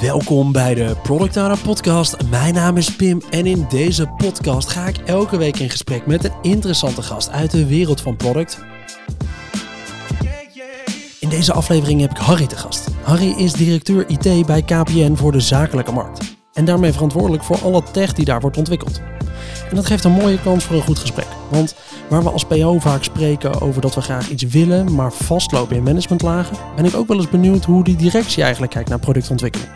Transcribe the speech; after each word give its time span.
Welkom 0.00 0.52
bij 0.52 0.74
de 0.74 0.96
Product 1.02 1.62
Podcast. 1.62 2.16
Mijn 2.30 2.54
naam 2.54 2.76
is 2.76 2.96
Pim 2.96 3.22
en 3.30 3.46
in 3.46 3.66
deze 3.68 4.06
podcast 4.06 4.68
ga 4.68 4.86
ik 4.86 4.96
elke 4.96 5.36
week 5.36 5.58
in 5.58 5.70
gesprek 5.70 6.06
met 6.06 6.24
een 6.24 6.32
interessante 6.42 7.02
gast 7.02 7.30
uit 7.30 7.50
de 7.50 7.66
wereld 7.66 8.00
van 8.00 8.16
product. 8.16 8.64
In 11.18 11.28
deze 11.28 11.52
aflevering 11.52 12.00
heb 12.00 12.10
ik 12.10 12.16
Harry 12.16 12.46
te 12.46 12.56
gast. 12.56 12.88
Harry 13.02 13.34
is 13.36 13.52
directeur 13.52 14.08
IT 14.08 14.46
bij 14.46 14.62
KPN 14.62 15.14
voor 15.14 15.32
de 15.32 15.40
zakelijke 15.40 15.92
markt. 15.92 16.36
En 16.52 16.64
daarmee 16.64 16.92
verantwoordelijk 16.92 17.44
voor 17.44 17.58
alle 17.62 17.82
tech 17.92 18.12
die 18.12 18.24
daar 18.24 18.40
wordt 18.40 18.56
ontwikkeld. 18.56 19.00
En 19.70 19.76
dat 19.76 19.86
geeft 19.86 20.04
een 20.04 20.12
mooie 20.12 20.40
kans 20.40 20.64
voor 20.64 20.76
een 20.76 20.82
goed 20.82 20.98
gesprek. 20.98 21.28
Want 21.48 21.74
waar 22.08 22.22
we 22.22 22.30
als 22.30 22.44
PO 22.44 22.78
vaak 22.78 23.04
spreken 23.04 23.60
over 23.60 23.80
dat 23.80 23.94
we 23.94 24.00
graag 24.00 24.28
iets 24.28 24.42
willen, 24.42 24.94
maar 24.94 25.12
vastlopen 25.12 25.76
in 25.76 25.82
managementlagen, 25.82 26.56
ben 26.76 26.84
ik 26.84 26.94
ook 26.94 27.08
wel 27.08 27.16
eens 27.16 27.30
benieuwd 27.30 27.64
hoe 27.64 27.84
die 27.84 27.96
directie 27.96 28.42
eigenlijk 28.42 28.72
kijkt 28.72 28.88
naar 28.88 28.98
productontwikkeling. 28.98 29.70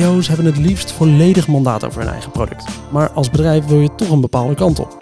PO's 0.00 0.28
hebben 0.28 0.46
het 0.46 0.56
liefst 0.56 0.92
volledig 0.92 1.46
mandaat 1.46 1.84
over 1.84 2.00
hun 2.00 2.10
eigen 2.10 2.30
product. 2.30 2.64
Maar 2.90 3.10
als 3.10 3.30
bedrijf 3.30 3.64
wil 3.64 3.80
je 3.80 3.94
toch 3.94 4.10
een 4.10 4.20
bepaalde 4.20 4.54
kant 4.54 4.78
op. 4.78 4.98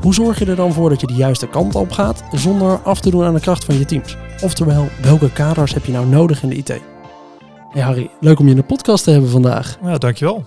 Hoe 0.00 0.14
zorg 0.14 0.38
je 0.38 0.46
er 0.46 0.56
dan 0.56 0.72
voor 0.72 0.88
dat 0.88 1.00
je 1.00 1.06
de 1.06 1.14
juiste 1.14 1.48
kant 1.48 1.74
op 1.74 1.92
gaat 1.92 2.22
zonder 2.32 2.80
af 2.82 3.00
te 3.00 3.10
doen 3.10 3.24
aan 3.24 3.34
de 3.34 3.40
kracht 3.40 3.64
van 3.64 3.78
je 3.78 3.84
teams? 3.84 4.16
Oftewel, 4.42 4.88
welke 5.02 5.32
kaders 5.32 5.74
heb 5.74 5.84
je 5.84 5.92
nou 5.92 6.06
nodig 6.06 6.42
in 6.42 6.48
de 6.48 6.56
IT? 6.56 6.68
Hey 7.70 7.82
Harry, 7.82 8.10
leuk 8.20 8.38
om 8.38 8.44
je 8.44 8.50
in 8.50 8.56
de 8.56 8.62
podcast 8.62 9.04
te 9.04 9.10
hebben 9.10 9.30
vandaag. 9.30 9.78
Ja, 9.82 9.98
dankjewel. 9.98 10.44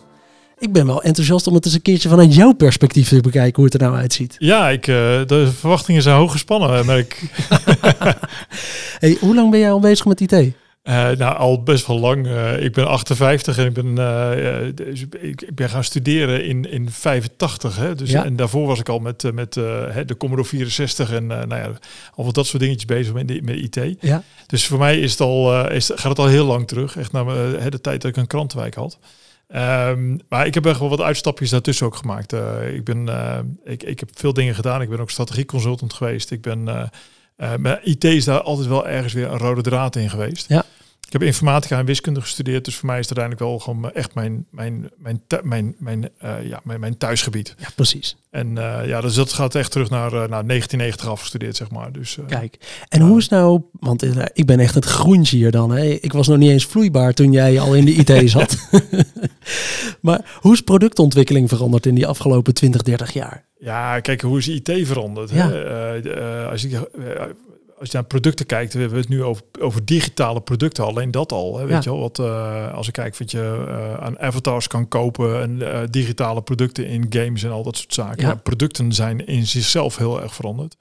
Ik 0.58 0.72
ben 0.72 0.86
wel 0.86 1.04
enthousiast 1.04 1.48
om 1.48 1.54
het 1.54 1.66
eens 1.66 1.74
een 1.74 1.82
keertje 1.82 2.10
vanuit 2.10 2.36
jouw 2.36 2.52
perspectief 2.52 3.08
te 3.08 3.22
bekijken 3.22 3.56
hoe 3.56 3.66
het 3.66 3.74
er 3.74 3.80
nou 3.80 3.96
uitziet. 3.96 4.36
Ja, 4.40 4.70
ik, 4.70 4.88
uh, 4.88 4.96
de 5.26 5.52
verwachtingen 5.60 6.02
zijn 6.02 6.18
hoog 6.18 6.32
gespannen, 6.32 6.86
merk 6.86 7.22
hey, 9.00 9.18
hoe 9.20 9.36
lang 9.36 9.52
ben 9.52 9.60
jij 9.60 9.72
al 9.72 9.80
bezig 9.80 10.06
met 10.06 10.22
IT? 10.22 10.54
Uh, 10.84 11.10
nou, 11.12 11.38
al 11.38 11.64
best 11.64 11.88
wel 11.88 12.00
lang. 12.00 12.26
Uh, 12.26 12.64
ik 12.64 12.74
ben 12.74 12.88
58 12.88 13.58
en 13.58 13.66
ik 13.66 13.74
ben, 13.74 13.88
uh, 13.88 14.76
dus 14.76 15.02
ik, 15.02 15.42
ik, 15.42 15.56
ben 15.56 15.70
gaan 15.70 15.84
studeren 15.84 16.46
in, 16.46 16.72
in 16.72 16.90
85. 16.92 17.76
Hè? 17.76 17.96
Dus, 17.96 18.10
ja. 18.10 18.26
En 18.26 18.36
daarvoor 18.36 18.68
was 18.68 18.80
ik 18.80 18.90
al 18.90 19.00
met, 19.00 19.34
met 19.34 19.54
de 19.54 20.16
Commodore 20.18 20.48
64 20.48 21.12
en 21.12 21.28
nou 21.28 21.56
ja, 21.56 21.72
al 22.16 22.26
wat 22.26 22.36
dat 22.36 22.46
soort 22.46 22.62
dingetjes 22.62 22.86
bezig 22.86 23.14
met, 23.14 23.44
met 23.44 23.56
IT. 23.56 23.96
Ja. 24.00 24.24
Dus 24.48 24.66
voor 24.66 24.80
mij 24.80 25.00
is 25.00 25.12
het 25.12 25.22
al, 25.22 25.70
is, 25.70 25.86
gaat 25.96 26.10
het 26.10 26.20
al 26.20 26.28
heel 26.28 26.46
lang 26.46 26.68
terug. 26.68 26.98
Echt 26.98 27.12
naar 27.12 27.26
de 27.70 27.82
tijd 27.82 28.02
dat 28.02 28.12
ik 28.12 28.18
een 28.18 28.28
krantenwijk 28.28 28.76
had. 28.76 29.00
Um, 29.56 30.20
maar 30.30 30.46
ik 30.46 30.54
heb 30.54 30.66
echt 30.66 30.80
wel 30.80 30.90
wat 30.90 31.02
uitstapjes 31.02 31.50
daartussen 31.50 31.86
ook 31.86 31.96
gemaakt. 31.96 32.34
ik, 32.74 32.84
ben, 32.84 33.10
ik, 33.64 33.84
ik 33.84 34.00
heb 34.00 34.10
veel 34.14 34.34
dingen 34.34 34.56
gedaan. 34.56 34.82
Ik 34.82 34.90
ben 34.90 35.00
ook 35.00 35.10
strategieconsultant 35.10 35.94
geweest. 35.94 36.32
Ik 36.32 36.42
ben 36.42 36.90
maar 37.60 37.80
IT 37.84 38.04
is 38.04 38.26
daar 38.26 38.42
altijd 38.42 38.68
wel 38.68 38.88
ergens 38.88 39.14
weer 39.14 39.32
een 39.32 39.38
rode 39.38 39.62
draad 39.62 39.96
in 39.96 40.10
geweest. 40.10 40.46
Ja. 40.48 40.66
Ik 41.14 41.20
heb 41.20 41.28
informatica 41.28 41.80
en 41.80 41.86
wiskunde 41.86 42.22
gestudeerd, 42.22 42.66
dus 42.66 42.76
voor 42.76 42.86
mij 42.86 43.00
is 43.00 43.10
het 43.10 43.18
uiteindelijk 43.18 43.66
wel 43.66 43.76
gewoon 43.76 43.92
echt 43.92 44.14
mijn, 44.14 44.46
mijn, 44.50 44.90
mijn, 44.98 45.22
mijn, 45.44 45.76
mijn, 45.78 46.10
uh, 46.24 46.48
ja, 46.48 46.62
mijn, 46.64 46.80
mijn 46.80 46.98
thuisgebied. 46.98 47.56
Ja, 47.58 47.68
precies. 47.76 48.18
En 48.30 48.48
uh, 48.48 48.88
ja, 48.88 49.02
dus 49.02 49.14
dat 49.14 49.34
gaat 49.34 49.56
echt 49.56 49.72
terug 49.72 49.90
naar, 49.90 50.06
uh, 50.06 50.12
naar 50.12 50.28
1990 50.28 51.08
afgestudeerd, 51.08 51.56
zeg 51.56 51.72
maar. 51.72 51.92
Dus, 51.92 52.18
Kijk, 52.28 52.58
en 52.90 53.02
hoe 53.02 53.18
is 53.18 53.30
nou, 53.30 53.62
want 53.80 54.06
ik 54.34 54.46
ben 54.46 54.60
echt 54.60 54.76
het 54.76 54.86
groentje 54.86 55.38
hier 55.38 55.52
dan. 55.52 55.72
Hè? 55.72 55.84
Ik 55.84 56.14
was 56.14 56.28
nog 56.28 56.38
niet 56.38 56.52
eens 56.52 56.66
vloeibaar 56.66 57.14
toen 57.14 57.32
jij 57.32 57.60
al 57.60 57.76
in 57.76 57.86
de 57.86 57.94
IT 57.94 58.30
zat. 58.30 58.58
maar 60.02 60.38
hoe 60.40 60.54
is 60.54 60.62
productontwikkeling 60.62 61.50
veranderd 61.50 61.86
in 61.86 61.96
die 61.96 62.08
afgelopen 62.08 62.54
20, 62.54 62.82
30 62.82 63.14
jaar? 63.14 63.46
Ja, 63.60 64.00
kijk, 64.00 64.22
hoe 64.22 64.38
is 64.38 64.48
IT 64.48 64.72
veranderd? 64.84 65.30
Ja. 65.30 65.50
Hè? 65.50 66.50
als 66.50 66.62
je 66.62 66.88
als 67.84 67.92
je 67.92 67.98
naar 67.98 68.08
producten 68.08 68.46
kijkt, 68.46 68.74
we 68.74 68.80
hebben 68.80 68.98
het 69.00 69.10
nu 69.10 69.24
over, 69.24 69.44
over 69.60 69.86
digitale 69.86 70.42
producten, 70.42 70.84
alleen 70.86 71.12
dat 71.12 71.32
al. 71.32 71.58
Hè, 71.58 71.62
weet 71.66 71.72
Ja. 71.72 71.80
je 71.84 71.90
wel, 71.90 72.00
wat, 72.00 72.20
uh, 72.20 72.74
als 72.74 72.88
ik 72.88 72.94
kijk 72.94 73.18
wat 73.18 73.32
je 73.32 73.66
uh, 73.68 73.94
aan 73.94 74.20
avatars 74.20 74.68
kan 74.68 74.88
kopen 74.88 75.42
en 75.42 75.52
uh, 75.60 75.80
digitale 75.90 76.42
producten 76.42 76.88
in 76.88 77.06
games 77.10 77.44
en 77.44 77.52
al 77.52 77.64
dat 77.64 77.78
soort 77.78 77.94
zaken. 77.94 78.28
Ja. 78.28 78.36
Producten 78.36 78.94
zijn 78.94 79.26
in 79.28 79.48
zichzelf 79.48 79.98
heel 79.98 80.22
erg 80.22 80.34
veranderd. 80.36 80.76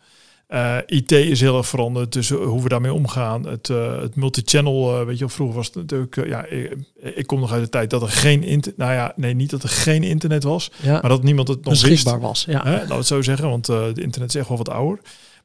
IT 0.87 1.13
is 1.13 1.41
heel 1.41 1.57
erg 1.57 1.67
veranderd, 1.69 2.13
dus 2.13 2.29
hoe 2.31 2.63
we 2.63 2.69
daarmee 2.69 2.93
omgaan. 2.93 3.47
Het, 3.47 3.67
het 4.01 4.17
multichannel, 4.17 5.05
weet 5.05 5.15
je 5.15 5.21
wel, 5.25 5.29
vroeger 5.35 5.57
was 5.57 5.67
het 5.67 5.75
natuurlijk, 5.75 6.27
ja, 6.27 6.45
ik, 6.45 6.77
ik, 7.15 7.27
kom 7.27 7.41
nog 7.41 7.53
uit 7.53 7.63
de 7.63 7.69
tijd 7.69 7.91
dat 7.91 8.03
er 8.03 8.09
geen 8.09 8.43
internet, 8.43 8.79
nou 8.79 8.93
ja, 8.93 9.13
nee, 9.17 9.35
niet 9.35 9.51
dat 9.51 9.63
er 9.63 9.69
geen 9.69 10.03
internet 10.03 10.43
was, 10.43 10.71
Ja. 10.83 10.93
maar 11.01 11.11
dat 11.11 11.23
niemand 11.23 11.49
het 11.49 11.65
nog 11.65 11.73
wist. 11.73 11.89
Beschikbaar 11.89 12.21
was. 12.21 12.45
Ja. 12.49 12.63
Hè, 12.65 12.95
het 12.95 13.07
zo 13.07 13.23
zeggen, 13.23 13.49
want 13.49 13.67
het 13.67 13.99
internet 13.99 14.29
is 14.29 14.35
echt 14.41 14.49
wel 14.49 14.57
wat 14.57 14.69
ouder. 14.71 14.99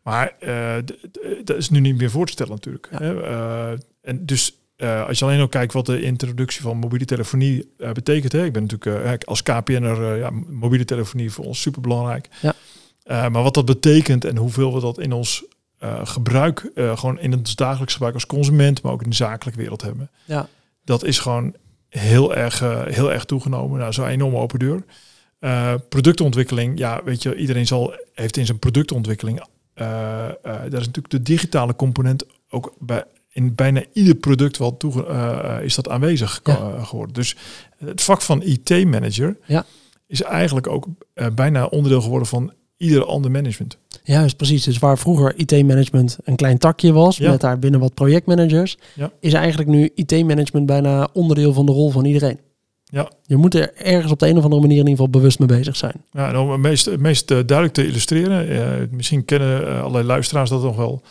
Maar 0.07 0.33
uh, 0.39 0.75
dat 1.43 1.57
is 1.57 1.69
nu 1.69 1.79
niet 1.79 1.97
meer 1.97 2.09
voor 2.09 2.25
te 2.25 2.31
stellen 2.31 2.51
natuurlijk. 2.51 2.89
Ja. 2.91 3.11
Uh, 3.11 3.79
en 4.01 4.25
dus 4.25 4.53
uh, 4.77 5.07
als 5.07 5.19
je 5.19 5.25
alleen 5.25 5.39
ook 5.39 5.51
kijkt 5.51 5.73
wat 5.73 5.85
de 5.85 6.01
introductie 6.01 6.61
van 6.61 6.77
mobiele 6.77 7.05
telefonie 7.05 7.71
betekent. 7.93 8.31
Hè? 8.31 8.45
Ik 8.45 8.53
ben 8.53 8.61
natuurlijk 8.61 9.23
als 9.23 9.43
KPN'er, 9.43 10.17
ja, 10.17 10.29
mobiele 10.47 10.85
telefonie 10.85 11.31
voor 11.31 11.45
ons 11.45 11.61
super 11.61 11.81
belangrijk. 11.81 12.29
Ja. 12.41 12.53
maar 13.29 13.43
wat 13.43 13.53
dat 13.53 13.65
betekent 13.65 14.25
en 14.25 14.37
hoeveel 14.37 14.73
we 14.73 14.79
dat 14.79 14.99
in 14.99 15.11
ons 15.11 15.43
gebruik, 16.03 16.71
gewoon 16.75 17.19
in 17.19 17.31
het 17.31 17.57
dagelijks 17.57 17.93
gebruik 17.93 18.13
als 18.13 18.25
consument, 18.25 18.81
maar 18.81 18.91
ook 18.91 19.03
in 19.03 19.09
de 19.09 19.15
zakelijke 19.15 19.59
wereld 19.59 19.81
hebben. 19.81 20.09
Ja. 20.25 20.47
Dat 20.83 21.03
is 21.03 21.19
gewoon 21.19 21.55
heel 21.89 22.35
erg, 22.35 22.59
heel 22.85 23.13
erg 23.13 23.25
toegenomen. 23.25 23.79
Nou, 23.79 23.93
zo'n 23.93 24.07
enorme 24.07 24.37
open 24.37 24.59
deur. 24.59 24.83
productontwikkeling, 25.89 26.79
ja, 26.79 27.01
weet 27.03 27.23
je, 27.23 27.35
iedereen 27.35 27.67
zal, 27.67 27.93
heeft 28.13 28.37
in 28.37 28.45
zijn 28.45 28.59
productontwikkeling 28.59 29.41
daar 29.77 30.63
is 30.73 30.85
natuurlijk 30.85 31.09
de 31.09 31.21
digitale 31.21 31.75
component 31.75 32.23
ook 32.49 32.73
bij 32.79 33.03
in 33.31 33.55
bijna 33.55 33.83
ieder 33.93 34.15
product 34.15 34.57
wel 34.57 34.77
toe 34.77 35.05
uh, 35.07 35.57
is 35.61 35.75
dat 35.75 35.89
aanwezig 35.89 36.39
Ja. 36.43 36.83
geworden. 36.83 37.13
Dus 37.13 37.35
het 37.77 38.01
vak 38.01 38.21
van 38.21 38.41
IT-manager 38.43 39.37
Ja. 39.45 39.65
is 40.07 40.21
eigenlijk 40.21 40.67
ook 40.67 40.85
bijna 41.35 41.65
onderdeel 41.65 42.01
geworden 42.01 42.27
van 42.27 42.53
ieder 42.77 43.05
ander 43.05 43.31
management. 43.31 43.77
Juist, 44.03 44.37
precies. 44.37 44.63
Dus 44.63 44.79
waar 44.79 44.97
vroeger 44.97 45.33
IT-management 45.35 46.17
een 46.23 46.35
klein 46.35 46.57
takje 46.57 46.91
was, 46.93 47.17
Ja. 47.17 47.31
met 47.31 47.41
daar 47.41 47.59
binnen 47.59 47.79
wat 47.79 47.93
projectmanagers, 47.93 48.77
Ja. 48.95 49.11
is 49.19 49.33
eigenlijk 49.33 49.69
nu 49.69 49.89
IT-management 49.95 50.65
bijna 50.65 51.07
onderdeel 51.13 51.53
van 51.53 51.65
de 51.65 51.71
rol 51.71 51.89
van 51.91 52.05
iedereen. 52.05 52.39
Ja. 52.89 53.11
Je 53.25 53.35
moet 53.35 53.55
er 53.55 53.73
ergens 53.75 54.11
op 54.11 54.19
de 54.19 54.27
een 54.27 54.37
of 54.37 54.43
andere 54.43 54.61
manier 54.61 54.77
in 54.77 54.87
ieder 54.87 54.95
geval 54.95 55.19
bewust 55.19 55.39
mee 55.39 55.47
bezig 55.47 55.75
zijn. 55.75 55.93
Ja, 56.11 56.27
en 56.29 56.37
om 56.37 56.51
het 56.51 56.59
meest, 56.59 56.97
meest 56.97 57.31
uh, 57.31 57.37
duidelijk 57.45 57.73
te 57.73 57.87
illustreren, 57.87 58.51
uh, 58.51 58.87
misschien 58.91 59.25
kennen 59.25 59.61
uh, 59.61 59.79
allerlei 59.79 60.05
luisteraars 60.05 60.49
dat 60.49 60.61
nog 60.61 60.75
wel, 60.75 61.01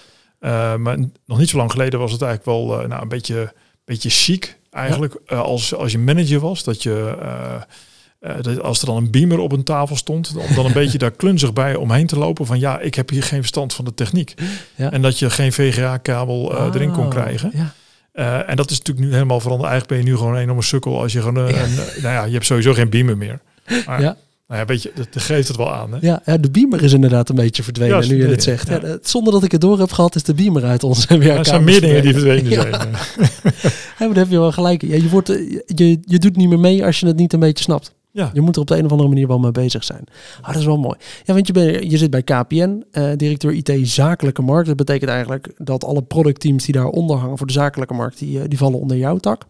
uh, 0.40 0.76
maar 0.76 0.98
nog 1.26 1.38
niet 1.38 1.48
zo 1.48 1.56
lang 1.56 1.70
geleden 1.70 1.98
was 1.98 2.12
het 2.12 2.22
eigenlijk 2.22 2.58
wel 2.58 2.82
uh, 2.82 2.88
nou, 2.88 3.02
een 3.02 3.08
beetje, 3.08 3.52
beetje 3.84 4.10
chic 4.10 4.58
eigenlijk 4.70 5.20
ja. 5.26 5.36
als, 5.36 5.74
als 5.74 5.92
je 5.92 5.98
manager 5.98 6.40
was, 6.40 6.64
dat 6.64 6.82
je 6.82 7.16
uh, 7.22 8.60
als 8.62 8.80
er 8.80 8.86
dan 8.86 8.96
een 8.96 9.10
beamer 9.10 9.38
op 9.38 9.52
een 9.52 9.64
tafel 9.64 9.96
stond, 9.96 10.36
om 10.36 10.54
dan 10.54 10.66
een 10.66 10.72
beetje 10.82 10.98
daar 10.98 11.10
klunzig 11.10 11.52
bij 11.52 11.74
omheen 11.74 12.06
te 12.06 12.18
lopen 12.18 12.46
van 12.46 12.58
ja, 12.58 12.80
ik 12.80 12.94
heb 12.94 13.10
hier 13.10 13.22
geen 13.22 13.40
verstand 13.40 13.74
van 13.74 13.84
de 13.84 13.94
techniek. 13.94 14.34
Ja. 14.74 14.92
En 14.92 15.02
dat 15.02 15.18
je 15.18 15.30
geen 15.30 15.52
VGA-kabel 15.52 16.54
Ah, 16.54 16.74
erin 16.74 16.92
kon 16.92 17.08
krijgen. 17.08 17.50
Ja. 17.54 17.74
Uh, 18.16 18.48
en 18.50 18.56
dat 18.56 18.70
is 18.70 18.78
natuurlijk 18.78 19.06
nu 19.06 19.12
helemaal 19.12 19.40
veranderd. 19.40 19.70
Eigenlijk 19.70 19.88
ben 20.00 20.06
je 20.10 20.12
nu 20.12 20.18
gewoon 20.18 20.34
een 20.36 20.42
enorme 20.42 20.62
sukkel 20.62 21.00
als 21.00 21.12
je 21.12 21.20
gewoon 21.20 21.36
een, 21.36 21.62
een, 21.62 21.74
nou 22.02 22.14
ja, 22.14 22.24
je 22.24 22.32
hebt 22.32 22.46
sowieso 22.46 22.72
geen 22.72 22.90
beamer 22.90 23.16
meer. 23.16 23.40
Maar, 23.86 24.00
Ja. 24.00 24.16
Nou 24.48 24.60
ja, 24.60 24.66
weet 24.66 24.82
je, 24.82 24.92
dat, 24.94 25.22
geeft 25.22 25.48
het 25.48 25.56
wel 25.56 25.74
aan. 25.74 25.92
Hè? 25.92 25.98
Ja, 26.00 26.22
ja, 26.24 26.36
de 26.36 26.50
beamer 26.50 26.82
is 26.82 26.92
inderdaad 26.92 27.28
een 27.28 27.34
beetje 27.34 27.62
verdwenen, 27.62 28.02
Ja, 28.02 28.08
nu 28.08 28.16
je 28.22 28.28
het 28.28 28.42
zegt. 28.42 28.68
ja. 28.68 28.80
Ja, 28.82 28.98
zonder 29.02 29.32
dat 29.32 29.44
ik 29.44 29.52
het 29.52 29.60
door 29.60 29.78
heb 29.78 29.92
gehad, 29.92 30.14
is 30.14 30.22
de 30.22 30.34
beamer 30.34 30.64
uit 30.64 30.84
onze 30.84 31.00
Ja, 31.08 31.18
werkkamer. 31.18 31.38
er 31.38 31.44
zijn 31.46 31.64
meer 31.64 31.80
dingen 31.80 32.02
die 32.02 32.12
verdwenen 32.12 32.52
zijn. 32.52 32.70
Ja, 32.70 32.78
maar 33.98 34.08
daar 34.08 34.16
heb 34.16 34.30
je 34.30 34.38
wel 34.38 34.52
gelijk. 34.52 34.82
Ja, 34.82 34.94
je, 34.94 35.08
wordt, 35.08 35.28
eh, 35.28 35.58
je, 35.66 35.98
je 36.04 36.18
doet 36.18 36.36
niet 36.36 36.48
meer 36.48 36.58
mee 36.60 36.84
als 36.84 37.00
je 37.00 37.06
het 37.06 37.16
niet 37.16 37.32
een 37.32 37.40
beetje 37.40 37.64
snapt. 37.64 37.92
Ja. 38.16 38.30
Je 38.32 38.40
moet 38.40 38.54
er 38.54 38.60
op 38.60 38.66
de 38.66 38.76
een 38.76 38.84
of 38.84 38.90
andere 38.90 39.08
manier 39.08 39.26
wel 39.26 39.38
mee 39.38 39.50
bezig 39.50 39.84
zijn. 39.84 40.04
Ah, 40.40 40.46
dat 40.46 40.56
is 40.56 40.64
wel 40.64 40.78
mooi. 40.78 40.96
Ja, 41.24 41.34
want 41.34 41.46
je, 41.46 41.52
bent, 41.52 41.90
je 41.90 41.96
zit 41.96 42.10
bij 42.10 42.22
KPN, 42.22 42.84
eh, 42.90 43.10
directeur 43.16 43.52
IT 43.52 43.88
zakelijke 43.88 44.42
markt. 44.42 44.66
Dat 44.66 44.76
betekent 44.76 45.10
eigenlijk 45.10 45.52
dat 45.56 45.84
alle 45.84 46.02
productteams 46.02 46.64
die 46.64 46.74
daaronder 46.74 47.16
hangen 47.16 47.38
voor 47.38 47.46
de 47.46 47.52
zakelijke 47.52 47.94
markt, 47.94 48.18
die, 48.18 48.40
eh, 48.40 48.48
die 48.48 48.58
vallen 48.58 48.80
onder 48.80 48.96
jouw 48.96 49.16
tak. 49.16 49.42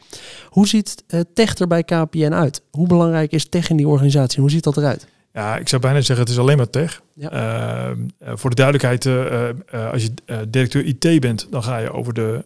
Hoe 0.48 0.68
ziet 0.68 1.04
uh, 1.08 1.20
tech 1.34 1.54
er 1.54 1.66
bij 1.66 1.82
KPN 1.82 2.32
uit? 2.32 2.62
Hoe 2.70 2.86
belangrijk 2.86 3.32
is 3.32 3.48
tech 3.48 3.70
in 3.70 3.76
die 3.76 3.88
organisatie? 3.88 4.40
Hoe 4.40 4.50
ziet 4.50 4.64
dat 4.64 4.76
eruit? 4.76 5.06
Ja, 5.36 5.56
ik 5.56 5.68
zou 5.68 5.82
bijna 5.82 6.00
zeggen, 6.00 6.24
het 6.24 6.34
is 6.34 6.38
alleen 6.38 6.56
maar 6.56 6.70
tech. 6.70 7.02
Ja. 7.14 7.32
Uh, 7.32 7.96
uh, 8.22 8.32
voor 8.34 8.50
de 8.50 8.56
duidelijkheid, 8.56 9.04
uh, 9.04 9.92
als 9.92 10.02
je 10.02 10.14
directeur 10.48 10.84
IT 10.84 11.20
bent, 11.20 11.46
dan 11.50 11.62
ga 11.62 11.78
je 11.78 11.92
over 11.92 12.14
de, 12.14 12.44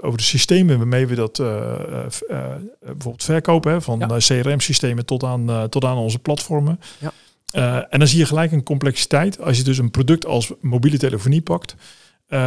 over 0.00 0.18
de 0.18 0.24
systemen 0.24 0.78
waarmee 0.78 1.06
we 1.06 1.14
dat 1.14 1.36
bijvoorbeeld 2.80 3.24
verkopen, 3.24 3.72
hè, 3.72 3.80
van 3.80 3.98
Ja. 3.98 4.16
CRM-systemen 4.18 5.04
tot 5.04 5.22
aan, 5.24 5.68
tot 5.68 5.84
aan 5.84 5.96
onze 5.96 6.18
platformen. 6.18 6.80
Ja. 6.98 7.12
En 7.90 7.98
dan 7.98 8.08
zie 8.08 8.18
je 8.18 8.26
gelijk 8.26 8.52
een 8.52 8.62
complexiteit. 8.62 9.40
Als 9.40 9.56
je 9.56 9.62
dus 9.62 9.78
een 9.78 9.90
product 9.90 10.26
als 10.26 10.52
mobiele 10.60 10.98
telefonie 10.98 11.42
pakt. 11.42 11.74
Uh, 12.30 12.38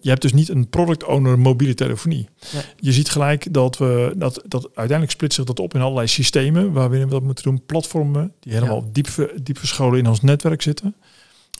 je 0.00 0.08
hebt 0.08 0.22
dus 0.22 0.32
niet 0.32 0.48
een 0.48 0.68
product 0.68 1.04
owner 1.04 1.38
mobiele 1.38 1.74
telefonie. 1.74 2.28
Nee. 2.52 2.62
Je 2.76 2.92
ziet 2.92 3.08
gelijk 3.08 3.52
dat 3.52 3.78
we 3.78 4.12
dat, 4.16 4.34
dat 4.46 4.64
uiteindelijk 4.64 5.10
splitst 5.10 5.36
zich 5.36 5.46
dat 5.46 5.60
op 5.60 5.74
in 5.74 5.80
allerlei 5.80 6.06
systemen 6.06 6.72
waarin 6.72 7.04
we 7.04 7.10
dat 7.10 7.22
moeten 7.22 7.44
doen. 7.44 7.62
Platformen 7.66 8.32
die 8.40 8.52
helemaal 8.52 8.82
Ja. 8.84 8.90
diep, 8.92 9.32
diep 9.42 9.58
verscholen 9.58 9.98
in 9.98 10.06
ons 10.06 10.20
netwerk 10.20 10.62
zitten. 10.62 10.94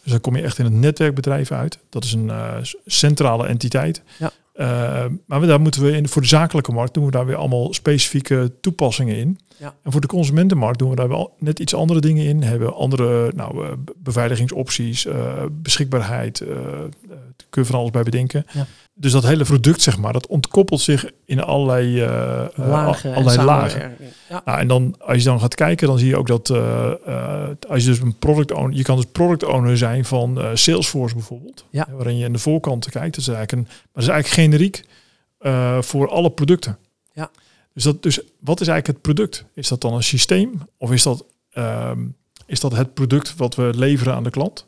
Dus 0.03 0.13
dan 0.13 0.21
kom 0.21 0.37
je 0.37 0.43
echt 0.43 0.59
in 0.59 0.65
het 0.65 0.75
netwerkbedrijf 0.75 1.53
uit. 1.53 1.79
Dat 1.91 2.05
is 2.05 2.13
een 2.13 2.27
uh, 2.27 2.57
centrale 2.87 3.47
entiteit. 3.47 4.03
Ja. 4.19 4.33
Uh, 4.59 5.05
maar 5.27 5.41
daar 5.41 5.61
moeten 5.61 5.83
we 5.83 5.91
in, 5.91 6.09
voor 6.09 6.23
de 6.23 6.29
zakelijke 6.29 6.73
markt 6.73 6.95
doen 6.95 7.05
we 7.05 7.11
daar 7.11 7.27
weer 7.27 7.37
allemaal 7.37 7.75
specifieke 7.75 8.53
toepassingen 8.61 9.17
in. 9.17 9.39
Ja. 9.57 9.75
En 9.83 9.93
voor 9.93 10.01
de 10.01 10.07
consumentenmarkt 10.07 10.79
doen 10.79 10.91
we 10.91 10.97
daar 10.97 11.09
wel 11.09 11.35
net 11.39 11.59
iets 11.59 11.75
andere 11.75 12.01
dingen 12.01 12.27
in. 12.27 12.43
Hebben 12.43 12.75
andere 12.75 13.33
nou, 13.35 13.65
uh, 13.65 13.73
beveiligingsopties, 13.97 15.07
uh, 15.07 15.43
beschikbaarheid, 15.51 16.39
kun 17.51 17.63
je 17.63 17.65
van 17.65 17.79
alles 17.79 17.91
bij 17.91 18.03
bedenken. 18.03 18.47
Ja. 18.53 18.67
Dus 18.99 19.13
dat 19.13 19.23
hele 19.23 19.45
product, 19.45 19.83
zeg 19.83 19.99
maar, 19.99 20.13
dat 20.13 20.27
ontkoppelt 20.27 20.81
zich 20.81 21.11
in 21.25 21.43
allerlei 21.43 22.01
lagen. 22.55 23.15
allerlei 23.15 23.39
en 23.39 23.45
lagen. 23.45 23.97
Ja. 24.29 24.43
Nou, 24.45 24.59
en 24.59 24.69
dan, 24.69 24.95
als 24.99 25.19
je 25.19 25.25
dan 25.25 25.41
gaat 25.41 25.55
kijken, 25.55 25.87
dan 25.87 25.99
zie 25.99 26.09
je 26.09 26.17
ook 26.17 26.27
dat 26.27 26.51
als 27.69 27.83
je 27.83 27.91
dus 27.91 27.99
een 27.99 28.19
product 28.19 28.53
owner, 28.53 28.77
je 28.77 28.83
kan 28.83 28.97
dus 28.97 29.05
product 29.13 29.45
owner 29.45 29.79
zijn 29.79 30.05
van 30.05 30.41
Salesforce 30.55 31.15
bijvoorbeeld. 31.15 31.65
Ja. 31.71 31.87
Waarin 31.91 32.17
je 32.17 32.27
aan 32.27 32.33
de 32.33 32.39
voorkant 32.39 32.91
kijkt. 32.91 33.15
Dat 33.15 33.27
is 33.27 33.29
eigenlijk 33.29 33.53
een, 33.53 33.63
maar 33.63 33.89
dat 33.93 34.03
is 34.03 34.09
eigenlijk 34.09 34.43
generiek 34.43 34.85
voor 35.81 36.09
alle 36.09 36.31
producten. 36.31 36.79
Ja. 37.13 37.31
Dus, 37.73 37.83
dat, 37.83 38.03
dus 38.03 38.21
wat 38.41 38.61
is 38.61 38.69
eigenlijk 38.69 38.87
het 38.87 39.15
product? 39.15 39.45
Is 39.55 39.69
dat 39.69 39.81
dan 39.81 39.95
een 39.95 40.03
systeem 40.03 40.63
of 40.79 40.93
is 40.93 41.03
dat, 41.03 41.25
um, 41.55 42.17
is 42.47 42.61
dat 42.61 42.73
het 42.73 42.95
product 42.95 43.37
wat 43.37 43.55
we 43.55 43.71
leveren 43.75 44.15
aan 44.15 44.25
de 44.25 44.31
klant? 44.31 44.67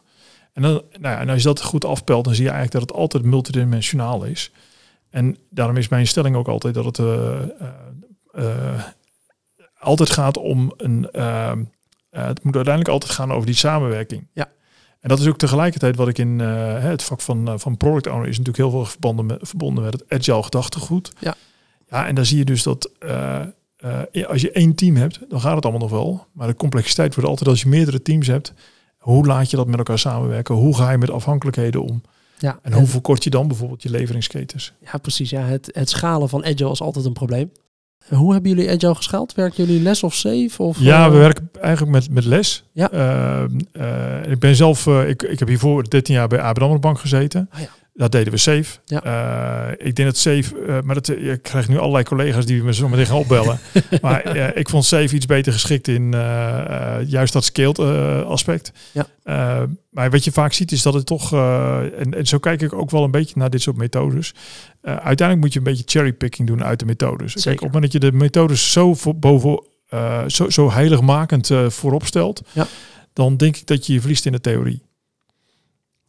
En, 0.59 0.65
dan, 0.65 0.73
nou 0.73 1.15
ja, 1.15 1.21
en 1.21 1.29
als 1.29 1.39
je 1.43 1.49
dat 1.49 1.63
goed 1.63 1.85
afpelt, 1.85 2.25
dan 2.25 2.35
zie 2.35 2.45
je 2.45 2.51
eigenlijk 2.51 2.81
dat 2.81 2.89
het 2.89 3.01
altijd 3.01 3.25
multidimensionaal 3.25 4.25
is. 4.25 4.53
En 5.11 5.37
daarom 5.51 5.77
is 5.77 5.89
mijn 5.89 6.07
stelling 6.07 6.37
ook 6.37 6.49
altijd 6.49 6.75
dat 6.75 6.85
het 6.85 6.99
uh, 6.99 7.41
uh, 8.35 8.83
altijd 9.79 10.11
gaat 10.11 10.37
om 10.39 10.73
een. 10.77 11.09
het 12.11 12.43
moet 12.43 12.55
uiteindelijk 12.55 12.89
altijd 12.89 13.13
gaan 13.13 13.33
over 13.33 13.47
die 13.47 13.55
samenwerking. 13.55 14.27
Ja. 14.33 14.47
En 15.01 15.09
dat 15.09 15.19
is 15.19 15.27
ook 15.27 15.39
tegelijkertijd 15.39 15.97
wat 15.97 16.09
ik 16.09 16.19
in 16.19 16.39
het 16.39 17.03
vak 17.03 17.21
van, 17.21 17.61
van 17.61 17.77
product 17.77 18.07
owner 18.07 18.29
is 18.29 18.39
natuurlijk 18.39 18.57
heel 18.57 18.71
veel 18.71 18.85
verbonden 18.85 19.27
met, 19.27 19.39
verbonden 19.43 19.85
met 19.85 19.93
het 19.93 20.05
agile 20.09 20.43
gedachtegoed. 20.43 21.13
Ja. 21.19 21.35
Ja, 21.89 22.07
en 22.07 22.15
dan 22.15 22.27
zie 22.27 22.39
je 22.39 22.45
dus 22.45 22.63
dat 22.63 22.91
als 24.27 24.41
je 24.41 24.51
één 24.53 24.75
team 24.75 24.97
hebt, 24.97 25.21
dan 25.29 25.41
gaat 25.41 25.55
het 25.55 25.65
allemaal 25.65 25.89
nog 25.89 25.99
wel. 25.99 26.27
Maar 26.33 26.47
de 26.47 26.55
complexiteit 26.55 27.15
wordt 27.15 27.31
altijd 27.31 27.49
als 27.49 27.63
je 27.63 27.69
meerdere 27.69 28.03
teams 28.03 28.27
hebt. 28.27 28.53
Hoe 28.99 29.27
laat 29.27 29.51
je 29.51 29.57
dat 29.57 29.67
met 29.67 29.79
elkaar 29.79 29.99
samenwerken? 29.99 30.55
Hoe 30.55 30.77
ga 30.77 30.91
je 30.91 30.99
met 30.99 31.11
afhankelijkheden 31.11 31.83
om? 31.83 32.03
Ja, 32.39 32.59
en 32.63 32.73
hoe 32.73 32.87
verkort 32.87 33.25
je 33.25 33.31
dan 33.31 33.49
bijvoorbeeld 33.49 33.83
je 33.83 33.91
leveringsketens? 33.91 34.73
Ja, 34.93 34.99
precies. 34.99 35.31
Ja, 35.31 35.41
het, 35.41 35.71
het 35.73 35.89
schalen 35.89 36.29
van 36.29 36.45
agile 36.45 36.71
is 36.71 36.81
altijd 36.81 37.05
een 37.05 37.13
probleem. 37.13 37.53
Hoe 38.09 38.33
hebben 38.33 38.51
jullie 38.51 38.71
agile 38.71 38.95
geschaald? 38.95 39.35
Werken 39.35 39.65
jullie 39.65 39.83
les 39.83 40.03
of 40.03 40.15
safe? 40.15 40.63
Of, 40.63 40.79
ja, 40.81 41.07
uh... 41.07 41.13
we 41.13 41.19
werken 41.19 41.49
eigenlijk 41.61 41.93
met, 41.93 42.11
met 42.11 42.25
les. 42.25 42.65
Ja. 42.73 42.93
Uh, 42.93 43.45
uh, 43.73 44.31
ik 44.31 44.39
ben 44.39 44.57
zelf, 44.57 44.87
ik, 44.87 45.23
ik 45.23 45.39
heb 45.39 45.49
hiervoor 45.49 45.91
13 45.91 46.15
jaar 46.15 46.29
bij 46.29 46.41
ABN 46.41 46.79
Bank 46.81 46.99
gezeten. 46.99 47.49
Ah, 47.51 47.61
ja. 47.61 47.69
Dat 47.99 48.13
deden 48.13 48.33
we 48.33 48.39
safe. 48.39 48.79
Ja. 48.85 49.03
ik 49.79 49.97
denk 49.97 50.09
dat 50.09 50.17
safe, 50.17 50.81
maar 50.85 50.95
dat, 50.95 51.09
ik 51.09 51.43
krijg 51.43 51.69
nu 51.69 51.79
allerlei 51.79 52.05
collega's 52.05 52.47
die 52.47 52.63
me 52.63 52.75
zo 52.75 52.89
meteen 52.89 53.07
gaan 53.07 53.17
opbellen. 53.17 53.59
maar 54.03 54.37
ik 54.57 54.69
vond 54.69 54.85
safe 54.85 55.15
iets 55.15 55.27
beter 55.27 55.53
geschikt 55.53 55.89
in 55.89 56.11
juist 57.07 57.33
dat 57.33 57.45
scaled 57.45 57.79
aspect. 58.25 58.73
Ja. 58.93 59.07
maar 59.91 60.11
wat 60.11 60.25
je 60.25 60.33
vaak 60.33 60.53
ziet 60.53 60.73
is 60.73 60.83
dat 60.83 60.95
het 60.95 61.07
toch, 61.07 61.33
en, 61.33 62.15
en 62.15 62.27
zo 62.27 62.39
kijk 62.39 62.63
ik 62.63 62.73
ook 62.73 62.91
wel 62.91 63.05
een 63.05 63.11
beetje 63.11 63.35
naar 63.39 63.51
dit 63.51 63.63
soort 63.63 63.77
methodes. 63.77 64.35
Uh, 64.83 64.97
uiteindelijk 64.97 65.41
moet 65.41 65.53
je 65.53 65.59
een 65.59 65.65
beetje 65.65 65.99
cherrypicking 65.99 66.49
doen 66.49 66.65
uit 66.65 66.79
de 66.79 66.85
methodes. 66.85 67.33
Zeker. 67.33 67.43
Kijk, 67.43 67.57
op 67.57 67.65
het 67.65 67.73
moment 67.73 67.93
dat 67.93 68.03
je 68.03 68.11
de 68.11 68.17
methodes 68.17 68.73
zo 68.73 68.95
voor, 68.95 69.19
boven, 69.19 69.63
uh, 69.95 70.25
zo, 70.27 70.51
zo 70.51 70.71
heiligmakend 70.71 71.51
uh, 71.51 71.69
voorop 71.69 72.07
stelt, 72.07 72.43
ja. 72.53 72.67
dan 73.13 73.37
denk 73.37 73.57
ik 73.57 73.67
dat 73.67 73.87
je 73.87 73.93
je 73.93 74.01
verliest 74.01 74.27
in 74.27 74.33
de 74.33 74.41
theorie. 74.41 74.83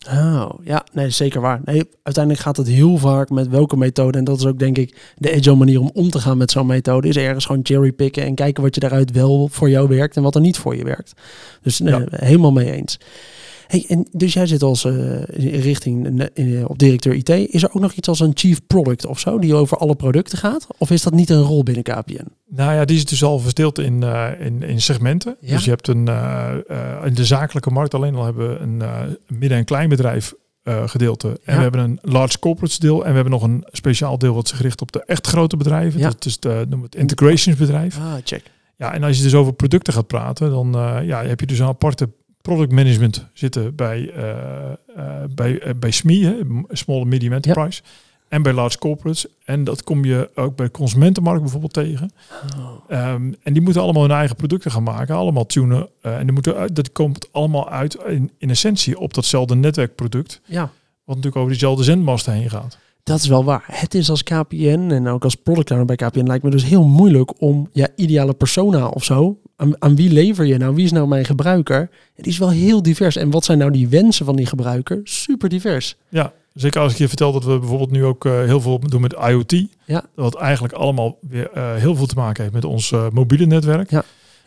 Oh, 0.07 0.49
ja, 0.63 0.83
nee, 0.93 1.09
zeker 1.09 1.41
waar. 1.41 1.61
Nee, 1.65 1.83
uiteindelijk 2.03 2.43
gaat 2.43 2.57
het 2.57 2.67
heel 2.67 2.97
vaak 2.97 3.29
met 3.29 3.47
welke 3.47 3.77
methode. 3.77 4.17
En 4.17 4.23
dat 4.23 4.37
is 4.39 4.45
ook 4.45 4.59
denk 4.59 4.77
ik 4.77 5.13
de 5.17 5.31
agile 5.35 5.55
manier 5.55 5.79
om 5.79 5.89
om 5.93 6.09
te 6.09 6.19
gaan 6.19 6.37
met 6.37 6.51
zo'n 6.51 6.65
methode. 6.65 7.07
Is 7.07 7.17
ergens 7.17 7.45
gewoon 7.45 7.65
cherrypicken 7.65 8.23
en 8.23 8.35
kijken 8.35 8.63
wat 8.63 8.75
je 8.75 8.81
daaruit 8.81 9.11
wel 9.11 9.47
voor 9.51 9.69
jou 9.69 9.87
werkt 9.87 10.15
en 10.15 10.23
wat 10.23 10.35
er 10.35 10.41
niet 10.41 10.57
voor 10.57 10.75
je 10.75 10.83
werkt. 10.83 11.13
Dus 11.61 11.79
nee, 11.79 11.93
Ja. 11.93 12.05
helemaal 12.09 12.51
mee 12.51 12.71
eens. 12.71 12.99
Hey, 13.69 13.85
en 13.87 14.07
dus 14.11 14.33
jij 14.33 14.45
zit 14.47 14.63
als 14.63 14.83
uh, 14.85 15.21
richting 15.63 16.23
uh, 16.35 16.69
op 16.69 16.79
directeur 16.79 17.13
IT. 17.13 17.29
Is 17.29 17.63
er 17.63 17.69
ook 17.73 17.81
nog 17.81 17.93
iets 17.93 18.07
als 18.07 18.19
een 18.19 18.31
chief 18.33 18.59
product 18.67 19.05
of 19.05 19.19
zo, 19.19 19.39
die 19.39 19.55
over 19.55 19.77
alle 19.77 19.95
producten 19.95 20.37
gaat? 20.37 20.67
Of 20.77 20.91
is 20.91 21.03
dat 21.03 21.13
niet 21.13 21.29
een 21.29 21.41
rol 21.41 21.63
binnen 21.63 21.83
KPN? 21.83 22.25
Nou 22.47 22.73
ja, 22.73 22.85
die 22.85 22.97
is 22.97 23.05
dus 23.05 23.23
al 23.23 23.39
verdeeld 23.39 23.79
in, 23.79 24.01
uh, 24.01 24.27
in, 24.39 24.63
in 24.63 24.81
segmenten. 24.81 25.37
Ja? 25.41 25.55
Dus 25.55 25.63
je 25.63 25.69
hebt 25.69 25.87
een 25.87 26.07
in 27.05 27.13
de 27.13 27.25
zakelijke 27.25 27.69
markt 27.69 27.93
alleen 27.93 28.15
al 28.15 28.25
hebben 28.25 28.49
we 28.49 28.59
een 28.59 28.81
midden- 29.27 29.57
en 29.57 29.65
kleinbedrijf 29.65 30.33
gedeelte. 30.85 31.27
En 31.27 31.35
Ja. 31.45 31.55
we 31.55 31.61
hebben 31.61 31.81
een 31.81 31.99
large 32.01 32.39
corporates 32.39 32.79
deel. 32.79 33.03
En 33.03 33.09
we 33.09 33.13
hebben 33.15 33.33
nog 33.33 33.43
een 33.43 33.65
speciaal 33.71 34.17
deel 34.17 34.33
wat 34.33 34.47
zich 34.47 34.61
richt 34.61 34.81
op 34.81 34.91
de 34.91 35.03
echt 35.05 35.27
grote 35.27 35.57
bedrijven. 35.57 35.99
Ja. 35.99 36.09
Dat 36.09 36.25
is 36.25 36.39
de, 36.39 36.65
noem 36.69 36.81
het 36.81 36.95
integrationsbedrijf. 36.95 37.97
Ah, 37.97 38.13
check. 38.23 38.43
Ja, 38.77 38.93
en 38.93 39.03
als 39.03 39.17
je 39.17 39.23
dus 39.23 39.35
over 39.35 39.53
producten 39.53 39.93
gaat 39.93 40.07
praten, 40.07 40.49
dan 40.49 40.71
ja, 41.05 41.23
heb 41.23 41.39
je 41.39 41.45
dus 41.45 41.59
een 41.59 41.65
aparte 41.67 42.09
product 42.49 42.71
management 42.71 43.25
zitten 43.33 43.75
bij, 43.75 43.99
uh, 44.15 44.25
uh, 44.97 45.05
bij, 45.35 45.51
uh, 45.67 45.73
bij 45.75 45.91
SME, 45.91 46.19
hè, 46.19 46.35
Small 46.69 46.99
and 46.99 47.07
Medium 47.07 47.33
Enterprise. 47.33 47.81
En 48.27 48.41
bij 48.41 48.53
large 48.53 48.77
corporates. 48.77 49.25
En 49.45 49.63
dat 49.63 49.83
kom 49.83 50.05
je 50.05 50.29
ook 50.35 50.55
bij 50.55 50.65
de 50.65 50.71
consumentenmarkt 50.71 51.41
bijvoorbeeld 51.41 51.73
tegen. 51.73 52.11
Oh. 52.89 53.13
Um, 53.13 53.35
en 53.43 53.53
die 53.53 53.61
moeten 53.61 53.81
allemaal 53.81 54.01
hun 54.01 54.11
eigen 54.11 54.35
producten 54.35 54.71
gaan 54.71 54.83
maken, 54.83 55.15
allemaal 55.15 55.45
tunen. 55.45 55.89
en 56.01 56.23
die 56.23 56.31
moeten, 56.31 56.55
uit- 56.55 56.75
dat 56.75 56.91
komt 56.91 57.27
allemaal 57.31 57.69
uit 57.69 57.95
in, 58.07 58.31
in 58.37 58.49
essentie 58.49 58.99
op 58.99 59.13
datzelfde 59.13 59.55
netwerkproduct. 59.55 60.41
Ja, 60.45 60.61
Wat 61.03 61.15
natuurlijk 61.15 61.35
over 61.35 61.49
diezelfde 61.49 61.83
zendmasten 61.83 62.33
heen 62.33 62.49
gaat. 62.49 62.77
Dat 63.09 63.19
is 63.19 63.27
wel 63.27 63.43
waar. 63.43 63.63
Het 63.71 63.93
is 63.93 64.09
als 64.09 64.23
KPN 64.23 64.89
en 64.91 65.07
ook 65.07 65.23
als 65.23 65.35
product 65.35 65.71
owner 65.71 65.85
bij 65.85 65.95
KPN 65.95 66.27
lijkt 66.27 66.43
me 66.43 66.49
dus 66.49 66.65
heel 66.65 66.83
moeilijk 66.83 67.41
om 67.41 67.69
ja, 67.71 67.87
ideale 67.95 68.33
persona 68.33 68.87
of 68.87 69.03
zo. 69.03 69.37
Aan, 69.55 69.81
aan 69.81 69.95
wie 69.95 70.11
lever 70.11 70.45
je 70.45 70.57
nou? 70.57 70.75
Wie 70.75 70.85
is 70.85 70.91
nou 70.91 71.07
mijn 71.07 71.25
gebruiker? 71.25 71.89
Het 72.15 72.27
is 72.27 72.37
wel 72.37 72.49
heel 72.49 72.81
divers. 72.81 73.15
En 73.15 73.31
wat 73.31 73.45
zijn 73.45 73.57
nou 73.57 73.71
die 73.71 73.87
wensen 73.87 74.25
van 74.25 74.35
die 74.35 74.45
gebruiker? 74.45 74.99
Super 75.03 75.49
divers. 75.49 75.95
Ja, 76.09 76.33
zeker 76.53 76.81
als 76.81 76.91
ik 76.91 76.97
je 76.97 77.07
vertel 77.07 77.31
dat 77.31 77.43
we 77.43 77.59
bijvoorbeeld 77.59 77.91
nu 77.91 78.05
ook 78.05 78.25
eh, 78.25 78.43
heel 78.43 78.61
veel 78.61 78.79
doen 78.79 79.01
met 79.01 79.15
IoT. 79.29 79.65
Ja. 79.85 80.05
Wat 80.15 80.35
eigenlijk 80.35 80.73
allemaal 80.73 81.17
weer 81.29 81.51
eh, 81.53 81.75
heel 81.75 81.95
veel 81.95 82.05
te 82.05 82.15
maken 82.15 82.41
heeft 82.41 82.55
met 82.55 82.65
ons 82.65 82.91
eh, 82.91 83.09
mobiele 83.11 83.45
netwerk. 83.45 83.91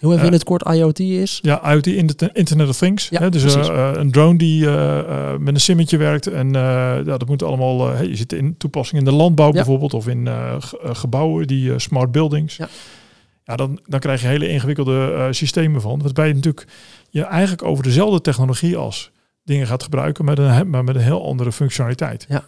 Heel 0.03 0.11
even 0.11 0.23
Eh, 0.23 0.27
in 0.29 0.33
het 0.33 0.45
kort 0.45 0.67
IoT 0.75 0.99
is. 1.01 1.39
Ja, 1.43 1.73
IoT, 1.73 1.87
Inter- 1.87 2.31
Internet 2.37 2.69
of 2.69 2.77
Things. 2.79 3.09
Ja, 3.09 3.21
hè, 3.21 3.31
dus 3.31 3.55
eh, 3.57 3.69
eh, 3.69 3.91
een 3.95 4.11
drone 4.11 4.39
die 4.39 4.67
eh, 4.67 4.99
eh, 4.99 5.39
met 5.39 5.55
een 5.55 5.61
simmetje 5.61 5.97
werkt. 5.97 6.27
En 6.27 6.47
eh, 6.47 6.63
ja, 6.63 7.03
dat 7.03 7.27
moet 7.27 7.43
allemaal... 7.43 7.89
eh, 7.91 7.97
hey, 7.97 8.09
je 8.09 8.17
zit 8.17 8.33
in 8.33 8.57
toepassingen 8.57 9.05
in 9.05 9.11
de 9.11 9.17
landbouw 9.17 9.51
bijvoorbeeld. 9.51 9.95
Of 9.95 10.09
in 10.09 10.27
eh, 10.27 10.55
ge- 10.59 10.79
eh, 10.83 10.95
gebouwen, 10.95 11.47
die 11.47 11.71
eh, 11.73 11.79
smart 11.79 12.13
buildings. 12.13 12.56
Ja. 12.56 12.69
Ja, 13.44 13.56
dan, 13.56 13.81
dan 13.87 14.01
krijg 14.01 14.21
je 14.21 14.27
hele 14.27 14.49
ingewikkelde 14.49 15.13
eh, 15.13 15.27
systemen 15.31 15.81
van. 15.81 16.03
Waarbij 16.03 16.29
je 16.29 16.35
natuurlijk 16.35 16.67
je 17.11 17.23
eigenlijk 17.25 17.63
over 17.65 17.85
dezelfde 17.85 18.21
technologie 18.21 18.77
als 18.77 19.11
dingen 19.44 19.67
gaat 19.67 19.82
gebruiken. 19.82 20.25
Met 20.25 20.39
een, 20.39 20.71
maar 20.71 20.85
met 20.85 20.94
een 20.94 21.01
heel 21.03 21.27
andere 21.27 21.53
functionaliteit. 21.53 22.27
Ja, 22.29 22.44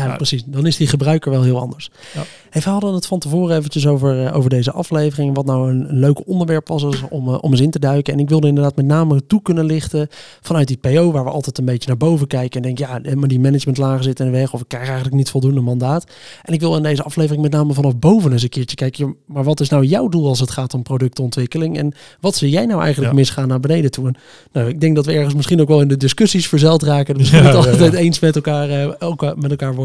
Ja. 0.00 0.16
precies. 0.16 0.42
Dan 0.46 0.66
is 0.66 0.76
die 0.76 0.86
gebruiker 0.86 1.30
wel 1.30 1.42
heel 1.42 1.58
anders. 1.60 1.90
Ja. 2.14 2.22
Hey, 2.50 2.62
we 2.62 2.70
hadden 2.70 2.94
het 2.94 3.06
van 3.06 3.18
tevoren 3.18 3.56
eventjes 3.56 3.86
over, 3.86 4.26
eh, 4.26 4.36
over 4.36 4.50
deze 4.50 4.72
aflevering. 4.72 5.34
Wat 5.34 5.44
nou 5.46 5.70
een, 5.70 5.88
een 5.88 5.98
leuk 5.98 6.26
onderwerp 6.28 6.68
was 6.68 6.84
om, 7.10 7.28
eh, 7.28 7.38
om 7.40 7.50
eens 7.50 7.60
in 7.60 7.70
te 7.70 7.78
duiken. 7.78 8.12
En 8.12 8.18
ik 8.18 8.28
wilde 8.28 8.46
inderdaad 8.48 8.76
met 8.76 8.86
name 8.86 9.26
toe 9.26 9.42
kunnen 9.42 9.64
lichten 9.64 10.08
vanuit 10.40 10.68
die 10.68 10.76
PO, 10.76 11.10
waar 11.12 11.24
we 11.24 11.30
altijd 11.30 11.58
een 11.58 11.64
beetje 11.64 11.88
naar 11.88 11.96
boven 11.96 12.26
kijken. 12.26 12.56
En 12.56 12.62
denken, 12.62 12.86
ja, 12.88 13.00
eh, 13.02 13.14
maar 13.14 13.28
die 13.28 13.40
managementlagen 13.40 14.04
zitten 14.04 14.26
in 14.26 14.32
de 14.32 14.38
weg. 14.38 14.52
Of 14.52 14.60
ik 14.60 14.68
krijg 14.68 14.84
eigenlijk 14.86 15.16
niet 15.16 15.30
voldoende 15.30 15.60
mandaat. 15.60 16.04
En 16.42 16.52
ik 16.52 16.60
wil 16.60 16.76
in 16.76 16.82
deze 16.82 17.02
aflevering 17.02 17.42
met 17.42 17.52
name 17.52 17.72
vanaf 17.72 17.96
boven 17.96 18.32
eens 18.32 18.42
een 18.42 18.48
keertje 18.48 18.76
kijken. 18.76 19.16
Maar 19.26 19.44
wat 19.44 19.60
is 19.60 19.68
nou 19.68 19.84
jouw 19.84 20.08
doel 20.08 20.28
als 20.28 20.40
het 20.40 20.50
gaat 20.50 20.74
om 20.74 20.82
productontwikkeling? 20.82 21.78
En 21.78 21.92
wat 22.20 22.34
zie 22.34 22.50
jij 22.50 22.66
nou 22.66 22.80
eigenlijk 22.82 23.12
Ja. 23.12 23.18
misgaan 23.18 23.48
naar 23.48 23.60
beneden 23.60 23.90
toe? 23.90 24.06
En, 24.06 24.14
nou, 24.52 24.68
ik 24.68 24.80
denk 24.80 24.96
dat 24.96 25.06
we 25.06 25.12
ergens 25.12 25.34
misschien 25.34 25.60
ook 25.60 25.68
wel 25.68 25.80
in 25.80 25.88
de 25.88 25.96
discussies 25.96 26.48
verzeild 26.48 26.82
raken. 26.82 27.14
Dus 27.18 27.30
we 27.30 27.36
Ja, 27.42 27.42
niet 27.42 27.52
ja, 27.64 27.70
altijd 27.70 27.92
eens 27.92 28.20
met 28.20 28.34
elkaar, 28.36 28.68
eh, 28.68 29.00
elkaar, 29.00 29.38
met 29.38 29.50
elkaar 29.50 29.68
worden. 29.68 29.80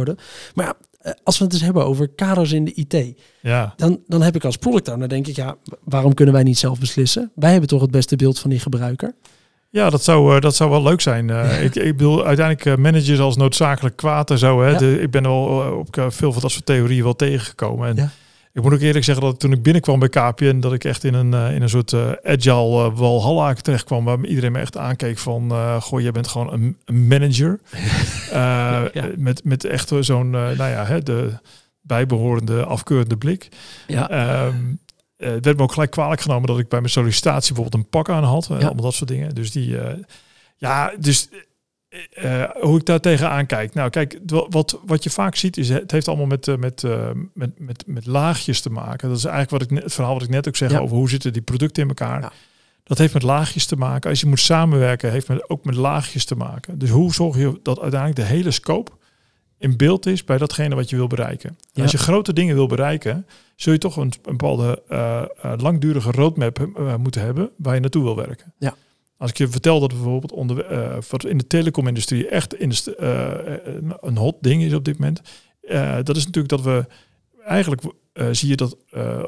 Maar 0.55 0.65
ja, 0.65 0.73
eh, 1.01 1.11
als 1.23 1.37
we 1.37 1.43
het 1.43 1.53
eens 1.53 1.61
hebben 1.61 1.85
over 1.85 2.07
kaders 2.07 2.51
in 2.51 2.65
de 2.65 2.73
IT, 2.73 3.17
Ja, 3.41 3.73
dan, 3.77 3.99
dan 4.07 4.21
heb 4.21 4.35
ik 4.35 4.43
als 4.45 4.57
product 4.57 4.87
owner 4.89 5.09
denk 5.09 5.27
ik, 5.27 5.35
ja, 5.35 5.55
waarom 5.83 6.13
kunnen 6.13 6.33
wij 6.33 6.43
niet 6.43 6.57
zelf 6.57 6.79
beslissen? 6.79 7.31
Wij 7.35 7.51
hebben 7.51 7.69
toch 7.69 7.81
het 7.81 7.91
beste 7.91 8.15
beeld 8.15 8.39
van 8.39 8.49
die 8.49 8.59
gebruiker. 8.59 9.13
ja 9.69 9.89
dat, 9.89 10.03
zou, 10.03 10.35
eh, 10.35 10.41
dat 10.41 10.55
zou 10.55 10.69
wel 10.69 10.83
leuk 10.83 11.01
zijn. 11.01 11.29
Eh, 11.29 11.63
ik, 11.63 11.75
ik 11.75 11.97
bedoel, 11.97 12.25
uiteindelijk 12.25 12.79
managers 12.79 13.19
als 13.19 13.37
noodzakelijk 13.37 13.95
kwaad 13.95 14.31
en 14.31 14.37
zo. 14.37 14.61
Hè, 14.61 14.69
Ja. 14.69 14.77
de, 14.77 15.01
ik 15.01 15.11
ben 15.11 15.23
wel 15.23 15.45
op 15.79 16.05
veel 16.09 16.31
van 16.33 16.41
dat 16.41 16.51
soort 16.51 16.65
theorieën 16.65 17.03
wel 17.03 17.15
tegengekomen. 17.15 17.87
En 17.87 17.95
Ja. 17.95 18.09
Ik 18.57 18.63
moet 18.63 18.73
ook 18.73 18.79
eerlijk 18.79 19.05
zeggen 19.05 19.25
dat 19.25 19.39
toen 19.39 19.51
ik 19.51 19.63
binnenkwam 19.63 19.99
bij 19.99 20.09
KPN, 20.09 20.59
dat 20.59 20.73
ik 20.73 20.83
echt 20.83 21.03
in 21.03 21.13
een, 21.13 21.33
eh, 21.33 21.55
in 21.55 21.61
een 21.61 21.69
soort 21.69 21.93
eh, 21.93 22.11
agile 22.23 22.89
uh, 22.89 22.97
walhalla 22.97 23.53
terecht 23.53 23.83
kwam, 23.83 24.05
waar 24.05 24.25
iedereen 24.25 24.51
me 24.51 24.59
echt 24.59 24.77
aankeek 24.77 25.17
van, 25.17 25.51
eh 25.51 25.81
goh, 25.81 26.01
jij 26.01 26.11
bent 26.11 26.27
gewoon 26.27 26.53
een, 26.53 26.77
een 26.85 27.07
manager. 27.07 27.59
Ja. 28.31 29.09
Met, 29.15 29.43
met 29.43 29.63
echt 29.63 29.91
zo'n, 29.99 30.29
nou 30.29 30.55
ja, 30.57 30.85
hè, 30.85 31.03
de 31.03 31.33
bijbehorende 31.81 32.65
afkeurende 32.65 33.17
blik. 33.17 33.49
Ja, 33.87 34.09
Ehm, 34.09 34.55
eh, 35.17 35.29
het 35.29 35.45
werd 35.45 35.57
me 35.57 35.63
ook 35.63 35.71
gelijk 35.71 35.91
kwalijk 35.91 36.21
genomen 36.21 36.47
dat 36.47 36.59
ik 36.59 36.69
bij 36.69 36.79
mijn 36.79 36.91
sollicitatie 36.91 37.53
bijvoorbeeld 37.53 37.83
een 37.83 37.89
pak 37.89 38.09
aan 38.09 38.23
had. 38.23 38.49
en 38.49 38.59
Ja. 38.59 38.65
Allemaal 38.65 38.83
dat 38.83 38.93
soort 38.93 39.09
dingen. 39.09 39.35
Dus 39.35 39.51
die, 39.51 39.77
ja, 40.57 40.93
dus 40.99 41.29
eh, 42.09 42.43
hoe 42.59 42.77
ik 42.77 42.85
daar 42.85 42.99
tegenaan 42.99 43.45
kijk. 43.45 43.73
Nou, 43.73 43.89
kijk, 43.89 44.19
wat, 44.49 44.79
wat 44.85 45.03
je 45.03 45.09
vaak 45.09 45.35
ziet 45.35 45.57
is, 45.57 45.69
het 45.69 45.91
heeft 45.91 46.07
allemaal 46.07 46.25
met, 46.25 46.47
uh, 46.47 46.55
met, 46.55 46.83
uh, 46.83 47.09
met, 47.33 47.59
met, 47.59 47.83
met 47.87 48.05
laagjes 48.05 48.61
te 48.61 48.69
maken. 48.69 49.09
Dat 49.09 49.17
is 49.17 49.25
eigenlijk 49.25 49.51
wat 49.51 49.61
ik 49.61 49.71
net, 49.71 49.83
het 49.83 49.93
verhaal 49.93 50.13
wat 50.13 50.23
ik 50.23 50.29
net 50.29 50.47
ook 50.47 50.55
zeg 50.55 50.79
over 50.79 50.97
hoe 50.97 51.09
zitten 51.09 51.33
die 51.33 51.41
producten 51.41 51.83
in 51.83 51.89
elkaar. 51.89 52.21
Ja. 52.21 52.31
Dat 52.83 52.97
heeft 52.97 53.13
met 53.13 53.23
laagjes 53.23 53.65
te 53.65 53.75
maken. 53.75 54.09
Als 54.09 54.19
je 54.19 54.27
moet 54.27 54.39
samenwerken, 54.39 55.11
heeft 55.11 55.27
met, 55.27 55.49
ook 55.49 55.65
met 55.65 55.75
laagjes 55.75 56.25
te 56.25 56.35
maken. 56.35 56.79
Dus 56.79 56.89
hoe 56.89 57.13
zorg 57.13 57.37
je 57.37 57.59
dat 57.63 57.79
uiteindelijk 57.79 58.19
de 58.19 58.35
hele 58.35 58.51
scope 58.51 58.91
in 59.57 59.77
beeld 59.77 60.05
is 60.05 60.23
bij 60.23 60.37
datgene 60.37 60.75
wat 60.75 60.89
je 60.89 60.95
wil 60.95 61.07
bereiken. 61.07 61.57
Als 61.73 61.91
je 61.91 61.97
grote 61.97 62.33
dingen 62.33 62.55
wil 62.55 62.67
bereiken, 62.67 63.25
zul 63.55 63.73
je 63.73 63.79
toch 63.79 63.97
een, 63.97 64.13
een 64.23 64.37
bepaalde 64.37 64.83
langdurige 65.57 66.11
roadmap 66.11 66.67
moeten 66.97 67.21
hebben 67.21 67.49
waar 67.57 67.73
je 67.73 67.79
naartoe 67.79 68.03
wil 68.03 68.15
werken. 68.15 68.53
Ja. 68.57 68.75
Als 69.17 69.29
ik 69.29 69.37
je 69.37 69.47
vertel 69.47 69.79
dat 69.79 69.89
bijvoorbeeld 69.89 70.31
onder, 70.31 70.71
uh, 70.71 71.29
in 71.31 71.37
de 71.37 71.47
telecomindustrie 71.47 72.27
echt 72.27 72.55
in 72.55 72.69
de, 72.69 72.97
uh, 72.99 73.91
een 74.01 74.17
hot 74.17 74.35
ding 74.41 74.63
is 74.63 74.73
op 74.73 74.85
dit 74.85 74.99
moment, 74.99 75.21
dat 76.03 76.15
is 76.15 76.25
natuurlijk 76.25 76.49
dat 76.49 76.61
we 76.61 76.85
eigenlijk 77.45 77.81
zie 78.31 78.49
je 78.49 78.55
dat 78.55 78.77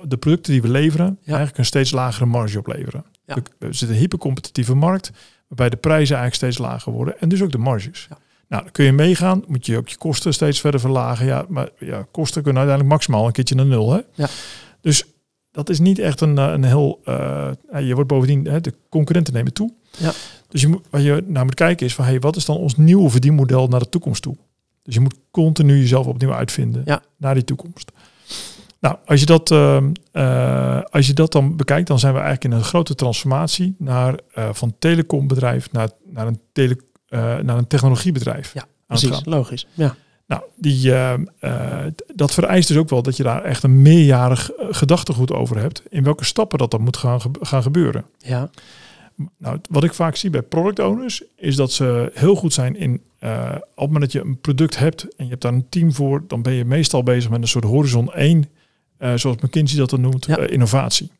de 0.03 0.17
producten 0.19 0.51
die 0.51 0.61
we 0.61 0.69
leveren 0.69 1.19
eigenlijk 1.25 1.57
een 1.57 1.65
steeds 1.65 1.91
lagere 1.91 2.25
marge 2.25 2.57
opleveren. 2.57 3.05
Ja. 3.25 3.35
We, 3.59 3.73
zitten 3.73 3.89
een 3.89 4.01
hypercompetitieve 4.01 4.75
markt 4.75 5.11
waarbij 5.47 5.69
de 5.69 5.77
prijzen 5.77 6.17
eigenlijk 6.17 6.35
steeds 6.35 6.67
lager 6.67 6.91
worden 6.91 7.19
en 7.19 7.29
dus 7.29 7.41
ook 7.41 7.51
de 7.51 7.57
marges. 7.57 8.05
Ja. 8.09 8.17
Nou, 8.47 8.63
dan 8.63 8.71
kun 8.71 8.85
je 8.85 8.91
meegaan, 8.91 9.43
moet 9.47 9.65
je 9.65 9.77
ook 9.77 9.89
je 9.89 9.97
kosten 9.97 10.33
steeds 10.33 10.59
verder 10.59 10.79
verlagen. 10.79 11.25
Ja, 11.25 11.45
maar 11.47 11.69
ja, 11.79 12.07
kosten 12.11 12.43
kunnen 12.43 12.61
uiteindelijk 12.61 12.95
maximaal 12.95 13.25
een 13.25 13.31
keertje 13.31 13.55
naar 13.55 13.65
nul. 13.65 13.91
Hè? 13.91 13.99
Ja. 14.13 14.27
Dus 14.81 15.05
dat 15.51 15.69
is 15.69 15.79
niet 15.79 15.99
echt 15.99 16.21
een, 16.21 16.37
een 16.37 16.63
heel. 16.63 17.01
Uh, 17.05 17.49
je 17.79 17.93
wordt 17.93 18.09
bovendien, 18.09 18.45
hè, 18.45 18.61
de 18.61 18.73
concurrenten 18.89 19.33
nemen 19.33 19.53
toe. 19.53 19.73
Ja. 19.97 20.11
Dus 20.47 20.61
je 20.61 20.67
moet, 20.67 20.85
wat 20.89 21.03
je 21.03 21.23
naar 21.27 21.45
moet 21.45 21.53
kijken 21.53 21.85
is 21.85 21.95
van 21.95 22.05
hey, 22.05 22.19
wat 22.19 22.35
is 22.35 22.45
dan 22.45 22.57
ons 22.57 22.77
nieuwe 22.77 23.09
verdienmodel 23.09 23.67
naar 23.67 23.79
de 23.79 23.89
toekomst 23.89 24.21
toe? 24.21 24.35
Dus 24.83 24.93
je 24.93 24.99
moet 24.99 25.15
continu 25.31 25.77
jezelf 25.77 26.07
opnieuw 26.07 26.33
uitvinden 26.33 26.81
ja. 26.85 27.01
naar 27.17 27.33
die 27.33 27.43
toekomst. 27.43 27.91
Nou, 28.79 28.95
als 29.05 29.19
je, 29.19 29.25
dat, 29.25 29.51
uh, 29.51 29.77
uh, 30.13 30.81
als 30.89 31.07
je 31.07 31.13
dat 31.13 31.31
dan 31.31 31.55
bekijkt, 31.55 31.87
dan 31.87 31.99
zijn 31.99 32.13
we 32.13 32.19
eigenlijk 32.19 32.53
in 32.53 32.59
een 32.59 32.65
grote 32.65 32.95
transformatie 32.95 33.75
naar 33.77 34.19
van 34.33 34.75
telecombedrijf 34.79 35.71
naar, 35.71 35.89
naar, 36.05 36.27
een 36.27 36.39
tele, 36.51 36.79
naar 37.43 37.57
een 37.57 37.67
technologiebedrijf. 37.67 38.53
Ja, 38.53 38.65
precies, 38.87 39.25
logisch. 39.25 39.67
Ja. 39.73 39.95
Nou, 40.29 40.41
die, 40.55 40.93
dat 42.15 42.33
vereist 42.33 42.67
dus 42.67 42.77
ook 42.77 42.89
wel 42.89 43.01
dat 43.01 43.17
je 43.17 43.23
daar 43.23 43.43
echt 43.43 43.63
een 43.63 43.81
meerjarig 43.81 44.51
gedachtegoed 44.57 45.31
over 45.31 45.57
hebt. 45.57 45.83
In 45.89 46.03
welke 46.03 46.25
stappen 46.25 46.57
dat 46.57 46.71
dan 46.71 46.81
moet 46.81 46.97
gaan, 46.97 47.19
gaan 47.41 47.61
gebeuren. 47.61 48.05
Ja. 48.17 48.49
Nou, 49.37 49.59
wat 49.69 49.83
ik 49.83 49.93
vaak 49.93 50.15
zie 50.15 50.29
bij 50.29 50.41
product 50.41 50.79
owners 50.79 51.23
is 51.35 51.55
dat 51.55 51.71
ze 51.71 52.11
heel 52.13 52.35
goed 52.35 52.53
zijn 52.53 52.75
in 52.75 53.01
uh, 53.23 53.55
op 53.55 53.61
het 53.75 53.91
moment 53.91 54.01
dat 54.01 54.11
je 54.11 54.21
een 54.21 54.39
product 54.39 54.77
hebt 54.77 55.15
en 55.15 55.23
je 55.23 55.29
hebt 55.29 55.41
daar 55.41 55.53
een 55.53 55.69
team 55.69 55.93
voor, 55.93 56.23
dan 56.27 56.41
ben 56.41 56.53
je 56.53 56.65
meestal 56.65 57.03
bezig 57.03 57.29
met 57.29 57.41
een 57.41 57.47
soort 57.47 57.63
horizon 57.63 58.13
1, 58.13 58.49
uh, 58.99 59.13
zoals 59.15 59.37
McKinsey 59.41 59.77
dat 59.77 59.89
dan 59.89 60.01
noemt, 60.01 60.25
ja. 60.25 60.37
innovatie. 60.37 61.11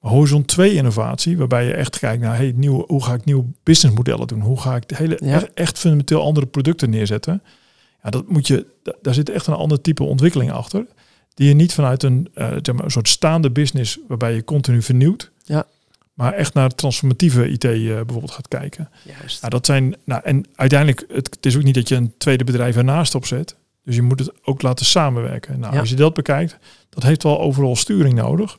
Maar 0.00 0.10
horizon 0.10 0.44
2 0.44 0.74
innovatie, 0.74 1.38
waarbij 1.38 1.66
je 1.66 1.74
echt 1.74 1.98
kijkt 1.98 2.22
naar 2.22 2.36
hey, 2.36 2.52
nieuwe, 2.56 2.84
hoe 2.86 3.04
ga 3.04 3.14
ik 3.14 3.24
nieuwe 3.24 3.44
businessmodellen 3.62 4.26
doen? 4.26 4.40
Hoe 4.40 4.60
ga 4.60 4.76
ik 4.76 4.88
de 4.88 4.96
hele, 4.96 5.20
ja. 5.24 5.34
echt, 5.34 5.54
echt, 5.54 5.78
fundamenteel 5.78 6.22
andere 6.22 6.46
producten 6.46 6.90
neerzetten? 6.90 7.42
Ja, 8.02 8.10
dat 8.10 8.28
moet 8.28 8.46
je, 8.46 8.66
daar 9.02 9.14
zit 9.14 9.28
echt 9.28 9.46
een 9.46 9.54
ander 9.54 9.80
type 9.80 10.04
ontwikkeling 10.04 10.52
achter. 10.52 10.86
Die 11.34 11.48
je 11.48 11.54
niet 11.54 11.74
vanuit 11.74 12.02
een, 12.02 12.28
zeg 12.34 12.72
maar, 12.72 12.84
een 12.84 12.90
soort 12.90 13.08
staande 13.08 13.50
business 13.50 13.98
waarbij 14.08 14.34
je 14.34 14.44
continu 14.44 14.82
vernieuwt. 14.82 15.30
Ja 15.44 15.66
maar 16.16 16.32
echt 16.32 16.54
naar 16.54 16.74
transformatieve 16.74 17.48
IT 17.48 17.64
uh, 17.64 17.94
bijvoorbeeld 17.94 18.30
gaat 18.30 18.48
kijken. 18.48 18.90
Juist. 19.04 19.40
Nou, 19.40 19.52
dat 19.52 19.66
zijn, 19.66 19.96
nou, 20.04 20.22
en 20.24 20.44
uiteindelijk, 20.54 21.04
het, 21.08 21.34
het, 21.34 21.46
is 21.46 21.56
ook 21.56 21.62
niet 21.62 21.74
dat 21.74 21.88
je 21.88 21.94
een 21.94 22.14
tweede 22.18 22.44
bedrijf 22.44 22.76
ernaast 22.76 23.14
opzet. 23.14 23.56
Dus 23.84 23.94
je 23.94 24.02
moet 24.02 24.18
het 24.18 24.32
ook 24.46 24.62
laten 24.62 24.86
samenwerken. 24.86 25.60
Nou, 25.60 25.74
Ja. 25.74 25.80
als 25.80 25.88
je 25.88 25.96
dat 25.96 26.14
bekijkt, 26.14 26.58
dat 26.88 27.02
heeft 27.02 27.22
wel 27.22 27.40
overal 27.40 27.76
sturing 27.76 28.14
nodig. 28.14 28.58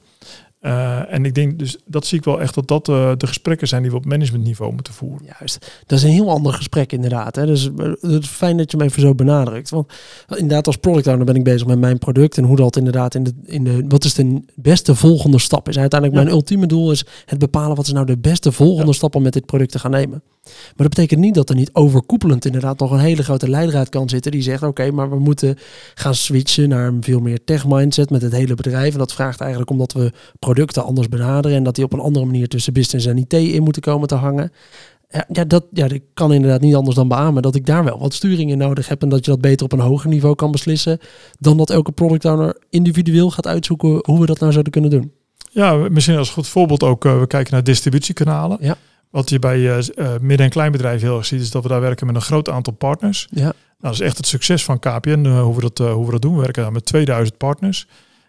Uh, 0.62 1.14
en 1.14 1.26
ik 1.26 1.36
denk 1.36 1.60
dus, 1.60 1.78
dat 1.86 2.06
zie 2.06 2.18
ik 2.18 2.24
wel 2.24 2.42
echt 2.42 2.54
dat 2.54 2.68
dat 2.68 2.88
uh, 2.88 3.12
de 3.18 3.28
gesprekken 3.28 3.68
zijn 3.68 3.82
die 3.82 3.92
we 3.92 3.98
op 3.98 4.06
managementniveau 4.06 4.74
moeten 4.74 4.94
voeren. 4.94 5.28
Juist, 5.40 5.82
dat 5.86 5.98
is 5.98 6.04
een 6.04 6.12
heel 6.12 6.30
ander 6.30 6.54
gesprek 6.54 6.92
inderdaad. 6.92 7.36
Hè. 7.36 7.46
Dus 7.46 7.70
het 8.02 8.24
is 8.24 8.28
fijn 8.28 8.58
dat 8.58 8.72
je 8.72 8.78
me 8.78 8.84
even 8.84 9.02
zo 9.02 9.16
benadrukt. 9.16 9.70
Want 9.70 9.94
inderdaad, 10.28 10.68
als 10.68 10.76
product 10.78 11.08
owner 11.08 11.26
ben 11.26 11.36
ik 11.36 11.44
bezig 11.44 11.68
met 11.68 11.80
mijn 11.80 11.98
product 11.98 12.38
en 12.38 12.44
hoe 12.44 12.56
dat 12.56 12.76
inderdaad 12.76 13.16
in 13.16 13.24
de, 13.24 13.34
in 13.46 13.64
de 13.64 13.86
wat 13.88 14.04
is 14.04 14.14
de 14.14 14.42
beste 14.56 14.96
volgende 14.96 15.40
stap 15.40 15.70
is. 15.70 15.78
Uiteindelijk 15.78 16.20
Ja. 16.20 16.26
mijn 16.26 16.36
ultieme 16.36 16.66
doel 16.68 16.92
is 16.92 17.06
het 17.26 17.40
bepalen 17.40 17.76
wat 17.76 17.86
is 17.86 17.94
nou 17.94 18.06
de 18.06 18.18
beste 18.18 18.52
volgende 18.52 18.92
Ja. 18.92 18.98
stap 18.98 19.16
om 19.16 19.22
met 19.24 19.34
dit 19.34 19.46
product 19.46 19.72
te 19.72 19.80
gaan 19.80 19.92
nemen. 19.92 20.22
Maar 20.50 20.88
dat 20.88 20.90
betekent 20.90 21.20
niet 21.20 21.36
dat 21.36 21.50
er 21.50 21.56
niet 21.56 21.70
overkoepelend 21.74 22.46
inderdaad 22.46 22.80
nog 22.80 22.92
een 22.92 23.00
hele 23.00 23.24
grote 23.24 23.50
leidraad 23.50 23.90
kan 23.90 24.10
zitten 24.10 24.32
die 24.32 24.42
zegt 24.42 24.64
oké, 24.64 24.92
maar 24.92 25.10
we 25.10 25.20
moeten 25.20 25.58
gaan 25.96 26.16
switchen 26.16 26.70
naar 26.70 26.88
een 26.88 27.04
veel 27.04 27.20
meer 27.20 27.44
tech 27.44 27.68
mindset 27.68 28.10
met 28.10 28.22
het 28.22 28.32
hele 28.32 28.56
bedrijf. 28.56 28.94
En 28.94 29.00
dat 29.00 29.14
vraagt 29.14 29.40
eigenlijk 29.40 29.72
omdat 29.72 29.94
we 29.94 30.12
producten 30.40 30.84
anders 30.84 31.10
benaderen 31.10 31.58
en 31.58 31.64
dat 31.64 31.76
die 31.76 31.84
op 31.84 31.94
een 31.94 32.00
andere 32.00 32.26
manier 32.26 32.48
tussen 32.48 32.74
business 32.74 33.06
en 33.06 33.18
IT 33.18 33.34
in 33.34 33.64
moeten 33.64 33.82
komen 33.82 34.08
te 34.08 34.16
hangen. 34.16 34.52
Ja, 35.10 35.26
ja, 35.32 35.46
dat, 35.46 35.66
ja, 35.72 35.90
ik 35.90 36.04
kan 36.14 36.34
inderdaad 36.34 36.62
niet 36.62 36.76
anders 36.76 36.96
dan 36.96 37.08
beamen 37.08 37.42
dat 37.42 37.56
ik 37.56 37.66
daar 37.66 37.84
wel 37.84 38.00
wat 38.00 38.14
sturing 38.14 38.52
in 38.52 38.58
nodig 38.58 38.88
heb 38.88 39.02
en 39.02 39.10
dat 39.10 39.26
je 39.26 39.32
dat 39.32 39.42
beter 39.42 39.66
op 39.66 39.72
een 39.72 39.80
hoger 39.80 40.10
niveau 40.10 40.36
kan 40.36 40.52
beslissen 40.52 41.00
dan 41.40 41.58
dat 41.58 41.70
elke 41.70 41.92
product 41.92 42.26
owner 42.26 42.58
individueel 42.70 43.32
gaat 43.32 43.48
uitzoeken 43.48 44.00
hoe 44.06 44.20
we 44.20 44.26
dat 44.26 44.40
nou 44.40 44.52
zouden 44.52 44.72
kunnen 44.72 44.90
doen. 44.90 45.12
Ja, 45.52 45.74
misschien 45.74 46.18
als 46.18 46.30
goed 46.30 46.48
voorbeeld 46.48 46.84
ook, 46.84 47.06
uh, 47.06 47.20
we 47.20 47.28
kijken 47.28 47.54
naar 47.54 47.64
distributiekanalen. 47.64 48.58
Ja. 48.62 48.78
Wat 49.10 49.30
je 49.30 49.40
bij 49.40 49.60
uh, 49.60 49.78
midden- 50.22 50.46
en 50.46 50.50
kleinbedrijven 50.50 51.08
heel 51.08 51.18
erg 51.18 51.26
ziet, 51.26 51.42
is 51.42 51.52
dat 51.52 51.64
we 51.64 51.70
daar 51.70 51.82
werken 51.82 52.06
met 52.06 52.16
een 52.16 52.22
groot 52.22 52.50
aantal 52.50 52.74
partners. 52.74 53.28
Ja. 53.32 53.42
Nou, 53.42 53.54
dat 53.80 53.94
is 53.94 54.00
echt 54.00 54.18
het 54.18 54.28
succes 54.28 54.64
van 54.64 54.80
KPN, 54.80 55.24
uh, 55.26 55.42
hoe, 55.42 55.56
we 55.56 55.62
dat, 55.62 55.78
hoe 55.78 56.06
we 56.06 56.12
dat 56.12 56.22
doen. 56.22 56.36
We 56.36 56.42
werken 56.42 56.64
daar 56.64 56.72
met 56.72 56.86
2000 56.86 57.38
partners. 57.38 57.88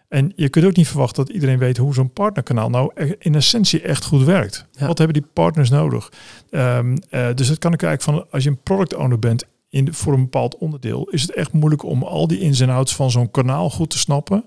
En 0.09 0.31
je 0.35 0.49
kunt 0.49 0.65
ook 0.65 0.75
niet 0.75 0.87
verwachten 0.87 1.25
dat 1.25 1.33
iedereen 1.33 1.57
weet 1.57 1.77
hoe 1.77 1.93
zo'n 1.93 2.13
partnerkanaal 2.13 2.69
nou 2.69 2.91
in 3.19 3.35
essentie 3.35 3.81
echt 3.81 4.05
goed 4.05 4.23
werkt. 4.23 4.65
Ja. 4.71 4.87
Wat 4.87 4.97
hebben 4.97 5.21
die 5.21 5.29
partners 5.33 5.69
nodig? 5.69 6.11
Um, 6.49 6.97
uh, 7.11 7.27
dus 7.35 7.47
dat 7.47 7.57
kan 7.57 7.73
ik 7.73 7.83
eigenlijk 7.83 8.01
van, 8.01 8.31
als 8.31 8.43
je 8.43 8.49
een 8.49 8.61
product 8.63 8.95
owner 8.95 9.19
bent 9.19 9.45
in, 9.69 9.93
voor 9.93 10.13
een 10.13 10.23
bepaald 10.23 10.57
onderdeel, 10.57 11.09
is 11.09 11.21
het 11.21 11.33
echt 11.33 11.51
moeilijk 11.51 11.83
om 11.83 12.03
al 12.03 12.27
die 12.27 12.39
ins 12.39 12.59
en 12.59 12.69
outs 12.69 12.95
van 12.95 13.11
zo'n 13.11 13.31
kanaal 13.31 13.69
goed 13.69 13.89
te 13.89 13.97
snappen. 13.97 14.43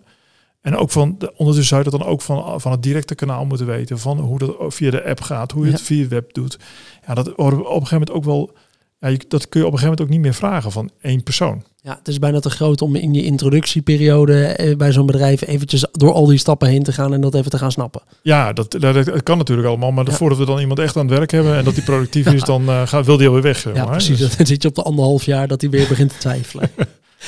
En 0.62 0.76
ook 0.76 0.90
van, 0.90 1.14
de, 1.18 1.30
ondertussen 1.30 1.64
zou 1.64 1.82
je 1.84 1.90
dat 1.90 2.00
dan 2.00 2.08
ook 2.08 2.22
van, 2.22 2.60
van 2.60 2.72
het 2.72 2.82
directe 2.82 3.14
kanaal 3.14 3.44
moeten 3.44 3.66
weten, 3.66 3.98
van 3.98 4.18
hoe 4.18 4.38
dat 4.38 4.54
via 4.68 4.90
de 4.90 5.04
app 5.04 5.20
gaat, 5.20 5.52
hoe 5.52 5.62
je 5.64 5.70
Ja. 5.70 5.76
het 5.76 5.84
via 5.84 6.08
web 6.08 6.32
doet. 6.34 6.58
Ja, 7.06 7.14
dat 7.14 7.28
op 7.34 7.38
een 7.38 7.54
gegeven 7.56 7.88
moment 7.90 8.10
ook 8.10 8.24
wel, 8.24 8.50
ja, 8.98 9.08
je, 9.08 9.20
dat 9.28 9.48
kun 9.48 9.60
je 9.60 9.66
op 9.66 9.72
een 9.72 9.78
gegeven 9.78 9.82
moment 9.84 10.00
ook 10.00 10.08
niet 10.08 10.20
meer 10.20 10.34
vragen 10.34 10.72
van 10.72 10.90
één 11.00 11.22
persoon. 11.22 11.62
Ja, 11.84 11.96
het 11.98 12.08
is 12.08 12.18
bijna 12.18 12.40
te 12.40 12.50
groot 12.50 12.82
om 12.82 12.94
in 12.96 13.14
je 13.14 13.22
introductieperiode 13.24 14.44
eh, 14.44 14.76
bij 14.76 14.92
zo'n 14.92 15.06
bedrijf 15.06 15.46
eventjes 15.46 15.86
door 15.92 16.12
al 16.12 16.26
die 16.26 16.38
stappen 16.38 16.68
heen 16.68 16.82
te 16.82 16.92
gaan 16.92 17.12
en 17.14 17.20
dat 17.20 17.34
even 17.34 17.50
te 17.50 17.58
gaan 17.58 17.72
snappen. 17.72 18.02
Ja, 18.22 18.52
dat, 18.52 18.70
dat, 18.70 18.94
dat 19.04 19.22
kan 19.22 19.38
natuurlijk 19.38 19.68
allemaal. 19.68 19.90
Maar 19.92 20.06
Ja. 20.06 20.12
voordat 20.12 20.38
we 20.38 20.44
dan 20.44 20.58
iemand 20.58 20.78
echt 20.78 20.96
aan 20.96 21.06
het 21.08 21.16
werk 21.18 21.30
hebben 21.30 21.56
en 21.56 21.64
dat 21.64 21.74
die 21.74 21.82
productief 21.84 22.26
is, 22.32 22.42
dan 22.42 22.62
uh, 22.62 22.86
gaat, 22.86 23.06
wil 23.06 23.16
die 23.16 23.26
alweer 23.26 23.42
weg. 23.42 23.58
zeg 23.58 23.74
Ja, 23.74 23.84
precies. 23.84 24.18
Dus- 24.18 24.36
Dan 24.36 24.46
zit 24.46 24.62
je 24.62 24.68
op 24.68 24.74
de 24.74 24.82
anderhalf 24.82 25.24
jaar 25.24 25.48
dat 25.48 25.60
hij 25.60 25.70
weer 25.70 25.88
begint 25.88 26.10
te 26.10 26.16
twijfelen. 26.18 26.70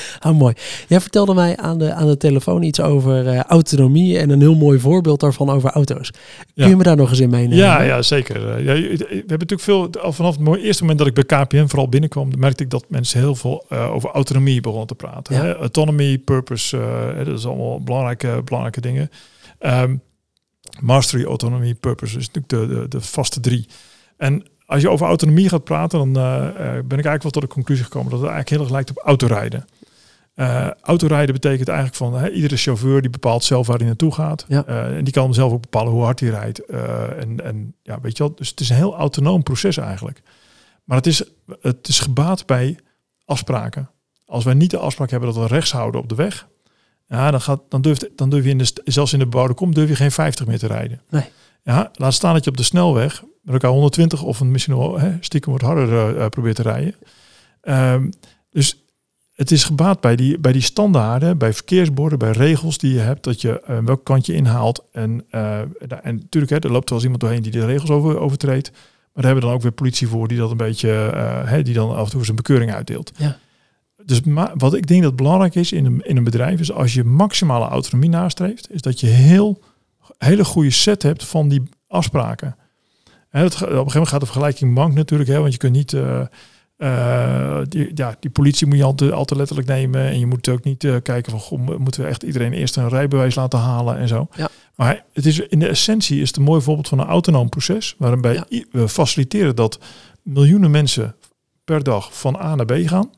Oh, 0.27 0.39
mooi. 0.39 0.55
Jij 0.89 1.01
vertelde 1.01 1.35
mij 1.35 1.57
aan 1.57 1.79
de, 1.79 1.93
aan 1.93 2.07
de 2.07 2.17
telefoon 2.17 2.63
iets 2.63 2.81
over 2.81 3.29
eh, 3.29 3.41
autonomie 3.43 4.19
en 4.19 4.31
een 4.31 4.41
heel 4.41 4.55
mooi 4.55 4.79
voorbeeld 4.79 5.21
daarvan 5.21 5.51
over 5.51 5.71
auto's. 5.71 6.11
Kun 6.11 6.21
Ja. 6.55 6.67
je 6.67 6.77
me 6.77 6.83
daar 6.83 6.97
nog 6.97 7.11
eens 7.11 7.21
in 7.21 7.31
meenemen? 7.31 7.57
Ja, 7.57 7.83
ja, 7.83 8.03
zeker. 8.03 8.49
Eh, 8.57 8.65
Ja, 8.65 8.73
we 8.73 9.07
hebben 9.09 9.27
natuurlijk 9.29 9.61
veel, 9.61 9.91
al 10.03 10.13
vanaf 10.13 10.37
het 10.39 10.57
eerste 10.57 10.83
moment 10.83 10.99
dat 10.99 11.09
ik 11.09 11.27
bij 11.27 11.39
KPN 11.45 11.67
vooral 11.67 11.89
binnenkwam, 11.89 12.31
merkte 12.39 12.63
ik 12.63 12.71
dat 12.71 12.85
mensen 12.89 13.21
heel 13.21 13.35
veel 13.35 13.65
eh, 13.69 13.95
over 13.95 14.11
autonomie 14.11 14.61
begonnen 14.61 14.87
te 14.87 14.95
praten. 14.95 15.35
Ja. 15.35 15.43
Hè? 15.43 15.55
Autonomy, 15.57 16.19
purpose, 16.19 16.79
dat 17.25 17.39
is 17.39 17.47
allemaal 17.47 17.81
belangrijke, 17.83 18.43
belangrijke 18.45 18.81
dingen. 18.81 19.11
Ehm, 19.59 19.97
mastery, 20.81 21.25
autonomie, 21.25 21.75
purpose 21.75 22.19
is 22.19 22.31
natuurlijk 22.31 22.69
de, 22.71 22.81
de, 22.81 22.89
de 22.89 23.01
vaste 23.01 23.41
drie. 23.41 23.67
En 24.17 24.43
als 24.67 24.83
je 24.83 24.91
over 24.91 25.07
autonomie 25.07 25.49
gaat 25.49 25.65
praten, 25.65 25.99
dan 25.99 26.13
ben 26.13 26.83
ik 26.85 26.91
eigenlijk 26.91 27.23
wel 27.23 27.31
tot 27.31 27.43
de 27.43 27.49
conclusie 27.49 27.85
gekomen 27.85 28.11
dat 28.11 28.21
het 28.21 28.29
eigenlijk 28.31 28.51
heel 28.57 28.61
erg 28.61 28.71
lijkt 28.71 28.91
op 28.91 29.03
autorijden. 29.05 29.65
Eh 30.35 30.71
autorijden 30.81 31.35
betekent 31.35 31.69
eigenlijk 31.69 31.97
van 31.97 32.27
iedere 32.27 32.57
chauffeur 32.57 33.01
die 33.01 33.11
bepaalt 33.11 33.45
zelf 33.45 33.67
waar 33.67 33.77
hij 33.77 33.87
naartoe 33.87 34.13
gaat. 34.13 34.45
Ja. 34.49 34.65
Eh, 34.65 34.97
en 34.97 35.05
die 35.05 35.13
kan 35.13 35.35
zelf 35.35 35.53
ook 35.53 35.61
bepalen 35.61 35.93
hoe 35.93 36.03
hard 36.03 36.21
hij 36.21 36.29
rijdt. 36.29 36.65
Eh, 36.65 37.21
en, 37.21 37.45
en 37.45 37.75
ja, 37.83 38.01
weet 38.01 38.17
je 38.17 38.23
wel, 38.23 38.35
dus 38.35 38.49
het 38.49 38.61
is 38.61 38.69
een 38.69 38.77
heel 38.77 38.97
autonoom 38.97 39.43
proces 39.43 39.77
eigenlijk. 39.77 40.23
Maar 40.85 40.97
het 40.97 41.07
is, 41.07 41.23
het 41.61 41.89
is 41.89 42.01
gebaat 42.01 42.47
bij 42.47 42.79
afspraken. 43.25 43.91
Als 44.27 44.45
wij 44.45 44.55
niet 44.55 44.71
de 44.71 44.79
afspraak 44.79 45.11
hebben 45.11 45.33
dat 45.33 45.43
we 45.43 45.55
rechts 45.55 45.73
houden 45.73 46.01
op 46.01 46.09
de 46.09 46.15
weg, 46.15 46.49
ja, 47.07 47.31
dan, 47.31 47.41
gaat, 47.41 47.61
dan, 47.69 47.83
durft, 47.83 48.09
dan 48.17 48.31
durf 48.31 48.45
je 48.45 48.51
in 48.51 48.59
de, 48.59 48.73
zelfs 48.85 49.13
in 49.13 49.19
de 49.19 49.25
bebouwde 49.25 49.55
kom 49.55 49.75
durf 49.75 49.89
je 49.89 49.97
geen 49.97 50.13
50 50.13 50.47
meer 50.47 50.59
te 50.59 50.67
rijden. 50.67 51.03
Nee. 51.11 51.25
Ja, 51.63 51.91
laat 51.93 52.15
staan 52.15 52.35
dat 52.35 52.45
je 52.45 52.51
op 52.51 52.57
de 52.57 52.63
snelweg 52.63 53.23
met 53.43 53.55
elkaar 53.55 53.71
120 53.71 54.23
of 54.23 54.41
een 54.41 54.51
misschien 54.51 54.77
wel 54.77 54.99
hè, 54.99 55.17
stiekem 55.21 55.53
wat 55.53 55.61
harder 55.61 56.29
probeert 56.31 56.57
te 56.57 56.63
rijden. 56.63 56.95
Ehm, 57.61 58.11
dus 58.51 58.84
het 59.35 59.51
is 59.51 59.65
gebaat 59.65 60.01
bij 60.01 60.17
die, 60.17 60.39
bij 60.39 60.53
die 60.53 60.63
standaarden, 60.63 61.39
bij 61.39 61.53
verkeersborden, 61.53 62.19
bij 62.19 62.31
regels 62.31 62.79
die 62.79 62.93
je 62.93 63.01
hebt, 63.01 63.25
dat 63.25 63.41
je 63.41 63.61
eh, 63.61 63.79
welk 63.79 64.05
kant 64.05 64.27
je 64.27 64.35
inhaalt. 64.35 64.85
En, 64.93 65.25
eh, 65.31 65.61
en 66.03 66.17
natuurlijk, 66.17 66.53
hè, 66.53 66.59
er 66.59 66.73
loopt 66.73 66.89
wel 66.89 66.99
eens 66.99 67.03
iemand 67.03 67.21
doorheen 67.21 67.43
die 67.43 67.53
de 67.53 67.67
regels 67.67 67.91
over, 67.91 68.19
overtreedt. 68.19 68.71
daar 69.13 69.25
hebben 69.25 69.35
we 69.35 69.49
dan 69.49 69.57
ook 69.57 69.63
weer 69.63 69.73
politie 69.73 70.09
voor 70.09 70.29
die 70.29 70.39
dat 70.39 70.51
een 70.51 70.57
beetje, 70.57 71.13
uh, 71.15 71.51
hè, 71.51 71.63
die 71.63 71.75
dan 71.75 71.95
af 71.95 72.05
en 72.05 72.11
toe 72.11 72.25
zijn 72.25 72.37
bekeuring 72.37 72.73
uitdeelt. 72.73 73.13
Ja. 73.17 73.39
Dus 74.05 74.21
maar 74.23 74.53
wat 74.55 74.75
ik 74.75 74.87
denk 74.87 75.03
dat 75.03 75.17
belangrijk 75.17 75.55
is 75.55 75.73
in 75.73 75.85
een, 75.85 76.01
in 76.07 76.17
een 76.17 76.25
bedrijf, 76.25 76.61
is 76.61 76.73
als 76.73 76.95
je 76.95 77.05
maximale 77.05 77.69
autonomie 77.69 78.11
nastreeft, 78.11 78.71
is 78.71 78.81
dat 78.81 79.01
je 79.01 79.07
heel 79.07 79.63
hele 80.19 80.45
goede 80.45 80.71
set 80.71 81.03
hebt 81.03 81.25
van 81.25 81.49
die 81.49 81.63
afspraken. 81.87 82.57
Op 83.33 83.41
een 83.41 83.51
gegeven 83.51 83.77
moment 83.77 84.09
gaat 84.09 84.21
de 84.21 84.27
vergelijking 84.27 84.75
bank 84.75 84.95
natuurlijk, 84.95 85.31
hè, 85.31 85.39
want 85.39 85.53
je 85.53 85.59
kunt 85.59 85.73
niet. 85.73 85.97
Uh, 86.79 86.89
uh, 86.89 87.61
die, 87.69 87.91
ja, 87.95 88.17
die 88.21 88.31
politie 88.31 88.67
moet 88.67 88.77
je 88.77 88.85
altijd, 88.85 89.13
altijd 89.13 89.39
letterlijk 89.39 89.69
nemen. 89.69 90.01
En 90.01 90.19
je 90.19 90.27
moet 90.27 90.49
ook 90.49 90.65
niet 90.65 90.85
uh, 90.85 90.97
kijken 91.03 91.31
van 91.31 91.41
goh, 91.41 91.79
moeten 91.79 92.03
we 92.03 92.07
echt 92.07 92.23
iedereen 92.23 92.53
eerst 92.53 92.77
een 92.77 92.89
rijbewijs 92.89 93.35
laten 93.35 93.59
halen 93.59 93.99
en 93.99 94.09
zo. 94.09 94.29
Ja. 94.37 94.49
Maar 94.75 95.05
het 95.13 95.27
is 95.27 95.41
in 95.41 95.59
de 95.59 95.69
essentie 95.69 96.21
is 96.21 96.29
het 96.29 96.37
een 96.37 96.43
mooi 96.43 96.61
voorbeeld 96.61 96.89
van 96.89 96.99
een 96.99 97.07
autonoom 97.07 97.49
proces. 97.49 97.95
Waarbij 97.99 98.45
Ja. 98.49 98.63
we 98.71 98.89
faciliteren 98.89 99.57
dat 99.57 99.79
miljoenen 100.23 100.71
mensen 100.71 101.15
per 101.65 101.83
dag 101.83 102.19
van 102.19 102.37
A 102.37 102.55
naar 102.55 102.67
B 102.67 102.73
gaan. 102.87 103.11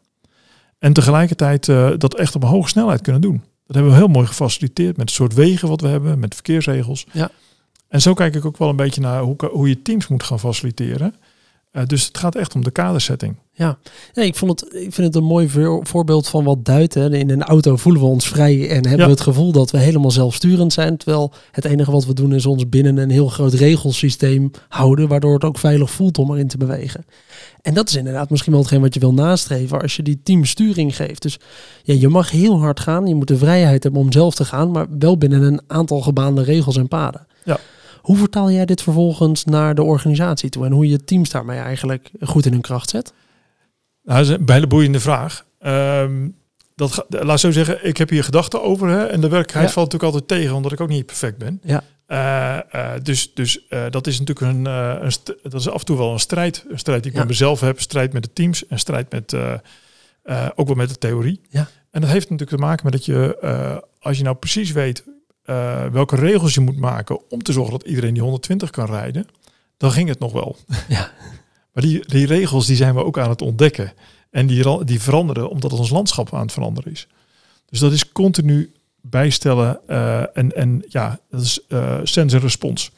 En 0.78 0.92
tegelijkertijd 0.92 1.68
uh, 1.68 1.90
dat 1.98 2.14
echt 2.14 2.34
op 2.34 2.42
een 2.42 2.48
hoge 2.48 2.68
snelheid 2.68 3.00
kunnen 3.00 3.20
doen. 3.20 3.42
Dat 3.66 3.76
hebben 3.76 3.92
we 3.92 3.98
heel 3.98 4.08
mooi 4.08 4.26
gefaciliteerd 4.26 4.96
met 4.96 5.06
het 5.06 5.16
soort 5.16 5.34
wegen 5.34 5.68
wat 5.68 5.80
we 5.80 5.88
hebben, 5.88 6.18
met 6.18 6.34
verkeersregels. 6.34 7.06
Ja. 7.12 7.30
En 7.88 8.00
zo 8.00 8.14
kijk 8.14 8.34
ik 8.34 8.44
ook 8.44 8.56
wel 8.56 8.68
een 8.68 8.76
beetje 8.76 9.00
naar 9.00 9.20
hoe, 9.22 9.36
hoe 9.50 9.68
je 9.68 9.82
teams 9.82 10.08
moet 10.08 10.22
gaan 10.22 10.40
faciliteren. 10.40 11.14
Uh, 11.76 11.82
dus 11.86 12.06
het 12.06 12.18
gaat 12.18 12.34
echt 12.34 12.54
om 12.54 12.64
de 12.64 12.70
kadersetting. 12.70 13.36
Ja, 13.52 13.78
nee, 14.14 14.26
ik, 14.26 14.34
vond 14.34 14.60
het, 14.60 14.74
ik 14.74 14.94
vind 14.94 15.06
het 15.06 15.14
een 15.14 15.24
mooi 15.24 15.48
voorbeeld 15.82 16.28
van 16.28 16.44
wat 16.44 16.64
duidt. 16.64 16.94
Hè. 16.94 17.16
In 17.16 17.30
een 17.30 17.42
auto 17.42 17.76
voelen 17.76 18.02
we 18.02 18.08
ons 18.08 18.28
vrij 18.28 18.68
en 18.68 18.74
hebben 18.74 18.98
Ja. 18.98 19.04
we 19.04 19.10
het 19.10 19.20
gevoel 19.20 19.52
dat 19.52 19.70
we 19.70 19.78
helemaal 19.78 20.10
zelfsturend 20.10 20.72
zijn. 20.72 20.96
Terwijl 20.96 21.32
het 21.50 21.64
enige 21.64 21.90
wat 21.90 22.06
we 22.06 22.12
doen 22.14 22.34
is 22.34 22.46
ons 22.46 22.68
binnen 22.68 22.96
een 22.96 23.10
heel 23.10 23.28
groot 23.28 23.52
regelsysteem 23.52 24.50
houden, 24.68 25.08
waardoor 25.08 25.34
het 25.34 25.44
ook 25.44 25.58
veilig 25.58 25.90
voelt 25.90 26.18
om 26.18 26.30
erin 26.32 26.48
te 26.48 26.56
bewegen. 26.56 27.04
En 27.62 27.74
dat 27.74 27.88
is 27.88 27.94
inderdaad 27.94 28.30
misschien 28.30 28.52
wel 28.52 28.60
hetgeen 28.60 28.80
wat 28.80 28.94
je 28.94 29.00
wil 29.00 29.14
nastreven 29.14 29.80
als 29.82 29.96
je 29.96 30.02
die 30.02 30.20
team 30.22 30.44
sturing 30.44 30.96
geeft. 30.96 31.22
Dus 31.22 31.38
ja, 31.82 31.94
je 31.94 32.08
mag 32.08 32.30
heel 32.30 32.58
hard 32.58 32.80
gaan, 32.80 33.06
je 33.06 33.14
moet 33.14 33.28
de 33.28 33.36
vrijheid 33.36 33.82
hebben 33.82 34.00
om 34.00 34.12
zelf 34.12 34.34
te 34.34 34.44
gaan, 34.44 34.70
maar 34.70 34.86
wel 34.98 35.18
binnen 35.18 35.42
een 35.42 35.60
aantal 35.66 36.00
gebaande 36.00 36.42
regels 36.42 36.76
en 36.76 36.88
paden. 36.88 37.26
Ja. 37.44 37.58
Hoe 38.06 38.16
vertaal 38.16 38.50
jij 38.50 38.66
dit 38.66 38.82
vervolgens 38.82 39.44
naar 39.44 39.74
de 39.74 39.82
organisatie 39.82 40.50
toe 40.50 40.64
en 40.64 40.72
hoe 40.72 40.88
je 40.88 41.04
teams 41.04 41.30
daarmee 41.30 41.58
eigenlijk 41.58 42.10
goed 42.20 42.46
in 42.46 42.52
hun 42.52 42.60
kracht 42.60 42.90
zet? 42.90 43.12
Nou, 44.02 44.18
dat 44.18 44.28
is 44.28 44.36
een 44.38 44.52
hele 44.52 44.66
boeiende 44.66 45.00
vraag. 45.00 45.44
Um, 45.66 46.36
dat, 46.74 47.06
laat 47.08 47.40
zo 47.40 47.50
zeggen, 47.50 47.86
ik 47.86 47.96
heb 47.96 48.08
hier 48.08 48.24
gedachten 48.24 48.62
over. 48.62 48.88
Hè, 48.88 49.04
en 49.06 49.20
de 49.20 49.28
werkelijkheid 49.28 49.66
Ja. 49.66 49.72
valt 49.72 49.92
natuurlijk 49.92 50.14
altijd 50.14 50.40
tegen, 50.40 50.56
omdat 50.56 50.72
ik 50.72 50.80
ook 50.80 50.88
niet 50.88 51.06
perfect 51.06 51.38
ben. 51.38 51.60
Ja. 51.62 51.82
Eh, 52.06 52.56
eh, 52.94 53.02
dus 53.02 53.34
dus 53.34 53.66
eh, 53.68 53.84
dat 53.90 54.06
is 54.06 54.18
natuurlijk 54.18 54.46
een, 54.46 54.64
een 54.64 55.12
dat 55.42 55.60
is 55.60 55.68
af 55.68 55.80
en 55.80 55.86
toe 55.86 55.96
wel 55.96 56.12
een 56.12 56.20
strijd. 56.20 56.64
Een 56.68 56.78
strijd 56.78 57.02
die 57.02 57.10
ik 57.10 57.16
Ja. 57.16 57.22
met 57.22 57.30
mezelf 57.32 57.60
heb, 57.60 57.80
strijd 57.80 58.12
met 58.12 58.22
de 58.22 58.32
teams 58.32 58.66
en 58.66 58.78
strijd 58.78 59.12
met 59.12 59.34
ook 60.54 60.66
wel 60.66 60.76
met 60.76 60.88
de 60.88 60.98
theorie. 60.98 61.40
Ja. 61.48 61.68
En 61.90 62.00
dat 62.00 62.10
heeft 62.10 62.30
natuurlijk 62.30 62.58
te 62.58 62.64
maken 62.64 62.84
met 62.84 62.92
dat 62.92 63.04
je, 63.04 63.82
als 64.00 64.16
je 64.16 64.22
nou 64.22 64.36
precies 64.36 64.72
weet 64.72 65.04
eh, 65.46 65.86
welke 65.86 66.16
regels 66.16 66.54
je 66.54 66.60
moet 66.60 66.78
maken 66.78 67.30
om 67.30 67.42
te 67.42 67.52
zorgen 67.52 67.72
dat 67.78 67.88
iedereen 67.88 68.12
die 68.14 68.22
120 68.22 68.70
kan 68.70 68.86
rijden, 68.86 69.26
dan 69.76 69.92
ging 69.92 70.08
het 70.08 70.18
nog 70.18 70.32
wel. 70.32 70.56
Ja. 70.88 71.10
Maar 71.72 71.84
die, 71.84 72.08
die 72.08 72.26
regels 72.26 72.66
die 72.66 72.76
zijn 72.76 72.94
we 72.94 73.04
ook 73.04 73.18
aan 73.18 73.30
het 73.30 73.42
ontdekken. 73.42 73.92
En 74.30 74.46
die, 74.46 74.84
die 74.84 75.00
veranderen 75.00 75.48
omdat 75.50 75.72
ons 75.72 75.90
landschap 75.90 76.34
aan 76.34 76.40
het 76.40 76.52
veranderen 76.52 76.92
is. 76.92 77.06
Dus 77.70 77.78
dat 77.78 77.92
is 77.92 78.12
continu 78.12 78.72
bijstellen 79.00 79.80
eh, 79.86 80.36
en, 80.36 80.56
en 80.56 80.84
ja, 80.88 81.18
dat 81.30 81.40
is 81.40 81.60
eh 81.68 81.98
sense 82.02 82.36
en 82.36 82.42
respons. 82.42 82.90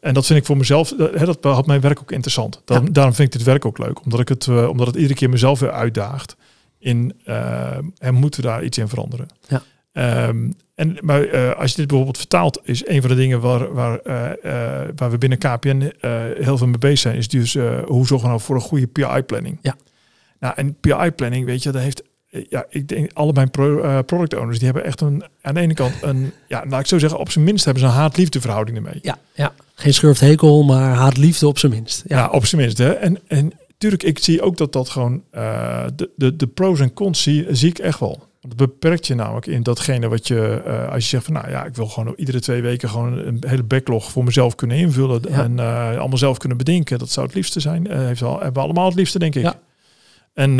En 0.00 0.14
dat 0.14 0.26
vind 0.26 0.38
ik 0.38 0.44
voor 0.46 0.56
mezelf, 0.56 0.94
dat, 0.96 1.14
hè, 1.14 1.24
dat 1.24 1.38
had 1.42 1.66
mijn 1.66 1.80
werk 1.80 2.00
ook 2.00 2.12
interessant. 2.12 2.62
Daarom, 2.64 2.86
Ja. 2.86 2.92
daarom 2.92 3.14
vind 3.14 3.32
ik 3.32 3.38
dit 3.38 3.46
werk 3.46 3.64
ook 3.64 3.78
leuk, 3.78 4.04
omdat, 4.04 4.20
ik 4.20 4.28
het, 4.28 4.46
eh, 4.46 4.68
omdat 4.68 4.86
het 4.86 4.96
iedere 4.96 5.14
keer 5.14 5.30
mezelf 5.30 5.60
weer 5.60 5.72
uitdaagt 5.72 6.36
in 6.78 7.14
eh, 7.24 7.76
en 7.98 8.14
moeten 8.14 8.40
we 8.40 8.46
daar 8.46 8.64
iets 8.64 8.78
in 8.78 8.88
veranderen. 8.88 9.28
Ja. 9.48 9.62
Ehm, 9.92 10.50
en, 10.74 10.96
maar 11.00 11.24
eh, 11.24 11.58
als 11.58 11.70
je 11.70 11.76
dit 11.76 11.86
bijvoorbeeld 11.86 12.18
vertaalt, 12.18 12.60
is 12.62 12.86
een 12.86 13.00
van 13.00 13.10
de 13.10 13.16
dingen 13.16 13.40
waar, 13.40 13.72
waar, 13.72 13.98
eh, 13.98 14.30
eh, 14.30 14.88
waar 14.96 15.10
we 15.10 15.18
binnen 15.18 15.38
KPN 15.38 15.92
heel 16.40 16.58
veel 16.58 16.66
mee 16.66 16.78
bezig 16.78 16.98
zijn, 16.98 17.16
is 17.16 17.28
dus 17.28 17.54
hoe 17.84 18.06
zorgen 18.06 18.20
we 18.20 18.26
nou 18.26 18.40
voor 18.40 18.54
een 18.54 18.60
goede 18.60 18.86
PI-planning. 18.86 19.58
Ja. 19.62 19.76
Nou, 20.40 20.54
en 20.56 20.74
PI-planning, 20.80 21.46
weet 21.46 21.62
je, 21.62 21.70
dat 21.70 21.82
heeft, 21.82 22.02
ja, 22.48 22.66
ik 22.68 22.88
denk 22.88 23.12
alle 23.12 23.32
mijn 23.32 23.50
pro, 23.50 24.02
product 24.02 24.34
owners, 24.34 24.56
die 24.56 24.66
hebben 24.66 24.84
echt 24.84 25.00
een, 25.00 25.24
aan 25.42 25.54
de 25.54 25.60
ene 25.60 25.74
kant 25.74 25.94
een, 26.02 26.32
ja, 26.48 26.64
nou 26.64 26.80
ik 26.80 26.86
zou 26.86 27.00
zeggen, 27.00 27.18
op 27.18 27.30
zijn 27.30 27.44
minst 27.44 27.64
hebben 27.64 27.82
ze 27.82 27.88
een 27.88 27.94
haat-liefde 27.94 28.40
verhouding 28.40 28.76
ermee. 28.76 28.98
Ja, 29.02 29.18
ja. 29.34 29.52
geen 29.74 29.94
schurft 29.94 30.20
hekel, 30.20 30.64
maar 30.64 30.94
haat 30.94 31.16
liefde 31.16 31.46
op 31.46 31.58
zijn 31.58 31.72
minst. 31.72 32.02
Ja, 32.06 32.28
op 32.28 32.46
zijn 32.46 32.60
minst. 32.60 32.78
Hè. 32.78 32.92
En, 32.92 33.18
en 33.26 33.52
tuurlijk, 33.78 34.02
ik 34.02 34.18
zie 34.18 34.42
ook 34.42 34.56
dat 34.56 34.72
dat 34.72 34.88
gewoon 34.88 35.22
de, 35.96 36.10
de, 36.16 36.36
de 36.36 36.46
pros 36.46 36.80
en 36.80 36.92
cons 36.92 37.22
zie, 37.22 37.46
zie 37.50 37.68
ik 37.68 37.78
echt 37.78 38.00
wel. 38.00 38.28
Het 38.40 38.56
beperkt 38.56 39.06
je 39.06 39.14
namelijk 39.14 39.46
in 39.46 39.62
datgene 39.62 40.08
wat 40.08 40.28
je, 40.28 40.62
uh, 40.66 40.92
als 40.92 41.02
je 41.02 41.08
zegt 41.08 41.24
van 41.24 41.32
nou 41.32 41.50
ja, 41.50 41.64
ik 41.64 41.74
wil 41.76 41.86
gewoon 41.86 42.12
iedere 42.16 42.40
twee 42.40 42.62
weken 42.62 42.88
gewoon 42.88 43.18
een 43.18 43.42
hele 43.46 43.62
backlog 43.62 44.10
voor 44.10 44.24
mezelf 44.24 44.54
kunnen 44.54 44.76
invullen 44.76 45.20
Ja. 45.28 45.42
en 45.42 45.52
uh, 45.52 45.98
allemaal 45.98 46.18
zelf 46.18 46.38
kunnen 46.38 46.58
bedenken. 46.58 46.98
Dat 46.98 47.10
zou 47.10 47.26
het 47.26 47.34
liefste 47.34 47.60
zijn. 47.60 47.86
Uh, 47.90 47.98
heeft 47.98 48.20
wel, 48.20 48.34
hebben 48.34 48.52
we 48.52 48.60
allemaal 48.60 48.86
het 48.86 48.94
liefste, 48.94 49.18
denk 49.18 49.34
ik. 49.34 49.42
Ja. 49.42 49.54
En, 50.34 50.54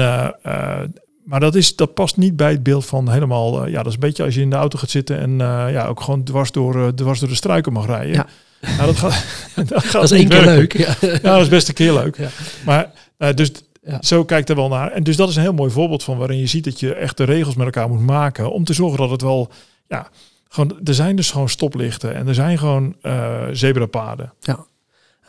maar 1.25 1.41
dat, 1.41 1.55
is, 1.55 1.77
dat 1.77 1.95
past 1.95 2.17
niet 2.17 2.37
bij 2.37 2.51
het 2.51 2.63
beeld 2.63 2.87
van 2.87 3.11
helemaal, 3.11 3.67
ja, 3.67 3.77
dat 3.77 3.87
is 3.87 3.95
een 3.95 4.01
beetje 4.01 4.25
als 4.25 4.35
je 4.35 4.41
in 4.41 4.51
de 4.51 4.57
auto 4.57 4.79
gaat 4.79 4.91
zitten 4.91 5.19
en 5.19 5.39
ja, 5.73 5.87
ook 5.87 6.01
gewoon 6.01 6.25
dwars 6.25 6.53
door, 6.53 6.95
dwars 6.95 7.21
door 7.21 7.29
de 7.29 7.35
struiken 7.35 7.73
mag 7.73 7.87
rijden. 7.87 8.13
Ja. 8.13 8.27
Nou, 8.61 8.87
dat 8.87 8.97
gaat, 8.97 9.25
dat 9.69 9.85
gaat 9.85 9.93
Dat 9.93 10.03
is 10.03 10.11
één 10.11 10.29
keer 10.29 10.45
leuk. 10.45 10.79
Ja. 10.79 10.95
Ja, 11.01 11.19
dat 11.19 11.41
is 11.41 11.49
best 11.49 11.69
een 11.69 11.75
keer 11.75 11.93
leuk. 11.93 12.17
Ja. 12.17 12.29
Maar 12.65 12.91
dus 13.35 13.53
Ja. 13.83 13.99
zo 14.03 14.25
kijkt 14.25 14.49
er 14.49 14.57
wel 14.57 14.69
naar. 14.69 14.91
En 14.91 15.03
dus 15.03 15.17
dat 15.17 15.29
is 15.29 15.37
een 15.37 15.43
heel 15.43 15.53
mooi 15.53 15.71
voorbeeld 15.71 16.03
van 16.03 16.19
waarin 16.19 16.39
je 16.39 16.47
ziet 16.47 16.65
dat 16.65 16.81
je 16.81 16.95
echt 16.95 17.17
de 17.17 17.25
regels 17.25 17.55
met 17.55 17.65
elkaar 17.65 17.89
moet 17.89 18.07
maken 18.07 18.53
om 18.53 18.65
te 18.65 18.73
zorgen 18.73 18.99
dat 18.99 19.11
het 19.11 19.23
wel, 19.23 19.51
ja, 19.89 20.09
gewoon, 20.49 20.81
er 20.85 20.95
zijn 20.95 21.17
dus 21.17 21.31
gewoon 21.31 21.49
stoplichten 21.49 22.15
en 22.15 22.29
er 22.29 22.35
zijn 22.35 22.59
gewoon 22.59 22.97
uh, 23.03 23.43
zebrapaden. 23.53 24.33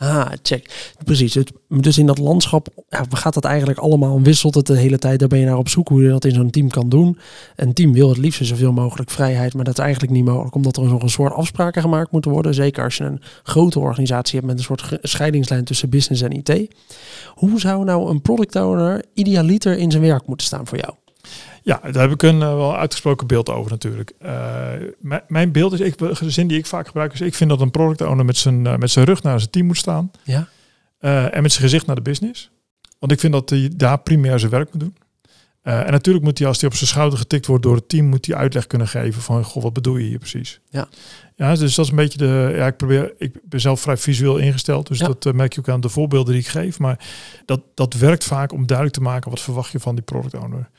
Ah, 0.02 0.26
check. 0.42 0.94
Precies. 1.04 1.36
Dus 1.68 1.98
in 1.98 2.06
dat 2.06 2.18
landschap 2.18 2.68
ja, 2.88 3.04
gaat 3.10 3.34
dat 3.34 3.44
eigenlijk 3.44 3.78
allemaal, 3.78 4.22
wisselt 4.22 4.54
het 4.54 4.66
de 4.66 4.76
hele 4.76 4.98
tijd. 4.98 5.18
Daar 5.18 5.28
ben 5.28 5.38
je 5.38 5.44
naar 5.44 5.56
op 5.56 5.68
zoek 5.68 5.88
hoe 5.88 6.02
je 6.02 6.08
dat 6.08 6.24
in 6.24 6.34
zo'n 6.34 6.50
team 6.50 6.68
kan 6.68 6.88
doen. 6.88 7.18
Een 7.56 7.72
team 7.72 7.92
wil 7.92 8.08
het 8.08 8.18
liefst 8.18 8.46
zoveel 8.46 8.72
mogelijk 8.72 9.10
vrijheid, 9.10 9.54
maar 9.54 9.64
dat 9.64 9.78
is 9.78 9.84
eigenlijk 9.84 10.12
niet 10.12 10.24
mogelijk, 10.24 10.54
omdat 10.54 10.76
er 10.76 10.84
nog 10.84 11.02
een 11.02 11.10
soort 11.10 11.32
afspraken 11.32 11.82
gemaakt 11.82 12.10
moeten 12.12 12.30
worden. 12.30 12.54
Zeker 12.54 12.84
als 12.84 12.96
je 12.96 13.04
een 13.04 13.22
grote 13.42 13.78
organisatie 13.78 14.34
hebt 14.34 14.46
met 14.46 14.58
een 14.58 14.64
soort 14.64 14.98
scheidingslijn 15.02 15.64
tussen 15.64 15.90
business 15.90 16.22
en 16.22 16.32
IT. 16.32 16.74
Hoe 17.34 17.60
zou 17.60 17.84
nou 17.84 18.10
een 18.10 18.22
product 18.22 18.56
owner 18.56 19.04
idealiter 19.14 19.78
in 19.78 19.90
zijn 19.90 20.02
werk 20.02 20.26
moeten 20.26 20.46
staan 20.46 20.66
voor 20.66 20.78
jou? 20.78 21.01
Ja, 21.62 21.80
daar 21.90 22.02
heb 22.02 22.10
ik 22.10 22.22
een 22.22 22.34
uh, 22.40 22.40
wel 22.40 22.76
uitgesproken 22.76 23.26
beeld 23.26 23.50
over 23.50 23.70
natuurlijk. 23.70 24.12
Uh, 24.22 24.70
mijn 25.28 25.52
beeld 25.52 25.72
is, 25.72 25.80
ik, 25.80 25.98
de 25.98 26.30
zin 26.30 26.46
die 26.46 26.58
ik 26.58 26.66
vaak 26.66 26.86
gebruik 26.86 27.12
is, 27.12 27.20
ik 27.20 27.34
vind 27.34 27.50
dat 27.50 27.60
een 27.60 27.70
product 27.70 28.00
owner 28.00 28.24
met 28.24 28.36
zijn, 28.36 28.64
uh, 28.64 28.76
met 28.76 28.90
zijn 28.90 29.04
rug 29.04 29.22
naar 29.22 29.38
zijn 29.38 29.50
team 29.50 29.66
moet 29.66 29.76
staan. 29.76 30.10
Ja. 30.22 30.48
En 31.00 31.42
met 31.42 31.52
zijn 31.52 31.64
gezicht 31.64 31.86
naar 31.86 31.96
de 31.96 32.02
business. 32.02 32.50
Want 32.98 33.12
ik 33.12 33.20
vind 33.20 33.32
dat 33.32 33.50
hij 33.50 33.70
daar 33.76 33.98
primair 33.98 34.38
zijn 34.38 34.50
werk 34.50 34.72
moet 34.72 34.80
doen. 34.80 34.96
En 35.62 35.90
natuurlijk 35.92 36.24
moet 36.24 36.38
hij, 36.38 36.46
als 36.48 36.60
hij 36.60 36.68
op 36.70 36.76
zijn 36.76 36.88
schouder 36.88 37.18
getikt 37.18 37.46
wordt 37.46 37.62
door 37.62 37.74
het 37.74 37.88
team, 37.88 38.06
moet 38.06 38.26
hij 38.26 38.36
uitleg 38.36 38.66
kunnen 38.66 38.88
geven 38.88 39.22
van, 39.22 39.44
goh, 39.44 39.62
wat 39.62 39.72
bedoel 39.72 39.96
je 39.96 40.06
hier 40.06 40.18
precies? 40.18 40.60
Ja. 40.70 40.88
Ja, 41.36 41.54
dus 41.54 41.74
dat 41.74 41.84
is 41.84 41.90
een 41.90 41.96
beetje 41.96 42.18
de, 42.18 42.52
ja, 42.56 42.66
ik 42.66 42.76
probeer, 42.76 43.14
ik 43.18 43.36
ben 43.42 43.60
zelf 43.60 43.80
vrij 43.80 43.96
visueel 43.96 44.36
ingesteld, 44.36 44.86
dus 44.86 44.98
Ja. 44.98 45.06
dat 45.18 45.34
merk 45.34 45.52
je 45.52 45.60
ook 45.60 45.68
aan 45.68 45.80
de 45.80 45.88
voorbeelden 45.88 46.32
die 46.32 46.42
ik 46.42 46.48
geef. 46.48 46.78
Maar 46.78 46.98
dat, 47.44 47.60
dat 47.74 47.94
werkt 47.94 48.24
vaak 48.24 48.52
om 48.52 48.66
duidelijk 48.66 48.96
te 48.96 49.02
maken, 49.02 49.30
wat 49.30 49.40
verwacht 49.40 49.72
je 49.72 49.80
van 49.80 49.94
die 49.94 50.04
product 50.04 50.34
owner? 50.34 50.70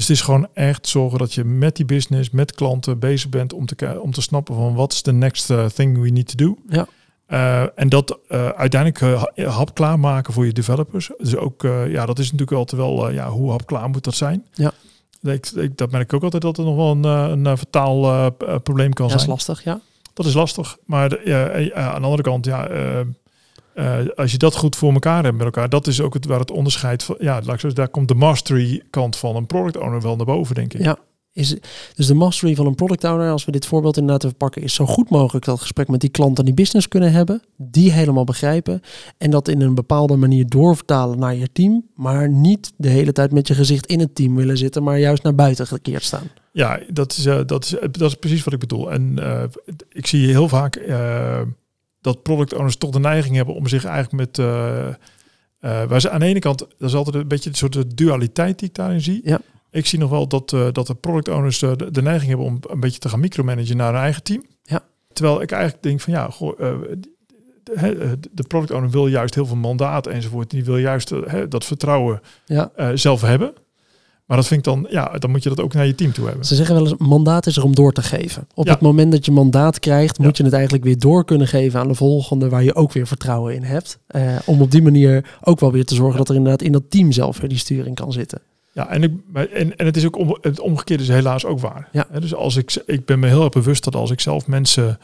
Dus 0.00 0.08
het 0.08 0.18
is 0.18 0.24
gewoon 0.24 0.48
echt 0.54 0.88
zorgen 0.88 1.18
dat 1.18 1.34
je 1.34 1.44
met 1.44 1.76
die 1.76 1.84
business, 1.84 2.30
met 2.30 2.54
klanten 2.54 2.98
bezig 2.98 3.28
bent 3.28 3.52
om 3.52 3.66
te, 3.66 4.00
om 4.00 4.12
te 4.12 4.22
snappen 4.22 4.54
van 4.54 4.74
wat 4.74 4.92
is 4.92 5.02
de 5.02 5.12
next 5.12 5.50
uh, 5.50 5.64
thing 5.64 6.00
we 6.00 6.08
need 6.08 6.36
to 6.36 6.46
do. 6.46 6.56
Ja. 6.68 6.86
Uh, 7.28 7.78
en 7.78 7.88
dat 7.88 8.18
uh, 8.28 8.48
uiteindelijk 8.48 9.00
uh, 9.34 9.56
hap 9.56 9.74
klaarmaken 9.74 10.32
voor 10.32 10.46
je 10.46 10.52
developers. 10.52 11.10
Dus 11.18 11.36
ook, 11.36 11.62
ja, 11.88 12.06
dat 12.06 12.18
is 12.18 12.24
natuurlijk 12.24 12.58
altijd 12.58 12.80
wel, 12.80 13.10
ja, 13.10 13.30
hoe 13.30 13.50
hap 13.50 13.66
klaar 13.66 13.88
moet 13.88 14.04
dat 14.04 14.14
zijn? 14.14 14.44
Ja. 14.52 14.72
Ik, 15.22 15.46
ik, 15.46 15.76
dat 15.76 15.90
merk 15.90 16.04
ik 16.04 16.12
ook 16.12 16.22
altijd 16.22 16.42
dat 16.42 16.58
er 16.58 16.64
nog 16.64 16.76
wel 16.76 16.90
een, 16.90 17.44
een 17.46 17.58
vertaal 17.58 18.30
probleem 18.62 18.92
kan 18.92 19.08
Ja, 19.08 19.18
zijn. 19.18 19.28
dat 19.28 19.38
is 19.38 19.46
lastig, 19.46 19.64
ja. 19.64 19.80
Dat 20.14 20.26
is 20.26 20.34
lastig. 20.34 20.76
Maar 20.84 21.08
de, 21.08 21.70
aan 21.74 22.00
de 22.00 22.06
andere 22.06 22.22
kant, 22.22 22.44
ja, 22.44 22.68
uh, 23.80 23.98
als 24.14 24.32
je 24.32 24.38
dat 24.38 24.56
goed 24.56 24.76
voor 24.76 24.92
elkaar 24.92 25.24
hebt 25.24 25.36
met 25.36 25.44
elkaar, 25.44 25.68
dat 25.68 25.86
is 25.86 26.00
ook 26.00 26.14
het, 26.14 26.26
waar 26.26 26.40
het 26.40 26.50
onderscheid 26.50 27.02
van, 27.02 27.16
ja, 27.18 27.40
daar 27.74 27.88
komt 27.88 28.08
de 28.08 28.14
mastery 28.14 28.82
kant 28.90 29.16
van 29.16 29.36
een 29.36 29.46
product 29.46 29.76
owner 29.76 30.00
wel 30.00 30.16
naar 30.16 30.26
boven, 30.26 30.54
denk 30.54 30.74
ik. 30.74 30.82
Ja, 30.82 30.98
is, 31.32 31.56
dus 31.94 32.06
de 32.06 32.14
mastery 32.14 32.54
van 32.54 32.66
een 32.66 32.74
product 32.74 33.04
owner, 33.04 33.30
als 33.30 33.44
we 33.44 33.52
dit 33.52 33.66
voorbeeld 33.66 33.96
inderdaad 33.96 34.24
even 34.24 34.36
pakken, 34.36 34.62
is 34.62 34.74
zo 34.74 34.86
goed 34.86 35.10
mogelijk 35.10 35.44
dat 35.44 35.60
gesprek 35.60 35.88
met 35.88 36.00
die 36.00 36.10
klant 36.10 36.38
en 36.38 36.44
die 36.44 36.54
business 36.54 36.88
kunnen 36.88 37.12
hebben, 37.12 37.42
die 37.56 37.92
helemaal 37.92 38.24
begrijpen 38.24 38.80
en 39.18 39.30
dat 39.30 39.48
in 39.48 39.60
een 39.60 39.74
bepaalde 39.74 40.16
manier 40.16 40.46
doorvertalen 40.48 41.18
naar 41.18 41.34
je 41.34 41.52
team, 41.52 41.86
maar 41.94 42.28
niet 42.28 42.72
de 42.76 42.88
hele 42.88 43.12
tijd 43.12 43.32
met 43.32 43.48
je 43.48 43.54
gezicht 43.54 43.86
in 43.86 44.00
het 44.00 44.14
team 44.14 44.36
willen 44.36 44.58
zitten, 44.58 44.82
maar 44.82 44.98
juist 44.98 45.22
naar 45.22 45.34
buiten 45.34 45.66
gekeerd 45.66 46.02
staan. 46.02 46.30
Ja, 46.52 46.80
dat 46.92 47.12
is, 47.12 47.26
uh, 47.26 47.40
dat 47.46 47.64
is, 47.64 47.70
dat 47.90 48.08
is 48.08 48.14
precies 48.14 48.44
wat 48.44 48.52
ik 48.52 48.60
bedoel. 48.60 48.92
En 48.92 49.16
uh, 49.18 49.42
ik 49.88 50.06
zie 50.06 50.26
heel 50.26 50.48
vaak 50.48 50.80
dat 52.00 52.22
product 52.22 52.54
owners 52.54 52.76
toch 52.76 52.90
de 52.90 53.00
neiging 53.00 53.36
hebben 53.36 53.54
om 53.54 53.68
zich 53.68 53.84
eigenlijk 53.84 54.36
met, 54.36 54.46
Uh, 55.60 55.84
waar 55.84 56.00
ze 56.00 56.10
aan 56.10 56.20
de 56.20 56.26
ene 56.26 56.38
kant, 56.38 56.58
dat 56.58 56.88
is 56.88 56.94
altijd 56.94 57.16
een 57.16 57.28
beetje 57.28 57.50
een 57.50 57.56
soort 57.56 57.96
dualiteit 57.96 58.58
die 58.58 58.68
ik 58.68 58.74
daarin 58.74 59.00
zie. 59.00 59.20
Ja. 59.24 59.40
Ik 59.70 59.86
zie 59.86 59.98
nog 59.98 60.10
wel 60.10 60.26
dat, 60.26 60.52
uh, 60.52 60.66
dat 60.72 60.86
de 60.86 60.94
product 60.94 61.28
owners 61.28 61.58
de, 61.58 61.90
de, 61.90 62.02
neiging 62.02 62.28
hebben 62.28 62.46
om 62.46 62.58
een 62.68 62.80
beetje 62.80 62.98
te 62.98 63.08
gaan 63.08 63.20
micromanagen 63.20 63.76
naar 63.76 63.92
hun 63.92 64.02
eigen 64.02 64.22
team. 64.22 64.44
Ja. 64.62 64.82
Terwijl 65.12 65.42
ik 65.42 65.52
eigenlijk 65.52 65.82
denk 65.82 66.00
van 66.00 66.12
ja, 66.12 66.30
goh, 66.30 66.60
uh, 66.60 66.74
de, 67.62 68.18
de 68.32 68.42
product 68.42 68.70
owner 68.70 68.90
wil 68.90 69.06
juist 69.06 69.34
heel 69.34 69.46
veel 69.46 69.56
mandaat 69.56 70.06
enzovoort. 70.06 70.50
Die 70.50 70.64
wil 70.64 70.76
juist 70.76 71.12
dat 71.48 71.64
vertrouwen 71.64 72.20
ja. 72.44 72.96
zelf 72.96 73.20
hebben. 73.20 73.52
Maar 74.30 74.38
dat 74.38 74.48
vind 74.48 74.66
ik 74.66 74.72
dan, 74.72 74.86
ja, 74.90 75.18
dan 75.18 75.30
moet 75.30 75.42
je 75.42 75.48
dat 75.48 75.60
ook 75.60 75.74
naar 75.74 75.86
je 75.86 75.94
team 75.94 76.12
toe 76.12 76.26
hebben. 76.26 76.44
Ze 76.44 76.54
zeggen 76.54 76.74
wel 76.74 76.84
eens, 76.86 76.94
mandaat 76.98 77.46
is 77.46 77.56
er 77.56 77.64
om 77.64 77.74
door 77.74 77.92
te 77.92 78.02
geven. 78.02 78.46
Op 78.54 78.66
het 78.66 78.80
moment 78.80 79.12
dat 79.12 79.24
je 79.24 79.32
mandaat 79.32 79.78
krijgt, 79.78 80.18
moet 80.18 80.36
je 80.36 80.44
het 80.44 80.52
eigenlijk 80.52 80.84
weer 80.84 80.98
door 80.98 81.24
kunnen 81.24 81.46
geven 81.46 81.80
aan 81.80 81.88
de 81.88 81.94
volgende, 81.94 82.48
waar 82.48 82.62
je 82.62 82.74
ook 82.74 82.92
weer 82.92 83.06
vertrouwen 83.06 83.54
in 83.54 83.62
hebt. 83.62 83.98
Uh, 84.10 84.36
om 84.44 84.60
op 84.60 84.70
die 84.70 84.82
manier 84.82 85.38
ook 85.42 85.60
wel 85.60 85.72
weer 85.72 85.84
te 85.84 85.94
zorgen 85.94 86.18
dat 86.18 86.28
er 86.28 86.34
inderdaad 86.34 86.62
in 86.62 86.72
dat 86.72 86.90
team 86.90 87.12
zelf 87.12 87.38
weer 87.38 87.48
die 87.48 87.58
sturing 87.58 87.94
kan 87.94 88.12
zitten. 88.12 88.40
Ja, 88.72 88.88
en, 88.88 89.02
ik, 89.02 89.12
en, 89.32 89.76
en 89.76 89.86
het 89.86 89.96
is 89.96 90.06
ook 90.06 90.16
om, 90.16 90.38
het 90.40 90.60
omgekeerde 90.60 91.02
is 91.02 91.08
helaas 91.08 91.44
ook 91.44 91.60
waar. 91.60 91.88
Ja. 91.92 92.06
dus 92.20 92.34
als 92.34 92.56
ik, 92.56 92.82
ik 92.86 93.04
ben 93.04 93.18
me 93.18 93.26
heel 93.26 93.42
erg 93.42 93.50
bewust 93.50 93.84
dat 93.84 93.94
als 93.94 94.10
ik 94.10 94.20
zelf 94.20 94.46
mensen 94.46 94.98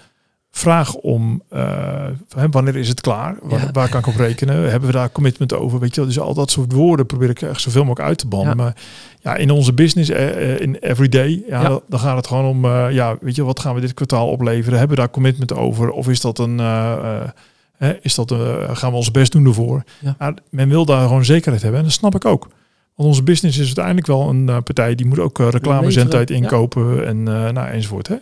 vraag 0.56 0.94
om 0.94 1.42
uh, 1.52 2.06
wanneer 2.50 2.76
is 2.76 2.88
het 2.88 3.00
klaar? 3.00 3.36
Waar, 3.42 3.68
waar, 3.72 3.88
kan 3.88 4.00
ik 4.00 4.06
op 4.06 4.16
rekenen? 4.16 4.70
Hebben 4.70 4.88
we 4.88 4.96
daar 4.96 5.12
commitment 5.12 5.54
over? 5.54 5.78
Weet 5.78 5.94
je? 5.94 6.06
Dus 6.06 6.20
al 6.20 6.34
dat 6.34 6.50
soort 6.50 6.72
woorden 6.72 7.06
probeer 7.06 7.30
ik 7.30 7.42
echt 7.42 7.60
zoveel 7.60 7.84
mogelijk 7.84 8.08
uit 8.08 8.18
te 8.18 8.26
banden. 8.26 8.56
Maar 8.56 8.76
ja, 9.20 9.34
in 9.34 9.50
onze 9.50 9.72
business, 9.72 10.10
uh, 10.10 10.60
in 10.60 10.76
everyday, 10.76 11.42
ja, 11.48 11.62
ja. 11.62 11.80
Dan, 11.88 12.00
gaat 12.00 12.16
het 12.16 12.26
gewoon 12.26 12.44
om, 12.44 12.64
uh, 12.64 12.86
ja, 12.90 13.16
weet 13.20 13.34
je, 13.34 13.44
wat 13.44 13.60
gaan 13.60 13.74
we 13.74 13.80
dit 13.80 13.94
kwartaal 13.94 14.28
opleveren? 14.28 14.78
Hebben 14.78 14.96
we 14.96 15.02
daar 15.02 15.10
commitment 15.10 15.54
over? 15.54 15.90
Of 15.90 16.08
is 16.08 16.20
dat 16.20 16.38
een, 16.38 16.60
is 18.00 18.14
dat, 18.14 18.34
gaan 18.72 18.90
we 18.90 18.96
ons 18.96 19.10
best 19.10 19.32
doen 19.32 19.46
ervoor? 19.46 19.82
Ja. 20.00 20.34
men 20.50 20.68
wil 20.68 20.84
daar 20.84 21.06
gewoon 21.06 21.24
zekerheid 21.24 21.62
hebben 21.62 21.80
en 21.80 21.86
dat 21.86 21.96
snap 21.96 22.14
ik 22.14 22.24
ook. 22.24 22.48
Want 22.94 23.08
onze 23.08 23.22
business 23.22 23.58
is 23.58 23.66
uiteindelijk 23.66 24.06
wel 24.06 24.28
een 24.28 24.44
partij 24.44 24.94
die 24.94 25.06
moet 25.06 25.18
ook 25.18 25.38
reclamezendtijd 25.38 26.30
inkopen 26.30 27.06
en 27.06 27.22
nou, 27.22 27.68
enzovoort. 27.68 28.08
Hè? 28.08 28.16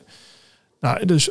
Nou, 0.85 1.07
dus 1.07 1.31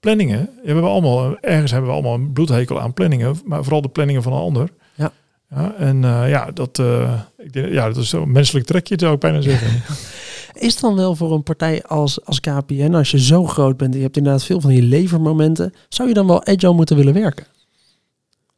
planningen 0.00 0.50
hebben 0.64 0.84
we 0.84 0.90
allemaal, 0.90 1.36
ergens 1.40 1.70
hebben 1.70 1.90
we 1.90 1.96
allemaal 1.96 2.14
een 2.14 2.32
bloedhekel 2.32 2.80
aan 2.80 2.92
planningen, 2.92 3.36
maar 3.44 3.62
vooral 3.62 3.82
de 3.82 3.88
planningen 3.88 4.22
van 4.22 4.32
een 4.32 4.38
ander. 4.38 4.70
Ja. 4.94 5.12
ja 5.50 5.74
en 5.78 5.96
uh, 6.02 6.28
ja, 6.28 6.50
dat, 6.50 6.78
uh, 6.78 7.20
ik 7.38 7.52
denk, 7.52 7.72
ja, 7.72 7.86
dat 7.86 7.96
is 7.96 8.08
zo'n 8.08 8.32
menselijk 8.32 8.66
trekje, 8.66 8.96
zou 8.98 9.14
ik 9.14 9.20
bijna 9.20 9.40
zeggen. 9.40 9.82
Is 10.68 10.80
dan 10.80 10.96
wel 10.96 11.16
voor 11.16 11.32
een 11.32 11.42
partij 11.42 11.82
als, 11.82 12.24
als 12.24 12.40
KPN, 12.40 12.94
als 12.94 13.10
je 13.10 13.20
zo 13.20 13.46
groot 13.46 13.76
bent 13.76 13.90
en 13.90 13.96
je 13.96 14.04
hebt 14.04 14.16
inderdaad 14.16 14.44
veel 14.44 14.60
van 14.60 14.70
die 14.70 14.82
levermomenten, 14.82 15.74
zou 15.88 16.08
je 16.08 16.14
dan 16.14 16.26
wel 16.26 16.46
agile 16.46 16.72
moeten 16.72 16.96
willen 16.96 17.14
werken? 17.14 17.46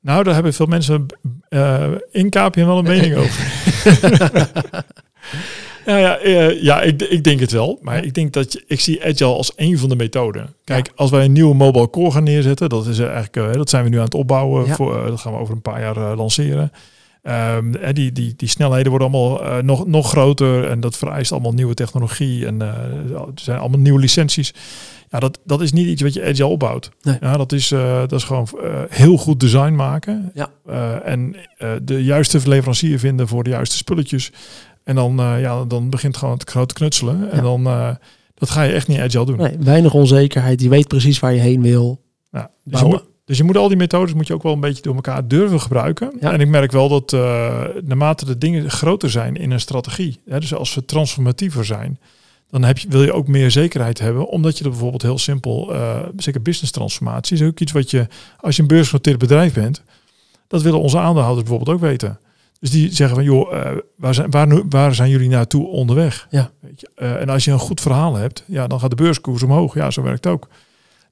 Nou, 0.00 0.24
daar 0.24 0.34
hebben 0.34 0.54
veel 0.54 0.66
mensen 0.66 1.06
uh, 1.48 1.86
in 2.10 2.28
KPN 2.28 2.64
wel 2.64 2.78
een 2.78 2.84
mening 2.84 3.16
over. 3.22 3.46
Ja, 5.88 5.96
ja, 5.96 6.24
uh, 6.24 6.62
ja 6.62 6.82
ik, 6.82 7.02
ik 7.02 7.24
denk 7.24 7.40
het 7.40 7.52
wel. 7.52 7.78
Maar 7.82 8.04
ik 8.04 8.14
denk 8.14 8.32
dat 8.32 8.52
je, 8.52 8.64
ik 8.66 8.80
zie 8.80 9.04
Agile 9.04 9.34
als 9.34 9.52
een 9.56 9.78
van 9.78 9.88
de 9.88 9.96
methoden. 9.96 10.54
Kijk, 10.64 10.86
ja. 10.86 10.92
als 10.96 11.10
wij 11.10 11.24
een 11.24 11.32
nieuwe 11.32 11.54
mobile 11.54 11.90
core 11.90 12.10
gaan 12.10 12.22
neerzetten, 12.22 12.68
dat 12.68 12.86
is 12.86 12.98
eigenlijk, 12.98 13.36
uh, 13.36 13.52
dat 13.52 13.70
zijn 13.70 13.84
we 13.84 13.90
nu 13.90 13.96
aan 13.96 14.04
het 14.04 14.14
opbouwen. 14.14 14.66
Ja. 14.66 14.74
Voor, 14.74 14.96
uh, 14.96 15.06
dat 15.06 15.20
gaan 15.20 15.32
we 15.32 15.38
over 15.38 15.54
een 15.54 15.62
paar 15.62 15.80
jaar 15.80 16.16
lanceren. 16.16 16.72
Um, 17.56 17.76
die, 17.92 18.12
die, 18.12 18.34
die 18.36 18.48
snelheden 18.48 18.90
worden 18.90 19.08
allemaal 19.08 19.62
nog, 19.62 19.86
nog 19.86 20.08
groter 20.08 20.64
en 20.64 20.80
dat 20.80 20.96
vereist 20.96 21.32
allemaal 21.32 21.52
nieuwe 21.52 21.74
technologie 21.74 22.46
en 22.46 22.60
er 22.60 23.30
zijn 23.34 23.58
allemaal 23.58 23.78
nieuwe 23.80 24.00
licenties. 24.00 24.54
Ja, 25.10 25.18
dat, 25.18 25.38
dat 25.44 25.60
is 25.60 25.72
niet 25.72 25.86
iets 25.86 26.02
wat 26.02 26.14
je 26.14 26.24
agile 26.24 26.46
opbouwt. 26.46 26.90
Nee. 27.02 27.16
Ja, 27.20 27.36
dat, 27.36 27.52
is, 27.52 27.68
dat 27.68 28.12
is 28.12 28.24
gewoon 28.24 28.48
heel 28.88 29.16
goed 29.16 29.40
design 29.40 29.74
maken 29.74 30.32
ja. 30.34 30.50
en 31.04 31.36
de 31.82 32.04
juiste 32.04 32.40
leverancier 32.48 32.98
vinden 32.98 33.28
voor 33.28 33.44
de 33.44 33.50
juiste 33.50 33.76
spulletjes. 33.76 34.32
En 34.88 34.94
dan, 34.94 35.20
uh, 35.20 35.40
ja, 35.40 35.64
dan 35.64 35.90
begint 35.90 36.16
gewoon 36.16 36.34
het 36.34 36.50
grote 36.50 36.74
knutselen. 36.74 37.30
En 37.30 37.36
Ja. 37.36 37.42
dan, 37.42 37.66
uh, 37.66 37.90
dat 38.34 38.50
ga 38.50 38.62
je 38.62 38.72
echt 38.72 38.88
niet 38.88 38.98
agile 38.98 39.24
doen. 39.24 39.36
Nee, 39.36 39.56
weinig 39.58 39.94
onzekerheid. 39.94 40.62
Je 40.62 40.68
weet 40.68 40.88
precies 40.88 41.18
waar 41.18 41.32
je 41.32 41.40
heen 41.40 41.62
wil. 41.62 42.00
Ja, 42.30 42.50
dus, 42.64 42.80
je 42.80 42.86
moet, 42.86 43.04
dus 43.24 43.36
je 43.36 43.44
moet 43.44 43.56
al 43.56 43.68
die 43.68 43.76
methodes 43.76 44.14
moet 44.14 44.26
je 44.26 44.34
ook 44.34 44.42
wel 44.42 44.52
een 44.52 44.60
beetje 44.60 44.82
door 44.82 44.94
elkaar 44.94 45.28
durven 45.28 45.60
gebruiken. 45.60 46.12
Ja. 46.20 46.32
En 46.32 46.40
ik 46.40 46.48
merk 46.48 46.72
wel 46.72 46.88
dat 46.88 47.12
uh, 47.12 47.20
naarmate 47.84 48.24
de 48.24 48.38
dingen 48.38 48.70
groter 48.70 49.10
zijn 49.10 49.36
in 49.36 49.50
een 49.50 49.60
strategie, 49.60 50.20
hè, 50.26 50.40
dus 50.40 50.54
als 50.54 50.72
ze 50.72 50.84
transformatiever 50.84 51.64
zijn, 51.64 51.98
dan 52.50 52.64
heb 52.64 52.78
je, 52.78 52.88
wil 52.88 53.02
je 53.02 53.12
ook 53.12 53.28
meer 53.28 53.50
zekerheid 53.50 53.98
hebben, 53.98 54.28
omdat 54.28 54.58
je 54.58 54.64
er 54.64 54.70
bijvoorbeeld 54.70 55.02
heel 55.02 55.18
simpel, 55.18 55.72
zeker 56.16 56.42
business 56.42 56.72
transformatie, 56.72 57.36
is 57.36 57.42
ook 57.42 57.60
iets 57.60 57.72
wat 57.72 57.90
je, 57.90 58.06
als 58.40 58.56
je 58.56 58.62
een 58.62 58.68
beursgenoteerd 58.68 59.18
bedrijf 59.18 59.54
bent, 59.54 59.82
dat 60.46 60.62
willen 60.62 60.80
onze 60.80 60.98
aandeelhouders 60.98 61.48
bijvoorbeeld 61.48 61.76
ook 61.76 61.82
weten. 61.82 62.18
Dus 62.60 62.70
die 62.70 62.92
zeggen 62.92 63.16
van, 63.16 63.24
joh, 63.24 63.52
uh, 63.52 63.70
waar, 63.96 64.14
zijn, 64.14 64.30
waar, 64.30 64.68
waar 64.68 64.94
zijn 64.94 65.10
jullie 65.10 65.28
naartoe 65.28 65.66
onderweg? 65.66 66.26
Ja. 66.30 66.50
Weet 66.60 66.80
je? 66.80 66.90
Uh, 66.96 67.20
en 67.20 67.28
als 67.28 67.44
je 67.44 67.50
een 67.50 67.58
goed 67.58 67.80
verhaal 67.80 68.14
hebt, 68.14 68.44
ja, 68.46 68.66
dan 68.66 68.80
gaat 68.80 68.90
de 68.90 68.96
beurskoers 68.96 69.42
omhoog. 69.42 69.74
Ja, 69.74 69.90
zo 69.90 70.02
werkt 70.02 70.24
het 70.24 70.32
ook. 70.32 70.48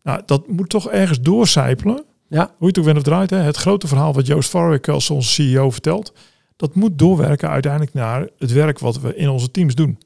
Nou, 0.03 0.23
dat 0.27 0.49
moet 0.49 0.69
toch 0.69 0.91
ergens 0.91 1.21
doorcijpelen. 1.21 2.05
Ja. 2.29 2.45
Hoe 2.45 2.55
je 2.59 2.67
het 2.67 2.79
ook 2.79 2.85
bent 2.85 2.97
of 2.97 3.03
draait. 3.03 3.31
Hè? 3.31 3.37
Het 3.37 3.57
grote 3.57 3.87
verhaal 3.87 4.15
wat 4.15 4.27
Joost 4.27 4.49
Farwick 4.49 4.89
als 4.89 5.11
onze 5.11 5.31
CEO 5.31 5.71
vertelt, 5.71 6.13
dat 6.57 6.75
moet 6.75 6.99
doorwerken 6.99 7.49
uiteindelijk 7.49 7.95
naar 7.95 8.29
het 8.39 8.53
werk 8.53 8.79
wat 8.79 9.01
we 9.01 9.17
in 9.17 9.29
onze 9.29 9.51
teams 9.51 9.75
doen. 9.75 9.99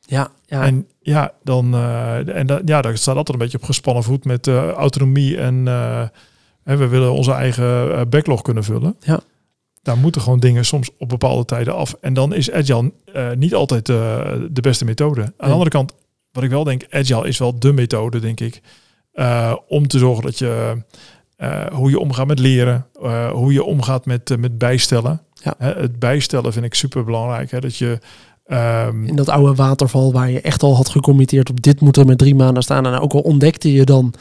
Ja, 0.00 0.30
ja. 0.46 0.62
En 0.62 0.88
ja, 1.00 1.32
dan 1.42 1.74
uh, 1.74 2.36
en 2.36 2.46
da, 2.46 2.60
ja, 2.64 2.82
daar 2.82 2.96
staat 2.96 3.16
altijd 3.16 3.38
een 3.38 3.44
beetje 3.44 3.58
op 3.58 3.64
gespannen 3.64 4.02
voet 4.02 4.24
met 4.24 4.48
autonomie 4.48 5.38
en, 5.38 5.68
en 6.64 6.78
we 6.78 6.86
willen 6.86 7.12
onze 7.12 7.32
eigen 7.32 8.08
backlog 8.08 8.42
kunnen 8.42 8.64
vullen. 8.64 8.96
Ja 9.00 9.20
daar 9.84 9.98
moeten 9.98 10.20
gewoon 10.20 10.40
dingen 10.40 10.64
soms 10.64 10.90
op 10.98 11.08
bepaalde 11.08 11.44
tijden 11.44 11.74
af. 11.74 11.96
En 12.00 12.14
dan 12.14 12.34
is 12.34 12.50
agile 12.50 12.92
uh, 13.16 13.30
niet 13.32 13.54
altijd 13.54 13.88
uh, 13.88 13.96
de 14.50 14.60
beste 14.60 14.84
methode. 14.84 15.20
Aan 15.20 15.32
Nee. 15.36 15.46
de 15.46 15.52
andere 15.52 15.70
kant, 15.70 15.92
wat 16.32 16.42
ik 16.44 16.50
wel 16.50 16.64
denk, 16.64 16.86
agile 16.90 17.28
is 17.28 17.38
wel 17.38 17.58
de 17.58 17.72
methode, 17.72 18.20
denk 18.20 18.40
ik, 18.40 18.60
uh, 19.14 19.54
om 19.68 19.86
te 19.88 19.98
zorgen 19.98 20.22
dat 20.24 20.38
je 20.38 20.82
hoe 21.72 21.90
je 21.90 21.98
omgaat 21.98 22.26
met 22.26 22.38
leren, 22.38 22.86
hoe 23.32 23.52
je 23.52 23.64
omgaat 23.64 24.06
met, 24.06 24.36
met 24.38 24.58
bijstellen. 24.58 25.20
Ja. 25.42 25.54
het 25.58 25.98
bijstellen 25.98 26.52
vind 26.52 26.64
ik 26.64 26.74
super 26.74 27.04
belangrijk. 27.04 27.50
Hè, 27.50 27.60
dat 27.60 27.76
je 27.76 27.98
um, 28.52 29.04
in 29.06 29.16
dat 29.16 29.28
oude 29.28 29.54
waterval 29.54 30.12
waar 30.12 30.30
je 30.30 30.40
echt 30.40 30.62
al 30.62 30.76
had 30.76 30.88
gecommitteerd 30.88 31.50
op 31.50 31.62
dit 31.62 31.80
moet 31.80 31.96
er 31.96 32.06
met 32.06 32.18
drie 32.18 32.34
maanden 32.34 32.62
staan. 32.62 32.86
En 32.86 32.98
ook 32.98 33.12
al 33.12 33.20
ontdekte 33.20 33.72
je 33.72 33.84
dan, 33.84 34.14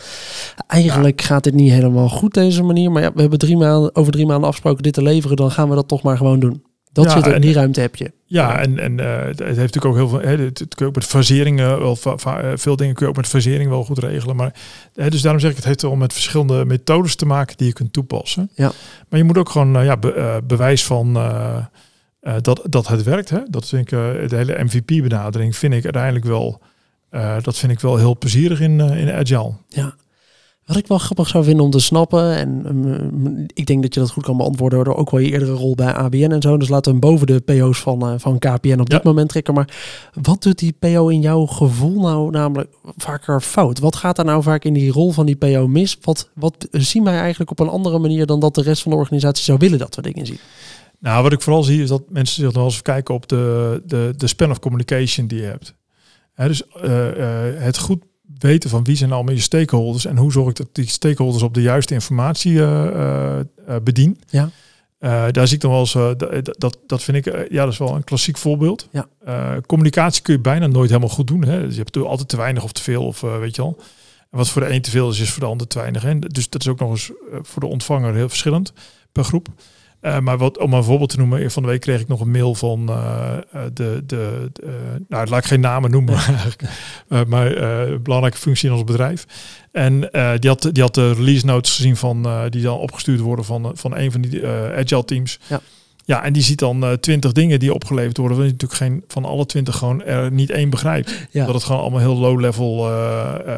eigenlijk 0.68 1.20
ja. 1.22 1.26
gaat 1.28 1.44
dit 1.44 1.54
niet 1.54 1.72
helemaal 1.72 2.10
goed 2.10 2.34
deze 2.34 2.64
manier. 2.64 2.92
Maar 2.92 3.02
ja, 3.02 3.14
we 3.14 3.22
hebben 3.22 3.40
drie 3.40 3.58
maanden, 3.58 3.96
over 3.96 4.12
drie 4.12 4.26
maanden 4.26 4.46
afgesproken 4.48 4.84
dit 4.84 4.94
te 4.94 5.02
leveren. 5.02 5.38
Dan 5.38 5.52
gaan 5.52 5.70
we 5.70 5.76
dat 5.76 5.88
toch 5.88 6.02
maar 6.04 6.18
gewoon 6.18 6.40
doen. 6.40 6.64
Dat 6.92 7.06
Ja, 7.06 7.12
zit 7.12 7.26
er, 7.26 7.34
en- 7.34 7.42
die 7.42 7.54
ruimte 7.54 7.80
heb 7.82 7.96
je. 7.96 8.12
Ja, 8.26 8.60
en, 8.60 8.80
en 8.80 9.00
eh, 9.00 9.26
het 9.26 9.40
heeft 9.40 9.56
natuurlijk 9.58 9.86
ook 9.86 9.96
heel 9.96 10.08
veel. 10.10 10.20
Hè, 10.22 10.38
het, 10.38 10.60
het 10.60 10.76
kun 10.76 10.86
je 10.86 10.92
ook 10.92 10.96
met 10.96 11.06
faseringen 11.06 11.80
wel. 11.80 11.96
va- 11.96 12.18
va- 12.18 12.40
eh, 12.42 12.52
veel 12.56 12.76
dingen 12.76 12.94
kun 12.94 13.04
je 13.06 13.12
ook 13.12 13.18
met 13.18 13.28
fasering 13.28 13.70
wel 13.70 13.84
goed 13.84 14.00
regelen. 14.00 14.36
Maar 14.36 14.54
hè, 14.94 15.10
dus 15.10 15.22
daarom 15.22 15.42
zeg 15.42 15.50
ik, 15.50 15.56
het 15.56 15.66
heeft 15.66 15.82
wel 15.82 15.96
met 15.96 16.14
verschillende 16.14 16.66
methodes 16.66 17.16
te 17.16 17.26
maken 17.26 17.58
die 17.58 17.68
je 17.68 17.74
kunt 17.74 17.94
toepassen. 17.94 18.50
Ja. 18.56 18.72
Maar 19.10 19.20
je 19.20 19.26
moet 19.26 19.38
ook 19.38 19.50
gewoon 19.50 19.76
eh, 19.78 19.86
ja, 19.86 19.98
be- 19.98 20.42
bewijs 20.48 20.84
van 20.86 21.18
eh, 22.24 22.36
dat, 22.42 22.62
dat 22.70 22.88
het 22.88 23.04
werkt. 23.04 23.30
Hè? 23.30 23.40
Dat 23.50 23.68
vind 23.68 23.82
ik 23.82 23.92
eh, 23.92 24.30
de 24.30 24.36
hele 24.36 24.64
MVP-benadering 24.64 25.56
vind 25.56 25.74
ik 25.74 25.84
uiteindelijk 25.84 26.26
wel. 26.26 26.60
eh, 27.10 27.36
dat 27.42 27.58
vind 27.58 27.72
ik 27.72 27.80
wel 27.80 27.98
heel 27.98 28.18
plezierig 28.18 28.60
in, 28.60 28.80
in 28.80 29.12
Agile. 29.12 29.52
Ja. 29.68 29.94
Wat 30.66 30.78
ik 30.78 30.88
wel 30.88 30.98
grappig 30.98 31.28
zou 31.28 31.44
vinden 31.44 31.66
om 31.66 31.72
te 31.72 31.80
snappen, 31.80 32.36
en 32.36 32.66
um, 32.68 33.46
ik 33.54 33.66
denk 33.66 33.82
dat 33.82 33.94
je 33.94 34.00
dat 34.00 34.10
goed 34.12 34.24
kan 34.24 34.38
beantwoorden 34.38 34.84
door 34.84 34.96
ook 34.96 35.10
wel 35.12 35.20
je 35.20 35.32
eerdere 35.32 35.52
rol 35.52 35.76
bij 35.76 35.94
ABN 35.94 36.32
en 36.32 36.42
zo. 36.42 36.58
Dus 36.58 36.70
laten 36.70 36.94
we 36.94 37.00
hem 37.00 37.10
boven 37.10 37.28
de 37.28 37.40
PO's 37.40 37.80
van, 37.80 38.20
van 38.20 38.40
KPN 38.40 38.80
op 38.80 38.90
Ja. 38.92 38.96
dit 38.96 39.04
moment 39.04 39.30
trekken. 39.30 39.54
Maar 39.54 39.70
wat 40.22 40.44
doet 40.44 40.60
die 40.60 40.76
PO 40.80 41.08
in 41.08 41.22
jouw 41.22 41.46
gevoel 41.46 42.02
nou 42.02 42.32
namelijk 42.32 42.70
vaker 42.98 43.42
fout? 43.42 43.80
Wat 43.80 43.96
gaat 43.96 44.18
er 44.18 44.26
nou 44.26 44.44
vaak 44.44 44.64
in 44.64 44.74
die 44.74 44.92
rol 44.92 45.12
van 45.12 45.26
die 45.26 45.36
PO 45.36 45.68
mis? 45.68 45.98
Wat, 46.02 46.30
wat 46.34 46.68
zien 46.72 47.04
wij 47.04 47.20
eigenlijk 47.20 47.52
op 47.52 47.60
een 47.60 47.70
andere 47.70 48.00
manier 48.00 48.26
dan 48.26 48.40
dat 48.40 48.56
de 48.56 48.62
rest 48.62 48.82
van 48.82 48.92
de 48.92 48.98
organisatie 48.98 49.44
zou 49.44 49.58
willen 49.58 49.80
dat 49.80 49.96
we 49.96 50.02
dingen 50.02 50.26
zien? 50.26 50.40
Nou, 51.04 51.24
wat 51.24 51.32
ik 51.32 51.42
vooral 51.42 51.64
zie 51.64 51.82
is 51.82 51.90
dat 51.90 52.04
mensen 52.10 52.36
zich 52.36 52.46
nog 52.46 52.54
wel 52.54 52.64
eens 52.64 52.82
kijken 52.82 53.14
op 53.14 53.28
de, 53.28 53.82
de, 53.86 54.14
de 54.18 54.28
span 54.28 54.52
of 54.52 54.60
communication 54.60 55.28
die 55.28 55.40
je 55.40 55.46
hebt. 55.46 55.76
Hè, 56.34 56.48
dus 56.48 56.68
eh, 56.68 57.10
eh, 57.10 57.62
het 57.62 57.78
goed 57.78 58.04
weten 58.40 58.70
van 58.70 58.84
wie 58.84 58.96
zijn 58.96 59.12
allemaal 59.12 59.34
je 59.34 59.42
stakeholders 59.42 60.06
en 60.06 60.18
hoe 60.18 60.32
zorg 60.32 60.50
ik 60.50 60.56
dat 60.56 60.68
die 60.72 60.88
stakeholders 60.88 61.44
op 61.44 61.54
de 61.54 61.62
juiste 61.62 61.94
informatie 61.94 62.64
eh, 62.64 63.40
bedien. 63.84 64.20
Ja. 64.30 64.50
Daar 65.32 65.48
zie 65.48 65.56
ik 65.56 65.62
dan 65.62 65.72
wel 65.72 65.80
eens, 65.80 65.94
dat, 65.94 66.56
dat, 66.58 66.78
dat 66.88 67.04
vind 67.04 67.18
ik, 67.18 67.52
ja, 67.52 67.64
dat 67.64 67.74
is 67.74 67.78
wel 67.78 67.96
een 67.96 68.04
klassiek 68.04 68.38
voorbeeld. 68.38 68.88
Ja. 68.92 69.08
Communicatie 69.66 70.22
kun 70.22 70.34
je 70.34 70.40
bijna 70.40 70.68
nooit 70.68 70.90
helemaal 70.90 71.16
goed 71.16 71.28
doen. 71.28 71.44
Hè? 71.44 71.62
Dus 71.62 71.76
je 71.76 71.82
hebt 71.82 71.98
altijd 71.98 72.30
te 72.30 72.38
weinig 72.38 72.64
of 72.64 72.72
te 72.72 72.82
veel, 72.82 73.06
of 73.06 73.22
weet 73.22 73.56
je 73.56 73.62
wel. 73.62 73.78
En 74.32 74.38
wat 74.38 74.50
voor 74.50 74.62
de 74.62 74.74
een 74.74 74.82
te 74.82 74.90
veel 74.90 75.10
is, 75.10 75.20
is 75.20 75.30
voor 75.32 75.44
de 75.44 75.50
ander 75.50 75.68
te 75.68 75.80
weinig. 75.80 76.02
Hè? 76.02 76.20
Dus 76.20 76.50
dat 76.50 76.62
is 76.62 76.68
ook 76.68 76.80
nog 76.80 76.90
eens 76.90 77.12
voor 77.42 77.62
de 77.62 77.68
ontvanger 77.68 78.16
heel 78.16 78.30
verschillend 78.30 78.74
per 79.12 79.24
groep. 79.24 79.48
Uh, 80.04 80.20
maar 80.20 80.38
wat, 80.38 80.58
om 80.58 80.74
een 80.74 80.84
voorbeeld 80.84 81.10
te 81.10 81.18
noemen, 81.18 81.52
van 81.52 81.64
de 81.64 81.70
week 81.70 81.82
kreeg 81.82 82.00
ik 82.00 82.08
nog 82.08 82.20
een 82.20 82.32
mail 82.32 82.56
van 82.56 82.86
uh, 82.90 83.32
de, 83.74 84.04
de, 84.06 84.50
de 84.54 85.00
nou, 85.08 85.28
laat 85.28 85.40
ik 85.40 85.46
geen 85.46 85.60
namen 85.60 85.92
noemen, 85.92 86.20
maar 87.28 87.54
belangrijke 88.02 88.38
functie 88.38 88.70
in 88.70 88.76
ons 88.76 88.84
bedrijf. 88.84 89.26
En 89.72 90.00
die, 90.40 90.50
had, 90.50 90.70
die 90.72 90.84
had 90.84 90.94
de 90.94 91.14
release 91.14 91.46
notes 91.46 91.76
gezien 91.76 91.98
van 91.98 92.28
die 92.50 92.62
dan 92.62 92.78
opgestuurd 92.78 93.20
worden 93.20 93.46
van, 93.46 93.72
van 93.74 93.98
een 93.98 94.12
van 94.12 94.22
die 94.22 94.48
agile 94.48 95.06
teams. 95.06 95.40
Ja. 95.48 95.62
Ja, 96.06 96.24
en 96.24 96.34
die 96.34 96.44
ziet 96.44 96.60
dan 96.60 96.98
twintig 97.00 97.32
dingen 97.32 97.60
die 97.60 97.74
opgeleverd 97.74 98.18
worden, 98.18 98.38
waar 98.38 98.46
je 98.46 98.52
natuurlijk 98.52 98.82
geen 98.82 99.04
van 99.08 99.26
alle 99.26 99.46
twintig 99.46 99.78
gewoon 99.78 100.04
er 100.04 100.32
niet 100.32 100.50
één 100.50 100.70
begrijpt. 100.70 101.28
Ja. 101.32 101.46
Dat 101.46 101.56
het 101.56 101.64
gewoon 101.64 101.82
allemaal 101.82 102.00
heel 102.00 102.18
low 102.18 102.40
level, 102.40 102.90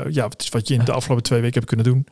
ja, 0.09 0.29
wat 0.49 0.67
je 0.67 0.73
in 0.73 0.85
de 0.85 0.91
afgelopen 0.91 1.23
twee 1.23 1.41
weken 1.41 1.55
hebt 1.55 1.67
kunnen 1.67 1.85
doen. 1.85 2.07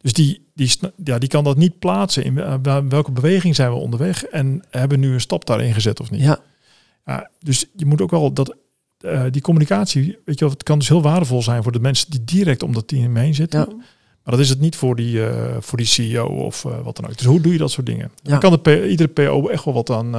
Dus 0.00 0.12
die, 0.12 0.50
die, 0.54 0.70
ja, 1.04 1.18
die 1.18 1.28
kan 1.28 1.44
dat 1.44 1.56
niet 1.56 1.78
plaatsen. 1.78 2.24
In 2.24 2.36
uh, 2.36 2.78
welke 2.88 3.10
beweging 3.10 3.54
zijn 3.54 3.70
we 3.70 3.76
onderweg? 3.76 4.24
En 4.24 4.64
hebben 4.70 5.00
nu 5.00 5.12
een 5.12 5.20
stap 5.20 5.46
daarin 5.46 5.74
gezet 5.74 6.00
of 6.00 6.10
niet? 6.10 6.20
Ja. 6.20 6.38
ja 7.06 7.30
dus 7.38 7.66
je 7.76 7.86
moet 7.86 8.00
ook 8.00 8.10
wel 8.10 8.32
dat 8.32 8.56
uh, 9.00 9.24
die 9.30 9.42
communicatie, 9.42 10.18
weet 10.24 10.38
je 10.38 10.44
wel, 10.44 10.54
het 10.54 10.62
kan 10.62 10.78
dus 10.78 10.88
heel 10.88 11.02
waardevol 11.02 11.42
zijn 11.42 11.62
voor 11.62 11.72
de 11.72 11.80
mensen 11.80 12.10
die 12.10 12.24
direct 12.24 12.62
om 12.62 12.72
dat 12.72 12.88
team 12.88 13.16
heen 13.16 13.34
zitten. 13.34 13.60
Ja. 13.60 13.74
Maar 14.24 14.34
dat 14.34 14.38
is 14.38 14.48
het 14.48 14.60
niet 14.60 14.76
voor 14.76 14.96
die, 14.96 15.16
uh, 15.16 15.56
voor 15.60 15.78
die 15.78 15.86
CEO 15.86 16.26
of 16.26 16.62
wat 16.62 16.96
dan 16.96 17.04
ook. 17.04 17.16
Dus 17.16 17.26
hoe 17.26 17.40
doe 17.40 17.52
je 17.52 17.58
dat 17.58 17.70
soort 17.70 17.86
dingen? 17.86 18.10
Ja. 18.22 18.30
Dan 18.30 18.38
kan 18.38 18.58
de 18.62 18.88
iedere 18.88 19.08
PO 19.08 19.48
echt 19.48 19.64
wel 19.64 19.74
wat 19.74 19.90
aan, 19.90 20.14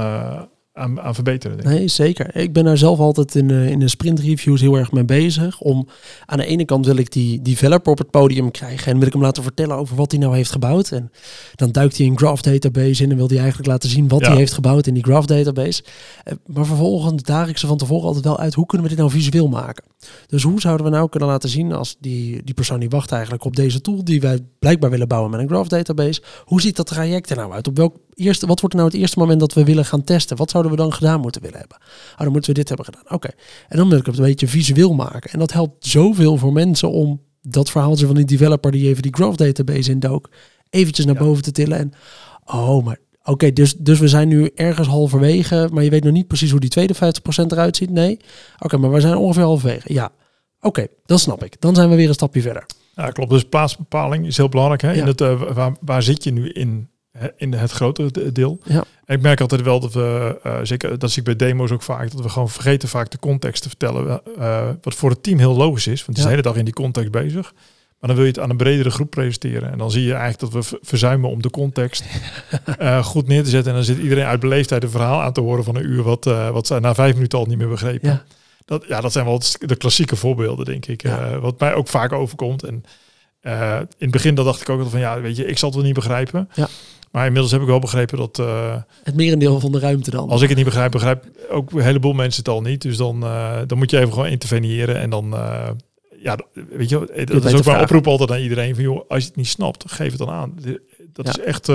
aan, 0.81 1.01
aan 1.01 1.15
verbeteren. 1.15 1.57
Denk 1.57 1.69
ik. 1.69 1.75
Nee, 1.75 1.87
zeker. 1.87 2.35
Ik 2.35 2.53
ben 2.53 2.63
daar 2.63 2.77
zelf 2.77 2.99
altijd 2.99 3.35
in, 3.35 3.49
uh, 3.49 3.69
in 3.69 3.79
de 3.79 3.87
sprint 3.87 4.19
reviews 4.19 4.61
heel 4.61 4.75
erg 4.75 4.91
mee 4.91 5.03
bezig. 5.03 5.59
Om 5.61 5.87
aan 6.25 6.37
de 6.37 6.45
ene 6.45 6.65
kant 6.65 6.85
wil 6.85 6.97
ik 6.97 7.11
die 7.11 7.41
developer 7.41 7.91
op 7.91 7.97
het 7.97 8.09
podium 8.09 8.51
krijgen 8.51 8.91
en 8.91 8.97
wil 8.97 9.07
ik 9.07 9.13
hem 9.13 9.21
laten 9.21 9.43
vertellen 9.43 9.75
over 9.75 9.95
wat 9.95 10.11
hij 10.11 10.19
nou 10.19 10.35
heeft 10.35 10.51
gebouwd. 10.51 10.91
En 10.91 11.11
dan 11.55 11.71
duikt 11.71 11.97
hij 11.97 12.07
een 12.07 12.17
graph 12.17 12.41
database 12.41 13.03
in 13.03 13.11
en 13.11 13.17
wil 13.17 13.27
hij 13.27 13.37
eigenlijk 13.37 13.67
laten 13.67 13.89
zien 13.89 14.07
wat 14.07 14.25
hij 14.25 14.35
heeft 14.35 14.53
gebouwd 14.53 14.87
in 14.87 14.93
die 14.93 15.03
graph 15.03 15.25
database. 15.25 15.83
Uh, 16.27 16.33
maar 16.45 16.65
vervolgens 16.65 17.23
daag 17.23 17.49
ik 17.49 17.57
ze 17.57 17.67
van 17.67 17.77
tevoren 17.77 18.07
altijd 18.07 18.25
wel 18.25 18.39
uit 18.39 18.53
hoe 18.53 18.65
kunnen 18.65 18.87
we 18.87 18.93
dit 18.93 19.03
nou 19.03 19.11
visueel 19.11 19.47
maken. 19.47 19.83
Dus 20.27 20.43
hoe 20.43 20.61
zouden 20.61 20.85
we 20.85 20.91
nou 20.91 21.09
kunnen 21.09 21.29
laten 21.29 21.49
zien 21.49 21.71
als 21.71 21.95
die, 21.99 22.43
die 22.43 22.53
persoon 22.53 22.79
die 22.79 22.89
wacht 22.89 23.11
eigenlijk 23.11 23.43
op 23.43 23.55
deze 23.55 23.81
tool 23.81 24.03
die 24.03 24.21
wij 24.21 24.39
blijkbaar 24.59 24.89
willen 24.89 25.07
bouwen 25.07 25.31
met 25.31 25.39
een 25.39 25.47
graph 25.47 25.69
database. 25.69 26.21
Hoe 26.43 26.61
ziet 26.61 26.75
dat 26.75 26.87
traject 26.87 27.29
er 27.29 27.35
nou 27.35 27.51
uit? 27.51 27.67
Op 27.67 27.77
welk 27.77 27.95
eerste, 28.13 28.47
wat 28.47 28.59
wordt 28.59 28.75
er 28.75 28.81
nou 28.81 28.91
het 28.91 29.01
eerste 29.01 29.19
moment 29.19 29.39
dat 29.39 29.53
we 29.53 29.63
willen 29.63 29.85
gaan 29.85 30.03
testen? 30.03 30.37
Wat 30.37 30.49
zouden 30.49 30.71
we 30.71 30.77
dan 30.77 30.93
gedaan 30.93 31.19
moeten 31.19 31.41
willen 31.41 31.59
hebben? 31.59 31.77
Oh, 32.11 32.17
dan 32.17 32.31
moeten 32.31 32.51
we 32.51 32.57
dit 32.57 32.67
hebben 32.67 32.85
gedaan. 32.85 33.03
Oké. 33.09 33.29
En 33.67 33.77
dan 33.77 33.89
wil 33.89 33.97
ik 33.97 34.05
het 34.05 34.17
een 34.17 34.23
beetje 34.23 34.47
visueel 34.47 34.93
maken. 34.93 35.31
En 35.31 35.39
dat 35.39 35.53
helpt 35.53 35.85
zoveel 35.85 36.37
voor 36.37 36.53
mensen 36.53 36.91
om 36.91 37.21
dat 37.41 37.69
verhaaltje 37.69 38.05
van 38.05 38.15
die 38.15 38.25
developer 38.25 38.71
die 38.71 38.87
even 38.87 39.01
die 39.01 39.13
graph 39.13 39.35
database 39.35 39.91
indook, 39.91 40.29
eventjes 40.69 41.05
naar 41.05 41.15
boven 41.15 41.43
te 41.43 41.51
tillen. 41.51 41.77
En 41.77 41.91
oh, 42.45 42.85
maar 42.85 42.97
oké, 43.23 43.53
dus, 43.53 43.75
dus 43.75 43.99
we 43.99 44.07
zijn 44.07 44.27
nu 44.27 44.51
ergens 44.55 44.87
halverwege, 44.87 45.69
maar 45.71 45.83
je 45.83 45.89
weet 45.89 46.03
nog 46.03 46.13
niet 46.13 46.27
precies 46.27 46.51
hoe 46.51 46.59
die 46.59 46.69
tweede 46.69 46.95
50% 46.95 46.97
eruit 47.47 47.75
ziet. 47.75 47.89
Nee. 47.89 48.19
Oké, 48.59 48.77
maar 48.77 48.91
we 48.91 49.01
zijn 49.01 49.15
ongeveer 49.15 49.43
halverwege. 49.43 49.93
Ja. 49.93 50.11
Oké, 50.61 50.87
dan 51.05 51.19
snap 51.19 51.43
ik. 51.43 51.61
Dan 51.61 51.75
zijn 51.75 51.89
we 51.89 51.95
weer 51.95 52.07
een 52.07 52.13
stapje 52.13 52.41
verder. 52.41 52.65
Ja, 52.95 53.09
klopt. 53.09 53.29
Dus 53.29 53.43
plaatsbepaling 53.43 54.25
is 54.25 54.37
heel 54.37 54.49
belangrijk. 54.49 54.81
Hè? 54.81 54.93
In 54.93 55.07
het, 55.07 55.21
uh, 55.21 55.53
waar, 55.53 55.75
waar 55.81 56.03
zit 56.03 56.23
je 56.23 56.31
nu 56.31 56.49
in 56.49 56.89
in 57.37 57.53
het 57.53 57.71
grotere 57.71 58.31
deel. 58.31 58.59
Ja. 58.63 58.83
ik 59.05 59.21
merk 59.21 59.41
altijd 59.41 59.61
wel 59.61 59.79
dat 59.79 59.93
we, 59.93 60.39
uh, 60.45 60.59
zeker 60.63 60.99
dat 60.99 61.11
zie 61.11 61.19
ik 61.19 61.37
bij 61.37 61.47
demo's 61.47 61.71
ook 61.71 61.81
vaak, 61.81 62.11
dat 62.11 62.21
we 62.21 62.29
gewoon 62.29 62.49
vergeten 62.49 62.89
vaak 62.89 63.11
de 63.11 63.19
context 63.19 63.61
te 63.61 63.67
vertellen. 63.67 64.21
Uh, 64.37 64.69
wat 64.81 64.95
voor 64.95 65.09
het 65.09 65.23
team 65.23 65.37
heel 65.37 65.55
logisch 65.55 65.87
is, 65.87 66.05
want 66.05 66.17
je 66.17 66.23
is 66.23 66.23
de 66.23 66.29
hele 66.29 66.41
dag 66.41 66.55
in 66.55 66.65
die 66.65 66.73
context 66.73 67.11
bezig. 67.11 67.53
Maar 68.01 68.09
dan 68.09 68.15
wil 68.15 68.25
je 68.25 68.31
het 68.31 68.39
aan 68.39 68.49
een 68.49 68.57
bredere 68.57 68.89
groep 68.89 69.09
presenteren. 69.09 69.71
En 69.71 69.77
dan 69.77 69.91
zie 69.91 70.03
je 70.03 70.13
eigenlijk 70.13 70.53
dat 70.53 70.69
we 70.69 70.79
verzuimen 70.81 71.29
om 71.29 71.41
de 71.41 71.49
context 71.49 72.03
uh, 72.79 73.03
goed 73.13 73.27
neer 73.27 73.43
te 73.43 73.49
zetten. 73.49 73.71
En 73.71 73.77
dan 73.77 73.85
zit 73.85 73.97
iedereen 73.97 74.25
uit 74.25 74.39
beleefdheid 74.39 74.83
een 74.83 74.89
verhaal 74.89 75.21
aan 75.21 75.33
te 75.33 75.41
horen 75.41 75.63
van 75.63 75.75
een 75.75 75.85
uur, 75.85 76.03
wat, 76.03 76.23
wat 76.25 76.67
ze 76.67 76.79
na 76.79 76.93
vijf 76.93 77.13
minuten 77.13 77.39
al 77.39 77.45
niet 77.45 77.57
meer 77.57 77.69
begrepen. 77.69 78.09
Ja. 78.09 78.23
Dat, 78.65 78.85
ja, 78.87 79.01
dat 79.01 79.11
zijn 79.11 79.25
wel 79.25 79.41
de 79.59 79.75
klassieke 79.75 80.15
voorbeelden, 80.15 80.65
denk 80.65 80.85
ik. 80.85 81.03
wat 81.41 81.59
mij 81.59 81.73
ook 81.73 81.87
vaak 81.87 82.11
overkomt. 82.11 82.63
En 82.63 82.83
in 83.41 83.87
het 83.97 84.11
begin 84.11 84.35
dat 84.35 84.45
dacht 84.45 84.61
ik 84.61 84.69
ook 84.69 84.89
van 84.89 84.99
ja, 84.99 85.21
weet 85.21 85.35
je, 85.37 85.45
ik 85.45 85.57
zal 85.57 85.67
het 85.67 85.77
wel 85.77 85.87
niet 85.87 85.95
begrijpen. 85.95 86.49
Ja. 86.53 86.67
Maar 87.11 87.25
inmiddels 87.25 87.51
heb 87.51 87.61
ik 87.61 87.67
wel 87.67 87.79
begrepen 87.79 88.17
dat... 88.17 88.39
Uh, 88.39 88.75
het 89.03 89.15
merendeel 89.15 89.59
van 89.59 89.71
de 89.71 89.79
ruimte 89.79 90.11
dan. 90.11 90.29
Als 90.29 90.41
ik 90.41 90.47
het 90.47 90.57
niet 90.57 90.65
begrijp, 90.65 90.91
begrijp 90.91 91.25
ook 91.49 91.71
een 91.71 91.81
heleboel 91.81 92.13
mensen 92.13 92.43
het 92.43 92.53
al 92.53 92.61
niet. 92.61 92.81
Dus 92.81 92.97
dan, 92.97 93.23
uh, 93.23 93.57
dan 93.67 93.77
moet 93.77 93.91
je 93.91 93.97
even 93.97 94.13
gewoon 94.13 94.27
interveneren. 94.27 94.99
En 94.99 95.09
dan, 95.09 95.33
uh, 95.33 95.69
ja, 96.23 96.39
weet 96.69 96.89
je, 96.89 97.25
dat 97.25 97.45
is 97.45 97.53
ook 97.53 97.65
mijn 97.65 97.81
oproep 97.81 98.07
altijd 98.07 98.31
aan 98.31 98.39
iedereen. 98.39 98.75
Van, 98.75 98.83
joh, 98.83 99.09
als 99.09 99.21
je 99.21 99.27
het 99.27 99.35
niet 99.35 99.47
snapt, 99.47 99.91
geef 99.91 100.09
het 100.09 100.17
dan 100.17 100.29
aan. 100.29 100.53
Dat 101.13 101.27
is 101.27 101.39
echt 101.39 101.69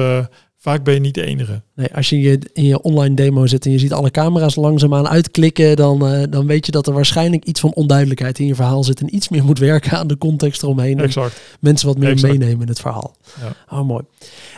Vaak 0.66 0.84
ben 0.84 0.94
je 0.94 1.00
niet 1.00 1.14
de 1.14 1.24
enige. 1.24 1.62
Nee, 1.74 1.94
als 1.94 2.08
je 2.08 2.38
in 2.52 2.64
je 2.64 2.82
online 2.82 3.14
demo 3.14 3.46
zit 3.46 3.64
en 3.64 3.70
je 3.70 3.78
ziet 3.78 3.92
alle 3.92 4.10
camera's 4.10 4.54
langzaamaan 4.54 5.08
uitklikken, 5.08 5.76
dan, 5.76 6.12
uh, 6.12 6.22
dan 6.30 6.46
weet 6.46 6.66
je 6.66 6.72
dat 6.72 6.86
er 6.86 6.92
waarschijnlijk 6.92 7.44
iets 7.44 7.60
van 7.60 7.74
onduidelijkheid 7.74 8.38
in 8.38 8.46
je 8.46 8.54
verhaal 8.54 8.84
zit 8.84 9.00
en 9.00 9.14
iets 9.14 9.28
meer 9.28 9.44
moet 9.44 9.58
werken 9.58 9.98
aan 9.98 10.06
de 10.06 10.18
context 10.18 10.62
eromheen. 10.62 11.00
Exact. 11.00 11.40
mensen 11.60 11.88
wat 11.88 11.98
meer 11.98 12.20
meenemen 12.20 12.60
in 12.60 12.68
het 12.68 12.80
verhaal. 12.80 13.16
Ja. 13.40 13.78
Oh, 13.78 13.86
mooi. 13.86 14.02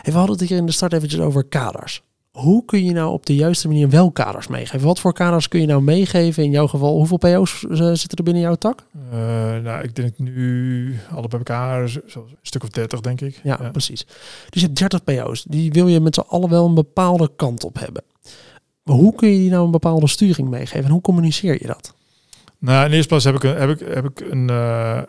Hey, 0.01 0.13
we 0.13 0.17
hadden 0.17 0.37
het 0.37 0.49
hier 0.49 0.57
in 0.57 0.65
de 0.65 0.71
start 0.71 0.93
eventjes 0.93 1.19
over 1.19 1.43
kaders 1.43 2.01
hoe 2.31 2.65
kun 2.65 2.83
je 2.83 2.91
nou 2.91 3.11
op 3.11 3.25
de 3.25 3.35
juiste 3.35 3.67
manier 3.67 3.89
wel 3.89 4.11
kaders 4.11 4.47
meegeven? 4.47 4.87
Wat 4.87 4.99
voor 4.99 5.13
kaders 5.13 5.47
kun 5.47 5.61
je 5.61 5.67
nou 5.67 5.81
meegeven 5.81 6.43
in 6.43 6.51
jouw 6.51 6.67
geval? 6.67 6.95
Hoeveel 6.95 7.17
PO's 7.17 7.65
eh, 7.69 7.77
zitten 7.77 8.17
er 8.17 8.23
binnen 8.23 8.41
jouw 8.41 8.55
tak? 8.55 8.85
Uh, 9.13 9.13
nou, 9.57 9.83
ik 9.83 9.95
denk 9.95 10.17
nu 10.17 10.99
alle 11.11 11.27
bij 11.27 11.39
elkaar 11.39 11.81
een 11.81 12.01
stuk 12.41 12.63
of 12.63 12.69
30, 12.69 12.99
denk 13.01 13.21
ik. 13.21 13.39
Ja, 13.43 13.69
precies. 13.71 14.05
Dus 14.49 14.61
je 14.61 14.67
hebt 14.67 14.79
30 14.79 15.03
PO's. 15.03 15.43
Die 15.43 15.71
wil 15.71 15.87
je 15.87 15.99
met 15.99 16.15
z'n 16.15 16.23
allen 16.27 16.49
wel 16.49 16.65
een 16.65 16.73
bepaalde 16.73 17.31
kant 17.35 17.63
op 17.63 17.79
hebben. 17.79 18.03
Maar 18.83 18.95
hoe 18.95 19.15
kun 19.15 19.29
je 19.29 19.37
die 19.37 19.49
nou 19.49 19.65
een 19.65 19.71
bepaalde 19.71 20.07
sturing 20.07 20.49
meegeven? 20.49 20.85
En 20.85 20.91
hoe 20.91 21.01
communiceer 21.01 21.57
je 21.61 21.67
dat? 21.67 21.93
Nou, 22.59 22.85
in 22.85 22.91
eerste 22.91 23.07
plaats 23.07 23.23
heb 23.23 23.35
ik 23.35 23.43
een, 23.43 23.55
heb 23.55 23.69
ik, 23.69 23.87
heb 23.87 24.05
ik 24.05 24.19
een, 24.19 24.49
uh, 24.51 25.01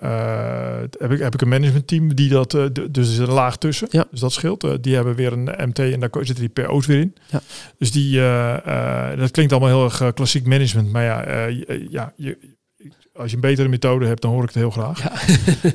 heb 0.98 1.10
ik, 1.10 1.18
heb 1.18 1.34
ik 1.34 1.40
een 1.40 1.48
managementteam 1.48 2.14
die 2.14 2.28
dat, 2.28 2.54
uh, 2.54 2.64
dus 2.90 3.06
er 3.06 3.12
is 3.12 3.18
een 3.18 3.30
laag 3.30 3.56
tussen. 3.56 3.88
Ja. 3.90 4.06
Dus 4.10 4.20
dat 4.20 4.32
scheelt. 4.32 4.82
die 4.82 4.94
hebben 4.94 5.14
weer 5.14 5.32
een 5.32 5.68
MT 5.68 5.78
en 5.78 6.00
daar 6.00 6.10
zitten 6.12 6.50
die 6.50 6.64
PO's 6.64 6.86
weer 6.86 7.00
in. 7.00 7.14
Ja. 7.30 7.40
Dus 7.78 7.92
die, 7.92 8.20
dat 9.16 9.30
klinkt 9.30 9.52
allemaal 9.52 9.68
heel 9.68 9.84
erg 9.84 10.14
klassiek 10.14 10.46
management. 10.46 10.92
Maar 10.92 11.04
ja, 11.04 11.46
ja 11.90 12.12
je, 12.16 12.38
als 13.14 13.30
je 13.30 13.36
een 13.36 13.42
betere 13.42 13.68
methode 13.68 14.06
hebt, 14.06 14.22
dan 14.22 14.30
hoor 14.30 14.42
ik 14.42 14.48
het 14.48 14.58
heel 14.58 14.70
graag. 14.70 15.02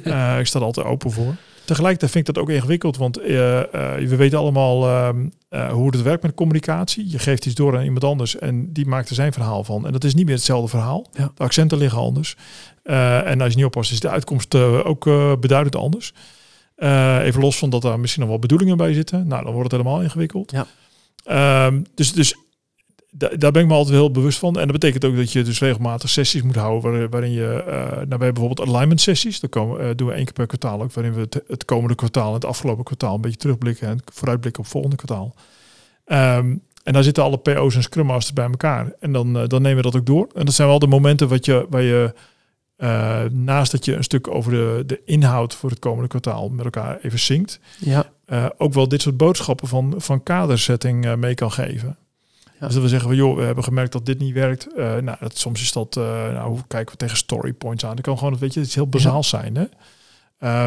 Ja. 0.03 0.37
ik 0.39 0.45
sta 0.45 0.59
er 0.59 0.65
altijd 0.65 0.87
open 0.87 1.11
voor. 1.11 1.35
Tegelijkertijd 1.65 2.11
vind 2.11 2.27
ik 2.27 2.33
dat 2.33 2.43
ook 2.43 2.49
ingewikkeld, 2.49 2.97
want 2.97 3.19
uh, 3.19 3.25
we 3.25 4.15
weten 4.15 4.37
allemaal 4.37 4.87
uh, 4.87 5.71
hoe 5.71 5.87
het 5.91 6.01
werkt 6.01 6.23
met 6.23 6.33
communicatie. 6.33 7.09
Je 7.09 7.19
geeft 7.19 7.45
iets 7.45 7.55
door 7.55 7.77
aan 7.77 7.83
iemand 7.83 8.03
anders 8.03 8.37
en 8.37 8.73
die 8.73 8.85
maakt 8.85 9.09
er 9.09 9.15
zijn 9.15 9.33
verhaal 9.33 9.63
van. 9.63 9.85
En 9.85 9.91
dat 9.91 10.03
is 10.03 10.13
niet 10.13 10.25
meer 10.25 10.35
hetzelfde 10.35 10.69
verhaal. 10.69 11.07
Ja. 11.13 11.31
De 11.35 11.43
accenten 11.43 11.77
liggen 11.77 11.99
anders. 11.99 12.35
en 12.83 13.41
als 13.41 13.49
je 13.49 13.55
niet 13.55 13.65
oppast, 13.65 13.91
is 13.91 13.99
de 13.99 14.09
uitkomst 14.09 14.55
ook 14.55 15.03
beduidend 15.39 15.75
anders. 15.75 16.13
even 17.21 17.41
los 17.41 17.57
van 17.57 17.69
dat 17.69 17.81
daar 17.81 17.99
misschien 17.99 18.21
nog 18.21 18.31
wel 18.31 18.39
bedoelingen 18.39 18.77
bij 18.77 18.93
zitten. 18.93 19.27
Nou, 19.27 19.43
dan 19.43 19.53
wordt 19.53 19.71
het 19.71 19.81
helemaal 19.81 20.01
ingewikkeld. 20.01 20.51
Ja. 20.51 20.67
Ehm, 21.25 21.81
dus, 21.95 22.13
dus 22.13 22.35
daar 23.17 23.51
ben 23.51 23.61
ik 23.61 23.67
me 23.67 23.73
altijd 23.73 23.95
heel 23.95 24.11
bewust 24.11 24.39
van. 24.39 24.59
En 24.59 24.63
dat 24.63 24.71
betekent 24.71 25.05
ook 25.05 25.15
dat 25.15 25.31
je 25.31 25.43
dus 25.43 25.59
regelmatig 25.59 26.09
sessies 26.09 26.41
moet 26.41 26.55
houden 26.55 27.09
waarin 27.09 27.31
je, 27.31 27.63
uh, 27.67 27.73
nou, 27.73 28.09
hebben 28.09 28.33
bijvoorbeeld 28.33 28.67
alignment 28.67 29.01
sessies. 29.01 29.39
Dat 29.39 29.49
komen, 29.49 29.81
uh, 29.81 29.89
doen 29.95 30.07
we 30.07 30.13
één 30.13 30.23
keer 30.23 30.33
per 30.33 30.47
kwartaal 30.47 30.81
ook, 30.81 30.93
waarin 30.93 31.13
we 31.13 31.19
het, 31.19 31.41
het, 31.47 31.65
komende 31.65 31.95
kwartaal 31.95 32.27
en 32.27 32.33
het 32.33 32.45
afgelopen 32.45 32.83
kwartaal 32.83 33.15
een 33.15 33.21
beetje 33.21 33.37
terugblikken 33.37 33.87
en 33.87 33.99
vooruitblikken 34.13 34.59
op 34.59 34.65
het 34.65 34.73
volgende 34.73 35.05
kwartaal. 35.05 35.35
Um, 36.37 36.61
en 36.83 36.93
daar 36.93 37.03
zitten 37.03 37.23
alle 37.23 37.37
PO's 37.37 37.75
en 37.75 37.83
Scrum 37.83 38.05
Masters 38.05 38.33
bij 38.33 38.45
elkaar. 38.45 38.93
En 38.99 39.11
dan, 39.11 39.37
uh, 39.37 39.47
dan 39.47 39.61
nemen 39.61 39.77
we 39.77 39.91
dat 39.91 39.95
ook 39.95 40.05
door. 40.05 40.27
En 40.33 40.45
dat 40.45 40.53
zijn 40.53 40.67
wel 40.67 40.79
de 40.79 40.87
momenten 40.87 41.27
wat 41.27 41.45
je, 41.45 41.65
waar 41.69 41.81
je 41.81 42.13
naast 43.31 43.71
dat 43.71 43.85
je 43.85 43.95
een 43.95 44.03
stuk 44.03 44.27
over 44.27 44.51
de, 44.51 44.83
de 44.85 45.01
inhoud 45.05 45.55
voor 45.55 45.69
het 45.69 45.79
komende 45.79 46.07
kwartaal 46.07 46.49
met 46.49 46.65
elkaar 46.65 46.99
even 47.01 47.19
zinkt, 47.19 47.59
ja. 47.79 48.11
ook 48.57 48.73
wel 48.73 48.87
dit 48.87 49.01
soort 49.01 49.17
boodschappen 49.17 49.67
van, 49.67 49.93
van 49.97 50.23
kadersetting 50.23 51.15
mee 51.15 51.33
kan 51.33 51.51
geven. 51.51 51.97
Dus 52.59 52.73
dat 52.73 52.83
we 52.83 52.89
zeggen 52.89 53.07
van 53.07 53.17
joh, 53.17 53.35
we 53.35 53.43
hebben 53.43 53.63
gemerkt 53.63 53.91
dat 53.91 54.05
dit 54.05 54.19
niet 54.19 54.33
werkt. 54.33 54.67
Uh, 54.77 54.95
nou, 54.95 55.17
dat, 55.19 55.37
soms 55.37 55.61
is 55.61 55.71
dat, 55.71 55.95
uh, 55.95 56.03
nou, 56.31 56.49
hoe 56.49 56.63
kijken 56.67 56.91
we 56.91 56.97
tegen 56.97 57.17
story 57.17 57.53
points 57.53 57.85
aan? 57.85 57.95
Dat 57.95 58.05
kan 58.05 58.17
gewoon, 58.17 58.37
weet 58.37 58.53
je, 58.53 58.59
iets 58.59 58.75
heel 58.75 58.87
bazaals 58.87 59.29
zijn. 59.29 59.55
Hè? 59.55 59.65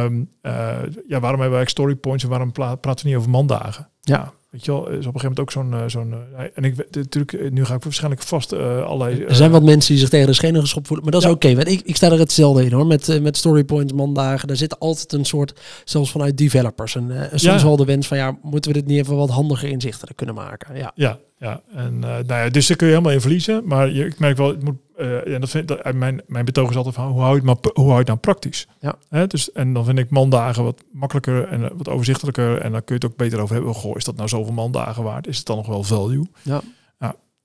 Um, 0.05 0.31
uh, 0.43 0.77
ja, 1.09 1.21
waarom 1.21 1.41
hebben 1.41 1.59
wij 1.59 1.67
story 1.67 1.95
points 1.95 2.25
en 2.25 2.31
waarom 2.31 2.53
praten 2.53 2.97
we 3.03 3.09
niet 3.09 3.17
over 3.17 3.31
mandagen? 3.31 3.89
Ja. 4.01 4.33
Weet 4.51 4.65
je 4.65 4.73
wel, 4.73 4.89
is 4.89 5.07
op 5.07 5.15
een 5.15 5.21
gegeven 5.21 5.23
moment 5.23 5.41
ook 5.41 5.51
zo'n... 5.51 5.91
zo'n 5.91 6.15
en 6.55 6.65
ik 6.65 6.77
natuurlijk, 6.91 7.51
nu 7.51 7.65
ga 7.65 7.75
ik 7.75 7.83
waarschijnlijk 7.83 8.23
vast 8.23 8.53
allerlei... 8.53 9.23
er 9.23 9.35
zijn 9.35 9.51
wat 9.51 9.63
mensen 9.63 9.91
die 9.91 10.01
zich 10.01 10.09
tegen 10.09 10.27
de 10.27 10.33
schenen 10.33 10.61
geschopt 10.61 10.87
voelen, 10.87 11.05
maar 11.05 11.15
dat 11.15 11.25
is 11.25 11.31
oké. 11.31 11.55
want 11.55 11.69
ik, 11.69 11.81
ik 11.85 11.97
sta 11.97 12.11
er 12.11 12.19
hetzelfde 12.19 12.65
in 12.65 12.73
hoor, 12.73 12.87
met, 12.87 13.23
met 13.23 13.37
storypoints, 13.37 13.93
mandagen. 13.93 14.49
Daar 14.49 14.57
zit 14.57 14.79
altijd 14.79 15.13
een 15.13 15.25
soort, 15.25 15.61
zelfs 15.85 16.11
vanuit 16.11 16.39
developers, 16.39 16.95
een, 16.95 17.13
soms 17.35 17.63
wel 17.63 17.77
de 17.77 17.85
wens 17.85 18.07
van 18.07 18.17
ja, 18.17 18.39
moeten 18.43 18.73
we 18.73 18.79
dit 18.79 18.87
niet 18.87 18.99
even 18.99 19.17
wat 19.17 19.31
handiger 19.31 19.69
inzichten 19.69 20.15
kunnen 20.15 20.35
maken? 20.35 20.77
Ja, 20.77 20.93
ja 20.95 21.19
ja, 21.39 21.61
en 21.75 21.99
nou 21.99 22.25
ja, 22.27 22.49
dus 22.49 22.67
daar 22.67 22.77
kun 22.77 22.87
je 22.87 22.93
helemaal 22.93 23.15
in 23.15 23.21
verliezen. 23.21 23.63
Maar 23.65 23.91
je, 23.91 24.07
ik 24.07 24.19
merk 24.19 24.37
wel, 24.37 24.49
het 24.49 24.63
moet, 24.63 24.77
eh, 24.99 25.35
en 25.35 25.41
dat 25.41 25.51
vind 25.51 25.69
dat, 25.69 25.93
mijn, 25.93 26.23
mijn 26.27 26.45
betoog 26.45 26.71
is 26.71 26.77
altijd 26.77 26.95
van 26.95 27.09
hoe 27.09 27.21
hou 27.21 27.31
je 27.31 27.37
het, 27.37 27.45
maar, 27.45 27.73
hoe 27.73 27.85
hou 27.85 27.93
je 27.93 27.99
het 27.99 28.07
nou 28.07 28.19
praktisch? 28.19 28.67
Ja. 28.81 28.95
Hè, 29.09 29.27
dus, 29.27 29.53
en 29.53 29.73
dan 29.73 29.85
vind 29.85 29.99
ik 29.99 30.11
mandagen 30.11 30.65
wat 30.65 30.85
makkelijker 30.93 31.49
en 31.49 31.65
eh, 31.65 31.71
wat 31.77 31.89
overzichtelijker. 31.89 32.61
En 32.61 32.73
dan 32.73 32.85
kun 32.85 32.95
je 32.95 33.01
het 33.03 33.11
ook 33.13 33.17
beter 33.17 33.41
over 33.41 33.55
hebben. 33.55 33.75
Goh, 33.75 33.97
is 33.97 34.05
dat 34.05 34.17
nou 34.17 34.29
zoveel 34.29 34.53
mandagen 34.53 35.03
waard? 35.03 35.27
Is 35.27 35.37
het 35.37 35.47
dan 35.47 35.57
nog 35.57 35.67
wel 35.67 35.83
value? 35.83 36.27
Ja. 36.43 36.61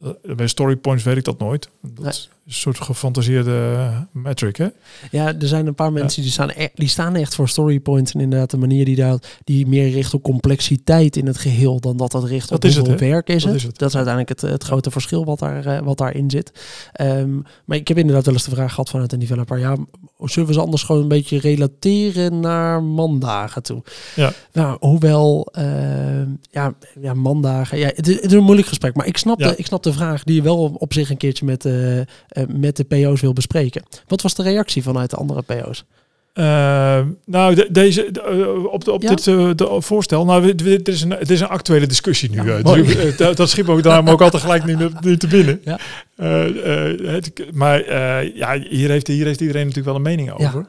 Eh, 0.03 0.35
bij 0.35 0.47
story 0.47 0.75
points 0.75 1.03
weet 1.03 1.17
ik 1.17 1.23
dat 1.23 1.39
nooit. 1.39 1.69
Dat 1.81 2.05
is 2.05 2.29
een 2.45 2.53
soort 2.53 2.79
gefantaseerde 2.79 3.89
metric, 4.11 4.55
hè? 4.55 4.67
Ja, 5.11 5.27
er 5.39 5.47
zijn 5.47 5.67
een 5.67 5.75
paar 5.75 5.91
mensen 5.91 6.21
die, 6.21 6.31
staan 6.31 6.49
e- 6.55 6.67
die 6.73 6.87
staan 6.87 7.15
echt 7.15 7.35
voor 7.35 7.49
story 7.49 7.79
points. 7.79 8.11
En 8.13 8.19
inderdaad, 8.19 8.49
de 8.51 8.57
manier 8.57 8.85
die 8.85 8.95
daar 8.95 9.17
die 9.43 9.67
meer 9.67 9.89
richt 9.89 10.13
op 10.13 10.23
complexiteit 10.23 11.15
in 11.15 11.27
het 11.27 11.37
geheel 11.37 11.79
dan 11.79 11.97
dat 11.97 12.13
het 12.13 12.23
richt 12.23 12.51
op 12.51 12.61
Dat 12.61 12.69
is 12.71 12.75
het, 12.75 12.99
werk 12.99 13.27
is 13.27 13.43
Dat 13.43 13.51
het. 13.51 13.61
is 13.61 13.67
het. 13.67 13.77
Dat 13.77 13.89
is 13.89 13.95
uiteindelijk 13.95 14.41
het, 14.41 14.51
het 14.51 14.63
grote 14.63 14.91
verschil 14.91 15.25
wat, 15.25 15.39
daar, 15.39 15.65
eh, 15.65 15.79
wat 15.81 15.97
daarin 15.97 16.29
zit. 16.29 16.51
Ehm, 16.91 17.39
maar 17.65 17.77
ik 17.77 17.87
heb 17.87 17.97
inderdaad 17.97 18.25
wel 18.25 18.33
eens 18.33 18.43
de 18.43 18.51
vraag 18.51 18.69
gehad 18.69 18.89
vanuit 18.89 19.13
een 19.13 19.19
developer. 19.19 19.59
Ja, 19.59 19.75
zullen 20.31 20.47
we 20.47 20.53
ze 20.55 20.61
anders 20.61 20.83
gewoon 20.83 21.01
een 21.01 21.07
beetje 21.07 21.39
relateren 21.39 22.39
naar 22.39 22.83
mandagen 22.83 23.63
toe? 23.63 23.81
Ja. 24.15 24.31
Nou, 24.53 24.77
hoewel, 24.79 25.47
ehm, 25.51 26.27
ja, 26.51 26.73
ja, 27.01 27.13
mandagen. 27.13 27.77
Ja, 27.77 27.91
het, 27.95 28.07
is, 28.07 28.15
het 28.15 28.25
is 28.25 28.31
een 28.33 28.43
moeilijk 28.43 28.67
gesprek. 28.67 28.95
Maar 28.95 29.07
ik 29.07 29.17
snap, 29.17 29.39
Ja. 29.39 29.47
de, 29.49 29.55
ik 29.57 29.65
snap 29.65 29.83
de 29.83 29.93
vraag 29.93 30.23
die 30.23 30.35
je 30.35 30.41
wel 30.41 30.75
op 30.77 30.93
zich 30.93 31.09
een 31.09 31.17
keertje 31.17 31.45
met, 31.45 31.65
eh, 31.65 32.01
met 32.47 32.77
de 32.77 32.83
PO's 32.83 33.21
wil 33.21 33.33
bespreken. 33.33 33.83
Wat 34.07 34.21
was 34.21 34.35
de 34.35 34.43
reactie 34.43 34.83
vanuit 34.83 35.09
de 35.09 35.15
andere 35.15 35.41
PO's? 35.41 35.83
Eh, 36.33 37.01
nou, 37.25 37.55
de- 37.55 37.67
deze 37.71 38.07
de, 38.11 38.21
eh, 38.21 38.65
op, 38.73 38.83
de, 38.83 38.91
op 38.91 39.01
Ja? 39.01 39.09
dit 39.09 39.27
eh, 39.27 39.49
de 39.55 39.75
voorstel. 39.81 40.25
Nou, 40.25 40.53
dit 40.53 40.87
is 40.87 41.01
een, 41.01 41.09
het 41.09 41.29
is 41.29 41.39
een 41.41 41.47
actuele 41.47 41.87
discussie 41.87 42.29
nu. 42.31 42.43
Ja, 42.51 42.61
dus, 42.61 43.17
dat, 43.17 43.37
dat 43.37 43.49
schiep 43.49 43.69
ook 43.69 43.83
daarom 43.83 44.09
ook 44.09 44.21
altijd 44.21 44.41
gelijk 44.41 44.65
nu, 44.65 44.77
nu 45.01 45.17
te 45.17 45.27
binnen. 45.27 45.61
Ja. 45.63 45.79
Het- 47.11 47.45
maar 47.53 47.93
ja, 48.37 48.59
hier 48.59 48.89
heeft, 48.89 49.07
hier 49.07 49.25
heeft 49.25 49.41
iedereen 49.41 49.61
natuurlijk 49.67 49.87
wel 49.87 49.95
een 49.95 50.01
mening 50.17 50.31
over. 50.31 50.65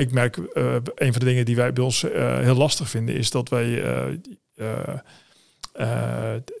Ik 0.00 0.12
merk, 0.12 0.36
een 0.94 1.12
van 1.12 1.18
de 1.20 1.24
dingen 1.24 1.44
die 1.44 1.56
wij 1.56 1.72
bij 1.72 1.84
ons 1.84 2.04
heel 2.42 2.56
lastig 2.56 2.90
vinden, 2.90 3.14
is 3.16 3.30
dat 3.30 3.48
wij, 3.48 3.82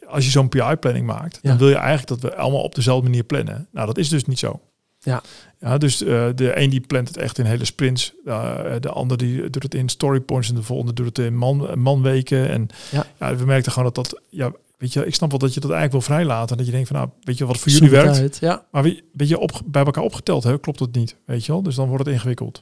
als 0.06 0.24
je 0.24 0.30
zo'n 0.30 0.48
PI-planning 0.48 1.06
maakt, 1.06 1.38
dan 1.42 1.58
wil 1.58 1.68
je 1.68 1.74
eigenlijk 1.76 2.20
dat 2.20 2.30
we 2.30 2.36
allemaal 2.36 2.62
op 2.62 2.74
dezelfde 2.74 3.08
manier 3.08 3.24
plannen. 3.24 3.66
Nou, 3.72 3.86
dat 3.86 3.98
is 3.98 4.08
dus 4.08 4.24
niet 4.24 4.38
zo. 4.38 4.60
Ja. 5.08 5.22
Ja, 5.60 5.78
dus 5.78 6.02
eh, 6.02 6.26
de 6.34 6.60
een 6.60 6.70
die 6.70 6.80
plant 6.80 7.08
het 7.08 7.16
echt 7.16 7.38
in 7.38 7.44
hele 7.44 7.64
sprints, 7.64 8.12
eh, 8.24 8.60
de 8.80 8.88
ander 8.90 9.16
die 9.16 9.50
doet 9.50 9.62
het 9.62 9.74
in 9.74 9.88
story 9.88 10.20
points 10.20 10.48
en 10.48 10.54
de 10.54 10.62
volgende 10.62 10.92
doet 10.92 11.06
het 11.06 11.18
in 11.18 11.36
man, 11.36 11.80
manweken. 11.80 12.48
En 12.48 12.68
Ja. 12.90 13.06
ja. 13.18 13.36
we 13.36 13.44
merkten 13.44 13.72
gewoon 13.72 13.92
dat 13.92 14.08
dat, 14.10 14.20
ja, 14.28 14.50
weet 14.78 14.92
je, 14.92 15.06
ik 15.06 15.14
snap 15.14 15.30
wel 15.30 15.38
dat 15.38 15.54
je 15.54 15.60
dat 15.60 15.70
eigenlijk 15.70 16.04
wil 16.06 16.16
vrijlaten. 16.16 16.56
Dat 16.56 16.66
je 16.66 16.72
denkt 16.72 16.88
van, 16.88 16.96
nou, 16.96 17.08
weet 17.22 17.38
je 17.38 17.46
wat 17.46 17.58
voor 17.58 17.72
jullie 17.72 17.88
Zoek 17.88 17.96
werkt, 18.02 18.18
uit, 18.18 18.38
Ja. 18.40 18.64
maar 18.70 18.82
wie, 18.82 19.02
weet 19.12 19.28
je, 19.28 19.38
op, 19.38 19.60
bij 19.64 19.84
elkaar 19.84 20.04
opgeteld, 20.04 20.44
hè, 20.44 20.60
klopt 20.60 20.80
het 20.80 20.94
niet, 20.94 21.16
weet 21.24 21.44
je 21.46 21.52
wel? 21.52 21.62
Dus 21.62 21.74
dan 21.74 21.88
wordt 21.88 22.04
het 22.04 22.14
ingewikkeld. 22.14 22.60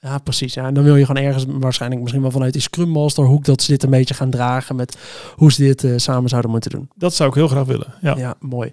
Ja, 0.00 0.18
precies. 0.18 0.54
Ja. 0.54 0.66
En 0.66 0.74
dan 0.74 0.84
wil 0.84 0.96
je 0.96 1.06
gewoon 1.06 1.22
ergens, 1.22 1.44
waarschijnlijk 1.48 2.00
misschien 2.00 2.22
wel 2.22 2.30
vanuit 2.30 2.52
die 2.52 2.62
Scrum 2.62 2.88
Master 2.88 3.24
hoek, 3.24 3.44
dat 3.44 3.62
ze 3.62 3.70
dit 3.70 3.82
een 3.82 3.90
beetje 3.90 4.14
gaan 4.14 4.30
dragen 4.30 4.76
met 4.76 4.96
hoe 5.36 5.52
ze 5.52 5.62
dit 5.62 5.84
eh, 5.84 5.92
samen 5.96 6.28
zouden 6.28 6.50
moeten 6.50 6.70
doen. 6.70 6.88
Dat 6.94 7.14
zou 7.14 7.28
ik 7.28 7.34
heel 7.34 7.48
graag 7.48 7.64
willen. 7.66 7.94
Ja. 8.00 8.16
Ja, 8.16 8.34
mooi. 8.40 8.72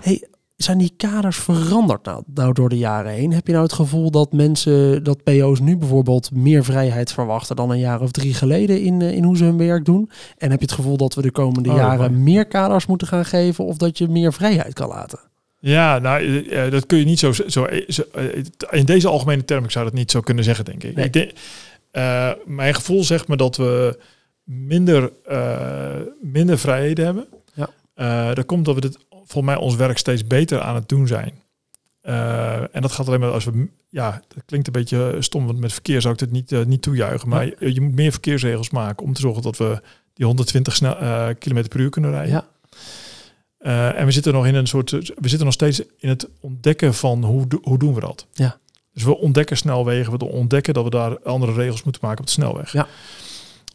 Hey, 0.00 0.24
zijn 0.64 0.78
die 0.78 0.92
kaders 0.96 1.36
veranderd 1.36 2.04
nou, 2.04 2.22
nou 2.34 2.52
door 2.52 2.68
de 2.68 2.78
jaren 2.78 3.12
heen? 3.12 3.32
Heb 3.32 3.46
je 3.46 3.52
nou 3.52 3.64
het 3.64 3.72
gevoel 3.72 4.10
dat 4.10 4.32
mensen, 4.32 5.04
dat 5.04 5.22
PO's 5.22 5.60
nu 5.60 5.76
bijvoorbeeld 5.76 6.30
meer 6.32 6.64
vrijheid 6.64 7.12
verwachten 7.12 7.56
dan 7.56 7.70
een 7.70 7.78
jaar 7.78 8.00
of 8.00 8.10
drie 8.10 8.34
geleden 8.34 8.80
in, 8.80 9.02
eh, 9.02 9.12
in 9.12 9.24
hoe 9.24 9.36
ze 9.36 9.44
hun 9.44 9.56
werk 9.56 9.84
doen? 9.84 10.10
En 10.38 10.50
heb 10.50 10.58
je 10.58 10.66
het 10.66 10.74
gevoel 10.74 10.96
dat 10.96 11.14
we 11.14 11.22
de 11.22 11.30
komende 11.30 11.70
Oh, 11.70 11.76
jaren 11.76 12.22
meer 12.22 12.46
kaders 12.46 12.86
moeten 12.86 13.06
gaan 13.06 13.24
geven 13.24 13.64
of 13.64 13.76
dat 13.76 13.98
je 13.98 14.08
meer 14.08 14.32
vrijheid 14.32 14.74
kan 14.74 14.88
laten? 14.88 15.18
Ja, 15.58 15.98
nou, 15.98 16.22
eh, 16.22 16.64
eh, 16.64 16.72
dat 16.72 16.86
kun 16.86 16.98
je 16.98 17.04
niet 17.04 17.18
zo, 17.18 17.32
zo, 17.32 17.66
zo 17.88 18.02
in 18.70 18.84
deze 18.84 19.08
algemene 19.08 19.44
termen 19.44 19.70
zou 19.70 19.84
ik 19.84 19.90
dat 19.90 20.00
niet 20.00 20.10
zo 20.10 20.20
kunnen 20.20 20.44
zeggen, 20.44 20.64
denk 20.64 20.82
ik. 20.82 20.96
Nee. 20.96 21.04
ik 21.04 21.12
denk, 21.12 21.30
mijn 22.44 22.74
gevoel 22.74 23.04
zegt 23.04 23.28
me 23.28 23.36
dat 23.36 23.56
we 23.56 23.98
minder, 24.44 25.12
minder 26.20 26.58
vrijheden 26.58 27.04
hebben. 27.04 27.26
Ja. 27.54 28.34
Dat 28.34 28.46
komt 28.46 28.64
dat 28.64 28.74
we 28.74 28.80
dit, 28.80 28.98
volgens 29.24 29.54
mij 29.54 29.64
ons 29.64 29.76
werk 29.76 29.98
steeds 29.98 30.26
beter 30.26 30.60
aan 30.60 30.74
het 30.74 30.88
doen 30.88 31.06
zijn. 31.06 31.42
Eh, 32.04 32.74
en 32.76 32.82
dat 32.82 32.92
gaat 32.92 33.06
alleen 33.06 33.20
maar 33.20 33.30
als 33.30 33.44
we, 33.44 33.68
ja, 33.88 34.22
dat 34.28 34.42
klinkt 34.46 34.66
een 34.66 34.72
beetje 34.72 35.16
stom, 35.18 35.46
want 35.46 35.58
met 35.58 35.72
verkeer 35.72 36.00
zou 36.00 36.12
ik 36.12 36.18
dit 36.18 36.30
niet, 36.30 36.52
eh, 36.52 36.64
niet 36.64 36.82
toejuichen. 36.82 37.28
Maar 37.28 37.46
je, 37.46 37.74
je 37.74 37.80
moet 37.80 37.94
meer 37.94 38.10
verkeersregels 38.10 38.70
maken 38.70 39.06
om 39.06 39.12
te 39.12 39.20
zorgen 39.20 39.42
dat 39.42 39.56
we 39.56 39.80
die 40.14 40.26
120 40.26 40.74
snel, 40.74 40.96
eh, 40.96 41.28
kilometer 41.38 41.70
per 41.70 41.80
uur 41.80 41.90
kunnen 41.90 42.10
rijden. 42.10 42.32
Ja. 42.32 42.46
En 43.92 44.04
we 44.06 44.10
zitten 44.12 44.32
nog 44.32 44.46
in 44.46 44.54
een 44.54 44.66
soort, 44.66 44.90
we 44.90 45.28
zitten 45.28 45.44
nog 45.44 45.52
steeds 45.52 45.82
in 45.98 46.08
het 46.08 46.28
ontdekken 46.40 46.94
van 46.94 47.24
hoe, 47.24 47.46
hoe 47.62 47.78
doen 47.78 47.94
we 47.94 48.00
dat. 48.00 48.26
Ja. 48.32 48.58
Dus 48.92 49.02
we 49.02 49.18
ontdekken 49.18 49.56
snelwegen, 49.56 50.18
we 50.18 50.24
ontdekken 50.24 50.74
dat 50.74 50.84
we 50.84 50.90
daar 50.90 51.18
andere 51.18 51.52
regels 51.52 51.82
moeten 51.82 52.02
maken 52.04 52.20
op 52.20 52.26
de 52.26 52.32
snelweg. 52.32 52.72
Ja. 52.72 52.86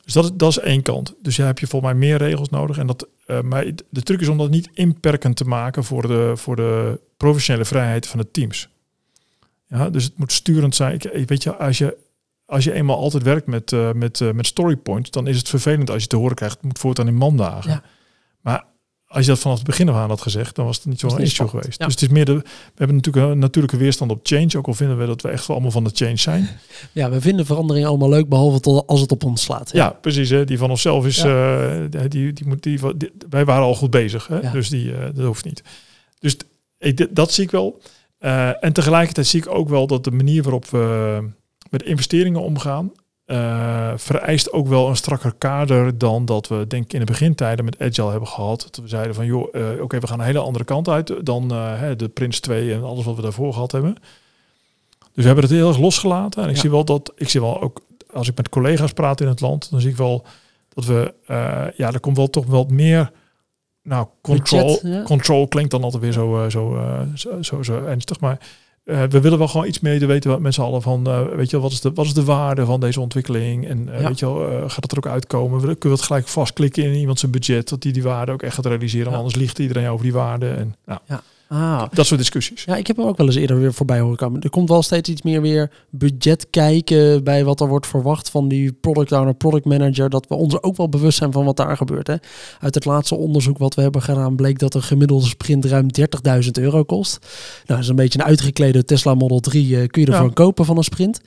Dus 0.09 0.21
dat 0.21 0.31
is, 0.31 0.37
dat 0.37 0.49
is 0.49 0.59
één 0.59 0.81
kant. 0.81 1.15
Dus 1.21 1.35
je 1.35 1.41
hebt 1.41 1.59
je 1.59 1.67
volgens 1.67 1.91
mij 1.91 2.01
meer 2.01 2.17
regels 2.17 2.49
nodig. 2.49 2.77
En 2.77 2.87
dat, 2.87 3.07
eh, 3.25 3.41
maar 3.41 3.65
de 3.89 4.03
truc 4.03 4.21
is 4.21 4.27
om 4.27 4.37
dat 4.37 4.49
niet 4.49 4.69
inperkend 4.73 5.35
te 5.35 5.43
maken 5.43 5.83
voor 5.83 6.07
de, 6.07 6.31
voor 6.35 6.55
de 6.55 6.99
professionele 7.17 7.65
vrijheid 7.65 8.07
van 8.07 8.19
de 8.19 8.31
teams. 8.31 8.69
Ja, 9.67 9.89
dus 9.89 10.03
het 10.03 10.17
moet 10.17 10.31
sturend 10.31 10.75
zijn. 10.75 10.93
Ik, 10.93 11.27
weet 11.27 11.43
je, 11.43 11.55
als 11.55 11.77
je, 11.77 11.97
als 12.45 12.63
je 12.63 12.73
eenmaal 12.73 12.97
altijd 12.97 13.23
werkt 13.23 13.47
met, 13.47 13.71
eh, 13.71 13.91
met, 13.91 14.21
eh, 14.21 14.31
met 14.31 14.47
story 14.47 14.75
points, 14.75 15.09
dan 15.09 15.27
is 15.27 15.37
het 15.37 15.49
vervelend 15.49 15.89
als 15.89 16.01
je 16.01 16.07
te 16.07 16.15
horen 16.15 16.35
krijgt, 16.35 16.55
het 16.55 16.63
moet 16.63 16.79
voortaan 16.79 17.07
in 17.07 17.15
mandagen. 17.15 17.71
Ja. 17.71 17.83
Maar 18.41 18.65
als 19.11 19.25
je 19.25 19.31
dat 19.31 19.39
vanaf 19.39 19.57
het 19.57 19.65
begin 19.65 19.89
af 19.89 19.95
aan 19.95 20.09
had 20.09 20.21
gezegd, 20.21 20.55
dan 20.55 20.65
was 20.65 20.75
het 20.77 20.85
niet 20.85 20.99
zo'n 20.99 21.09
issue 21.09 21.27
spannend, 21.27 21.59
geweest. 21.59 21.79
ja. 21.79 21.85
Dus 21.85 21.93
het 21.93 22.03
is 22.03 22.09
meer 22.09 22.25
de, 22.25 22.33
we 22.33 22.43
hebben 22.75 22.95
natuurlijk 22.95 23.25
een 23.31 23.39
natuurlijke 23.39 23.77
weerstand 23.77 24.11
op 24.11 24.19
change, 24.23 24.57
ook 24.57 24.67
al 24.67 24.73
vinden 24.73 24.97
we 24.97 25.05
dat 25.05 25.21
we 25.21 25.29
echt 25.29 25.45
wel 25.47 25.55
allemaal 25.55 25.71
van 25.73 25.83
de 25.83 25.89
change 25.93 26.17
zijn. 26.17 26.49
Ja, 26.91 27.09
we 27.09 27.21
vinden 27.21 27.45
verandering 27.45 27.85
allemaal 27.85 28.09
leuk, 28.09 28.29
behalve 28.29 28.59
tot 28.59 28.87
als 28.87 29.01
het 29.01 29.11
op 29.11 29.23
ons 29.23 29.41
slaat. 29.41 29.69
Ja, 29.73 29.89
precies. 29.89 30.29
Hè. 30.29 30.45
Die 30.45 30.57
van 30.57 30.69
onszelf 30.69 31.05
is, 31.05 31.17
eh, 31.23 31.71
die, 32.07 32.33
die 32.33 32.47
moet, 32.47 32.63
die, 32.63 32.79
die- 32.97 33.11
wij 33.29 33.45
waren 33.45 33.63
al 33.63 33.75
goed 33.75 33.89
bezig, 33.91 34.27
hè. 34.27 34.39
Ja. 34.39 34.51
dus 34.51 34.69
die, 34.69 34.93
eh, 34.95 35.05
dat 35.13 35.25
hoeft 35.25 35.45
niet. 35.45 35.63
Dus 36.19 36.37
ik, 36.77 37.15
dat 37.15 37.31
zie 37.33 37.43
ik 37.43 37.51
wel. 37.51 37.81
Eh, 38.17 38.63
en 38.63 38.73
tegelijkertijd 38.73 39.27
zie 39.27 39.39
ik 39.41 39.49
ook 39.49 39.69
wel 39.69 39.87
dat 39.87 40.03
de 40.03 40.11
manier 40.11 40.43
waarop 40.43 40.65
we 40.65 41.19
met 41.69 41.83
investeringen 41.83 42.41
omgaan, 42.41 42.91
eh, 43.29 43.91
vereist 43.95 44.51
ook 44.51 44.67
wel 44.67 44.87
een 44.89 44.95
strakker 44.95 45.33
kader 45.37 45.97
dan 45.97 46.25
dat 46.25 46.47
we 46.47 46.67
denk 46.67 46.83
ik 46.83 46.93
in 46.93 46.99
de 46.99 47.05
begintijden 47.05 47.65
met 47.65 47.79
Agile 47.79 48.09
hebben 48.09 48.27
gehad. 48.29 48.61
Dat 48.61 48.75
we 48.83 48.87
zeiden 48.87 49.15
van 49.15 49.25
joh, 49.25 49.55
eh, 49.55 49.81
oké, 49.81 49.99
we 49.99 50.07
gaan 50.07 50.19
een 50.19 50.25
hele 50.25 50.39
andere 50.39 50.63
kant 50.65 50.87
uit 50.87 51.25
dan 51.25 51.51
eh, 51.51 51.81
de 51.97 52.07
Prince 52.07 52.39
2 52.41 52.73
en 52.73 52.83
alles 52.83 53.05
wat 53.05 53.15
we 53.15 53.21
daarvoor 53.21 53.53
gehad 53.53 53.71
hebben. 53.71 53.93
Dus 54.99 55.11
we 55.13 55.25
hebben 55.25 55.43
het 55.43 55.53
heel 55.53 55.67
erg 55.67 55.79
losgelaten. 55.79 56.43
En 56.43 56.49
ik 56.49 56.55
Ja. 56.55 56.61
zie 56.61 56.69
wel 56.69 56.85
dat, 56.85 57.11
ik 57.15 57.29
zie 57.29 57.41
wel 57.41 57.61
ook, 57.61 57.81
als 58.13 58.27
ik 58.29 58.37
met 58.37 58.49
collega's 58.49 58.93
praat 58.93 59.21
in 59.21 59.27
het 59.27 59.41
land, 59.41 59.69
dan 59.71 59.81
zie 59.81 59.89
ik 59.89 59.97
wel 59.97 60.25
dat 60.73 60.85
we, 60.85 61.13
ja, 61.75 61.91
er 61.93 61.99
komt 61.99 62.17
wel 62.17 62.29
toch 62.29 62.45
wel 62.45 62.65
meer, 62.69 63.11
nou, 63.83 64.07
control, 64.21 64.65
Budget, 64.65 64.81
ja. 64.93 65.03
control 65.03 65.47
klinkt 65.47 65.71
dan 65.71 65.83
altijd 65.83 66.03
weer 66.03 66.11
zo, 66.11 66.45
zo, 66.49 66.79
zo, 67.15 67.41
zo, 67.41 67.63
zo 67.63 67.85
ernstig, 67.85 68.19
maar 68.19 68.39
eh, 68.89 69.03
we 69.09 69.21
willen 69.21 69.37
wel 69.37 69.47
gewoon 69.47 69.67
iets 69.67 69.79
meer 69.79 70.07
weten 70.07 70.29
wat 70.29 70.39
mensen 70.39 70.63
allen 70.63 70.81
van, 70.81 71.07
eh, 71.07 71.21
weet 71.35 71.49
je 71.49 71.59
wat 71.59 71.71
is 71.71 71.81
de, 71.81 71.91
wat 71.93 72.05
is 72.05 72.13
de 72.13 72.23
waarde 72.23 72.65
van 72.65 72.79
deze 72.79 72.99
ontwikkeling 73.01 73.67
en 73.67 73.89
eh, 73.93 74.01
Ja. 74.01 74.07
weet 74.07 74.19
je 74.19 74.25
wel, 74.25 74.69
gaat 74.69 74.83
het 74.83 74.91
er 74.91 74.97
ook 74.97 75.07
uitkomen? 75.07 75.59
Kunnen 75.61 75.77
we 75.81 75.89
het 75.89 76.01
gelijk 76.01 76.27
vastklikken 76.27 76.83
in 76.83 76.93
iemand 76.93 77.19
zijn 77.19 77.31
budget, 77.31 77.69
dat 77.69 77.81
die 77.81 77.93
die 77.93 78.03
waarde 78.03 78.31
ook 78.31 78.41
echt 78.41 78.55
gaat 78.55 78.65
realiseren, 78.65 79.11
Ja. 79.11 79.17
anders 79.17 79.35
liegt 79.35 79.59
iedereen 79.59 79.89
over 79.89 80.03
die 80.03 80.13
waarde 80.13 80.49
en 80.49 80.75
nou, 80.85 80.99
Ah, 81.51 81.83
dat 81.91 82.05
soort 82.05 82.19
discussies. 82.19 82.63
Ja, 82.63 82.75
ik 82.75 82.87
heb 82.87 82.97
hem 82.97 83.05
ook 83.05 83.17
wel 83.17 83.25
eens 83.25 83.35
eerder 83.35 83.59
weer 83.59 83.73
voorbij 83.73 83.99
horen 83.99 84.17
komen. 84.17 84.41
Er 84.41 84.49
komt 84.49 84.69
wel 84.69 84.81
steeds 84.81 85.09
iets 85.09 85.21
meer 85.21 85.41
weer 85.41 85.71
budget 85.89 86.47
kijken 86.49 87.23
bij 87.23 87.43
wat 87.45 87.59
er 87.61 87.67
wordt 87.67 87.87
verwacht 87.87 88.29
van 88.29 88.47
die 88.47 88.73
product 88.73 89.11
owner, 89.11 89.33
product 89.33 89.65
manager. 89.65 90.09
Dat 90.09 90.27
we 90.27 90.35
ons 90.35 90.61
ook 90.61 90.77
wel 90.77 90.89
bewust 90.89 91.17
zijn 91.17 91.31
van 91.31 91.45
wat 91.45 91.57
daar 91.57 91.77
gebeurt. 91.77 92.07
Hè. 92.07 92.15
Uit 92.59 92.75
het 92.75 92.85
laatste 92.85 93.15
onderzoek 93.15 93.57
wat 93.57 93.75
we 93.75 93.81
hebben 93.81 94.01
gedaan 94.01 94.35
bleek 94.35 94.59
dat 94.59 94.73
een 94.73 94.81
gemiddelde 94.83 95.25
sprint 95.25 95.65
ruim 95.65 95.87
30.000 96.43 96.49
euro 96.51 96.83
kost. 96.83 97.17
Nou, 97.21 97.29
dat 97.65 97.79
is 97.79 97.87
een 97.87 97.95
beetje 97.95 98.19
een 98.19 98.25
uitgeklede 98.25 98.85
Tesla 98.85 99.13
Model 99.13 99.39
3 99.39 99.79
eh, 99.79 99.87
kun 99.87 100.01
je 100.01 100.07
ervoor 100.07 100.27
Ja. 100.27 100.33
kopen 100.33 100.65
van 100.65 100.77
een 100.77 100.83
sprint. 100.83 101.21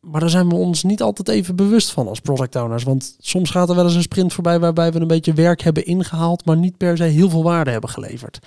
Maar 0.00 0.20
daar 0.20 0.30
zijn 0.30 0.48
we 0.48 0.54
ons 0.54 0.82
niet 0.82 1.02
altijd 1.02 1.28
even 1.28 1.56
bewust 1.56 1.90
van 1.90 2.08
als 2.08 2.20
product 2.20 2.56
owners. 2.56 2.82
Want 2.84 3.16
soms 3.18 3.50
gaat 3.50 3.68
er 3.68 3.74
wel 3.74 3.84
eens 3.84 3.94
een 3.94 4.02
sprint 4.02 4.32
voorbij 4.32 4.60
waarbij 4.60 4.92
we 4.92 5.00
een 5.00 5.06
beetje 5.06 5.32
werk 5.32 5.62
hebben 5.62 5.84
ingehaald, 5.86 6.44
maar 6.44 6.56
niet 6.56 6.76
per 6.76 6.96
se 6.96 7.02
heel 7.04 7.30
veel 7.30 7.42
waarde 7.42 7.70
hebben 7.70 7.90
geleverd. 7.90 8.38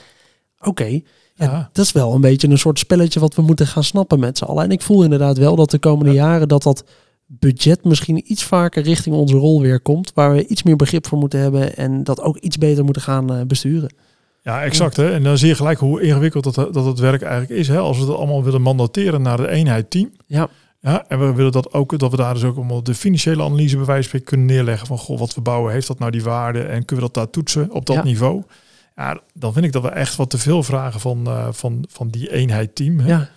Oké, 0.61 0.99
Ja. 1.35 1.69
dat 1.73 1.85
is 1.85 1.91
wel 1.91 2.13
een 2.13 2.21
beetje 2.21 2.47
een 2.49 2.57
soort 2.57 2.79
spelletje 2.79 3.19
wat 3.19 3.35
we 3.35 3.41
moeten 3.41 3.67
gaan 3.67 3.83
snappen 3.83 4.19
met 4.19 4.37
z'n 4.37 4.43
allen. 4.43 4.63
En 4.63 4.71
ik 4.71 4.81
voel 4.81 5.03
inderdaad 5.03 5.37
wel 5.37 5.55
dat 5.55 5.71
de 5.71 5.79
komende 5.79 6.11
jaren 6.13 6.47
dat 6.47 6.63
dat 6.63 6.83
budget 7.27 7.83
misschien 7.83 8.31
iets 8.31 8.43
vaker 8.43 8.83
richting 8.83 9.15
onze 9.15 9.35
rol 9.35 9.61
weer 9.61 9.79
komt. 9.79 10.11
Waar 10.13 10.33
we 10.33 10.47
iets 10.47 10.63
meer 10.63 10.75
begrip 10.75 11.07
voor 11.07 11.17
moeten 11.17 11.39
hebben 11.39 11.75
en 11.77 12.03
dat 12.03 12.21
ook 12.21 12.37
iets 12.37 12.57
beter 12.57 12.83
moeten 12.83 13.01
gaan 13.01 13.33
eh, 13.33 13.41
besturen. 13.47 13.93
Ja, 14.41 14.63
exact. 14.63 14.95
Hè? 14.97 15.11
En 15.13 15.23
dan 15.23 15.37
zie 15.37 15.47
je 15.47 15.55
gelijk 15.55 15.79
hoe 15.79 16.01
ingewikkeld 16.01 16.43
dat, 16.55 16.73
dat 16.73 16.85
het 16.85 16.99
werk 16.99 17.21
eigenlijk 17.21 17.59
is. 17.59 17.67
Hè? 17.67 17.77
Als 17.77 17.97
we 17.99 18.05
het 18.05 18.15
allemaal 18.15 18.43
willen 18.43 18.61
mandateren 18.61 19.21
naar 19.21 19.37
de 19.37 19.49
eenheid 19.49 19.89
team. 19.89 20.11
Ja. 20.25 20.47
Ja, 20.81 21.05
en 21.07 21.19
we 21.19 21.33
willen 21.33 21.51
dat 21.51 21.73
ook, 21.73 21.99
dat 21.99 22.11
we 22.11 22.17
daar 22.17 22.33
dus 22.33 22.43
ook 22.43 22.55
allemaal 22.55 22.83
de 22.83 22.95
financiële 22.95 23.43
analyse 23.43 23.75
bij 23.77 23.85
wijze 23.85 24.09
van 24.09 24.23
kunnen 24.23 24.45
neerleggen. 24.45 24.87
Van, 24.87 24.97
goh, 24.97 25.19
wat 25.19 25.35
we 25.35 25.41
bouwen, 25.41 25.73
heeft 25.73 25.87
dat 25.87 25.99
nou 25.99 26.11
die 26.11 26.23
waarde? 26.23 26.59
En 26.59 26.85
kunnen 26.85 27.05
we 27.05 27.11
dat 27.11 27.13
daar 27.13 27.29
toetsen 27.29 27.71
op 27.71 27.85
dat 27.85 27.95
Ja. 27.95 28.03
niveau? 28.03 28.43
Ja, 28.99 29.19
dan 29.33 29.53
vind 29.53 29.65
ik 29.65 29.71
dat 29.71 29.81
we 29.81 29.89
echt 29.89 30.15
wat 30.15 30.29
te 30.29 30.37
veel 30.37 30.63
vragen 30.63 30.99
van, 30.99 31.27
uh, 31.27 31.47
van, 31.51 31.85
van 31.89 32.09
die 32.09 32.31
eenheid 32.31 32.75
team. 32.75 32.99
Hè? 32.99 33.07
Ja. 33.07 33.29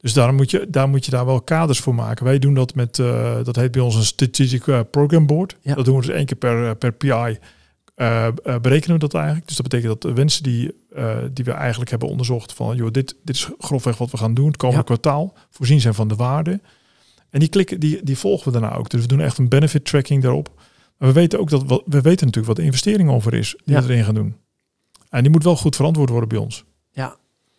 Dus 0.00 0.12
daar 0.12 0.34
moet, 0.34 0.50
je, 0.50 0.66
daar 0.68 0.88
moet 0.88 1.04
je 1.04 1.10
daar 1.10 1.26
wel 1.26 1.40
kaders 1.40 1.78
voor 1.78 1.94
maken. 1.94 2.24
Wij 2.24 2.38
doen 2.38 2.54
dat 2.54 2.74
met, 2.74 2.98
uh, 2.98 3.44
dat 3.44 3.56
heet 3.56 3.70
bij 3.72 3.80
ons 3.80 3.94
een 3.94 4.04
Strategic 4.04 4.66
uh, 4.66 4.80
Program 4.90 5.26
Board. 5.26 5.56
Ja. 5.60 5.74
Dat 5.74 5.84
doen 5.84 5.96
we 6.00 6.06
dus 6.06 6.14
één 6.14 6.26
keer 6.26 6.36
per, 6.36 6.76
per 6.76 6.92
PI. 6.92 7.38
berekenen 8.60 8.92
we 8.92 8.98
dat 8.98 9.14
eigenlijk. 9.14 9.46
Dus 9.46 9.56
dat 9.56 9.68
betekent 9.68 9.92
dat 9.92 10.02
de 10.10 10.12
wensen 10.16 10.42
die, 10.42 10.74
die 11.32 11.44
we 11.44 11.50
eigenlijk 11.52 11.90
hebben 11.90 12.08
onderzocht 12.08 12.52
van, 12.52 12.76
joh, 12.76 12.90
dit, 12.90 13.16
dit 13.24 13.34
is 13.36 13.48
grofweg 13.58 13.96
wat 13.98 14.10
we 14.10 14.16
gaan 14.16 14.34
doen 14.34 14.46
het 14.46 14.56
komende 14.56 14.80
Ja. 14.80 14.86
kwartaal, 14.86 15.34
voorzien 15.50 15.80
zijn 15.80 15.94
van 15.94 16.08
de 16.08 16.14
waarde. 16.14 16.60
En 17.30 17.40
die 17.40 17.48
klikken, 17.48 17.80
die, 17.80 18.00
die 18.02 18.18
volgen 18.18 18.52
we 18.52 18.60
daarna 18.60 18.76
ook. 18.76 18.90
Dus 18.90 19.00
we 19.00 19.06
doen 19.06 19.20
echt 19.20 19.38
een 19.38 19.48
benefit 19.48 19.84
tracking 19.84 20.22
daarop. 20.22 20.50
Maar 20.98 21.08
we 21.08 21.14
weten 21.14 21.38
ook 21.40 21.50
dat 21.50 21.62
we, 21.62 21.82
we 21.86 22.00
weten 22.00 22.26
natuurlijk 22.26 22.46
wat 22.46 22.56
de 22.56 22.62
investering 22.62 23.10
over 23.10 23.34
is 23.34 23.56
die 23.64 23.74
Ja. 23.74 23.82
we 23.82 23.92
erin 23.92 24.04
gaan 24.04 24.14
doen. 24.14 24.36
En 25.12 25.22
die 25.22 25.30
moet 25.30 25.44
wel 25.44 25.56
goed 25.56 25.76
verantwoord 25.76 26.10
worden 26.10 26.28
bij 26.28 26.38
ons. 26.38 26.64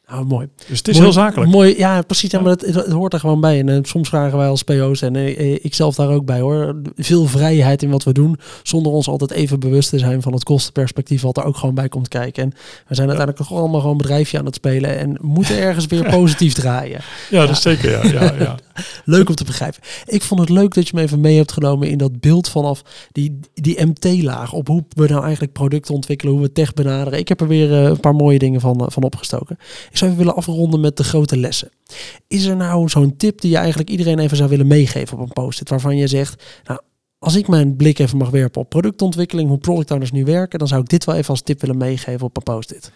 Nou, 0.08 0.26
mooi. 0.26 0.47
Dus 0.68 0.78
het 0.78 0.88
is 0.88 0.93
Mooi- 0.93 1.06
heel 1.06 1.14
zakelijk. 1.22 1.51
Mooi, 1.51 1.78
ja, 1.78 2.01
precies. 2.01 2.32
Ja, 2.32 2.38
Ja. 2.38 2.43
maar 2.43 2.54
het, 2.54 2.76
het 2.76 2.88
hoort 2.91 3.14
er 3.14 3.20
gewoon 3.20 3.41
bij. 3.41 3.60
En 3.60 3.70
eh, 3.70 3.78
soms 3.82 4.10
vragen 4.10 4.38
wij 4.38 4.47
als 4.47 4.64
PO's 4.64 5.01
en 5.01 5.16
eh, 5.16 5.54
ik 5.54 5.74
zelf 5.76 5.95
daar 5.95 6.10
ook 6.10 6.26
bij 6.26 6.39
hoor. 6.39 6.82
Veel 6.95 7.26
vrijheid 7.26 7.84
in 7.84 7.89
wat 7.89 8.04
we 8.04 8.12
doen. 8.14 8.39
Zonder 8.64 8.91
ons 8.91 9.08
altijd 9.08 9.32
even 9.32 9.60
bewust 9.60 9.89
te 9.89 9.99
zijn 9.99 10.22
van 10.22 10.34
het 10.34 10.43
kostenperspectief 10.43 11.22
wat 11.22 11.38
er 11.38 11.43
ook 11.43 11.58
gewoon 11.58 11.76
bij 11.76 11.89
komt 11.89 12.08
kijken. 12.08 12.43
En 12.43 12.49
we 12.88 12.95
zijn 12.95 13.08
uiteindelijk 13.10 13.38
toch 13.49 13.58
allemaal 13.60 13.80
gewoon 13.80 13.91
een 13.91 14.01
bedrijfje 14.01 14.39
aan 14.39 14.45
het 14.45 14.56
spelen. 14.56 14.97
En 14.99 15.18
moeten 15.22 15.58
ergens 15.58 15.86
weer 15.86 16.10
positief 16.20 16.54
draaien. 16.54 17.01
Ja, 17.30 17.39
dat 17.45 17.49
is 17.56 17.62
zeker. 17.62 17.91
Ja, 17.91 18.24
ja, 18.24 18.34
ja. 18.39 18.56
Leuk 19.06 19.30
om 19.30 19.36
te 19.36 19.44
begrijpen. 19.44 19.82
Ik 20.06 20.22
vond 20.22 20.40
het 20.40 20.50
leuk 20.50 20.74
dat 20.74 20.88
je 20.88 20.96
me 20.96 21.02
even 21.02 21.20
mee 21.20 21.38
hebt 21.38 21.52
genomen 21.52 21.90
in 21.90 21.98
dat 21.98 22.20
beeld 22.20 22.50
vanaf 22.50 22.82
die, 23.12 23.40
die 23.54 23.86
MT-laag. 23.86 24.54
Op 24.54 24.68
hoe 24.68 24.84
we 24.90 25.08
nou 25.08 25.24
eigenlijk 25.24 25.54
producten 25.54 25.94
ontwikkelen, 25.94 26.34
hoe 26.34 26.42
we 26.42 26.52
tech 26.52 26.74
benaderen. 26.74 27.20
Ik 27.20 27.28
heb 27.28 27.42
er 27.42 27.48
weer 27.48 27.72
eh, 27.72 27.84
een 27.84 28.00
paar 28.00 28.16
mooie 28.16 28.40
dingen 28.40 28.62
van, 28.62 28.80
eh, 28.80 28.86
van 28.90 29.04
opgestoken. 29.04 29.58
Ik 29.90 29.98
zou 29.98 30.12
even 30.12 30.24
willen 30.24 30.38
afronden 30.38 30.80
met 30.80 30.98
de 30.98 31.04
grote 31.04 31.38
lessen. 31.38 31.70
Is 32.28 32.46
er 32.46 32.56
nou 32.56 32.90
zo'n 32.90 33.18
tip 33.18 33.42
die 33.42 33.52
je 33.52 33.58
eigenlijk 33.58 33.90
iedereen 33.90 34.20
even 34.20 34.38
zou 34.38 34.50
willen 34.50 34.68
meegeven 34.68 35.18
op 35.18 35.24
een 35.24 35.34
post-it? 35.34 35.70
Waarvan 35.70 35.98
je 35.98 36.08
zegt, 36.08 36.44
nou, 36.64 36.80
als 37.20 37.36
ik 37.36 37.48
mijn 37.48 37.76
blik 37.76 38.00
even 38.00 38.18
mag 38.18 38.30
werpen 38.30 38.62
op 38.62 38.70
productontwikkeling, 38.70 39.50
hoe 39.50 39.58
product 39.58 39.92
owners 39.92 40.12
nu 40.12 40.26
werken, 40.26 40.60
dan 40.60 40.68
zou 40.68 40.82
ik 40.82 40.90
dit 40.90 41.06
wel 41.06 41.16
even 41.16 41.30
als 41.30 41.42
tip 41.42 41.62
willen 41.62 41.78
meegeven 41.78 42.26
op 42.26 42.38
een 42.38 42.44
post-it. 42.44 42.92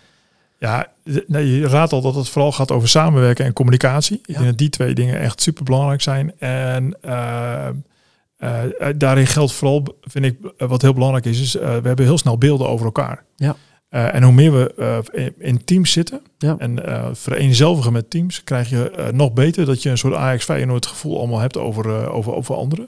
Ja, 0.60 0.88
nee, 1.28 1.60
je 1.60 1.68
raadt 1.68 1.92
al 1.92 2.02
dat 2.02 2.16
het 2.16 2.30
vooral 2.30 2.52
gaat 2.52 2.72
over 2.72 2.90
samenwerken 2.90 3.46
en 3.46 3.54
communicatie. 3.54 4.22
Ik 4.26 4.34
denk 4.34 4.46
dat 4.46 4.58
die 4.58 4.70
twee 4.70 4.94
dingen 4.94 5.20
echt 5.20 5.42
super 5.42 5.64
belangrijk 5.64 6.02
zijn. 6.02 6.40
En 6.40 6.98
eh, 7.02 7.68
eh, 7.68 8.64
eh, 8.64 8.96
daarin 8.98 9.28
geldt 9.28 9.54
vooral, 9.54 9.98
vind 10.02 10.26
ik, 10.26 10.38
wat 10.58 10.82
heel 10.82 10.94
belangrijk 10.94 11.26
is, 11.26 11.42
is 11.42 11.54
we 11.54 11.82
hebben 11.84 12.06
heel 12.06 12.18
snel 12.18 12.38
beelden 12.38 12.70
over 12.70 12.86
elkaar. 12.86 13.24
Ja. 13.36 13.56
En 13.90 14.24
hoe 14.24 14.34
meer 14.34 14.52
we 14.52 15.34
in, 15.38 15.64
teams 15.64 15.92
zitten 15.92 16.22
Ja. 16.38 16.56
en 16.58 16.80
vereenzelvigen 17.16 17.94
met 17.94 18.10
teams, 18.10 18.44
krijg 18.44 18.70
je 18.70 19.10
nog 19.14 19.34
beter 19.34 19.66
dat 19.66 19.84
je 19.84 19.90
een 19.90 19.98
soort 19.98 20.14
Ajax 20.14 20.44
Feyenoord 20.44 20.86
gevoel 20.86 21.18
allemaal 21.18 21.40
hebt 21.40 21.58
over, 21.58 22.10
over, 22.10 22.34
over 22.34 22.56
anderen. 22.56 22.88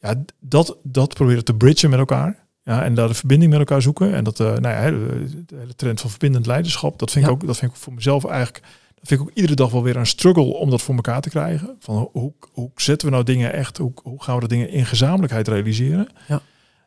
Ja, 0.00 0.14
dat, 0.40 0.76
dat 0.82 1.14
proberen 1.14 1.44
te 1.44 1.54
bridgen 1.54 1.90
met 1.90 1.98
elkaar. 1.98 2.39
Ja, 2.62 2.84
en 2.84 2.94
daar 2.94 3.08
de 3.08 3.14
verbinding 3.14 3.50
met 3.50 3.60
elkaar 3.60 3.82
zoeken. 3.82 4.14
En 4.14 4.24
dat, 4.24 4.40
eh 4.40 4.46
nou 4.46 4.60
ja, 4.68 4.90
de, 4.90 5.44
de 5.46 5.56
hele 5.56 5.74
trend 5.74 6.00
van 6.00 6.10
verbindend 6.10 6.46
leiderschap, 6.46 6.98
dat 6.98 7.10
vind, 7.10 7.24
Ja. 7.24 7.30
ik 7.30 7.36
ook, 7.36 7.46
dat 7.46 7.56
vind 7.58 7.70
ik 7.72 7.76
voor 7.78 7.92
mezelf 7.92 8.24
eigenlijk, 8.24 8.64
dat 8.94 9.08
vind 9.08 9.20
ik 9.20 9.26
ook 9.26 9.34
iedere 9.34 9.54
dag 9.54 9.70
wel 9.70 9.82
weer 9.82 9.96
een 9.96 10.06
struggle 10.06 10.42
om 10.42 10.70
dat 10.70 10.82
voor 10.82 10.94
elkaar 10.94 11.20
te 11.20 11.28
krijgen. 11.28 11.76
Van 11.78 12.08
hoe, 12.12 12.32
hoe 12.52 12.70
zetten 12.74 13.08
we 13.08 13.12
nou 13.14 13.24
dingen 13.26 13.52
echt, 13.52 13.76
hoe, 13.78 13.92
hoe 14.02 14.22
gaan 14.22 14.34
we 14.34 14.40
de 14.40 14.48
dingen 14.48 14.70
in 14.70 14.86
gezamenlijkheid 14.86 15.48
realiseren? 15.48 16.08
Ja. 16.28 16.40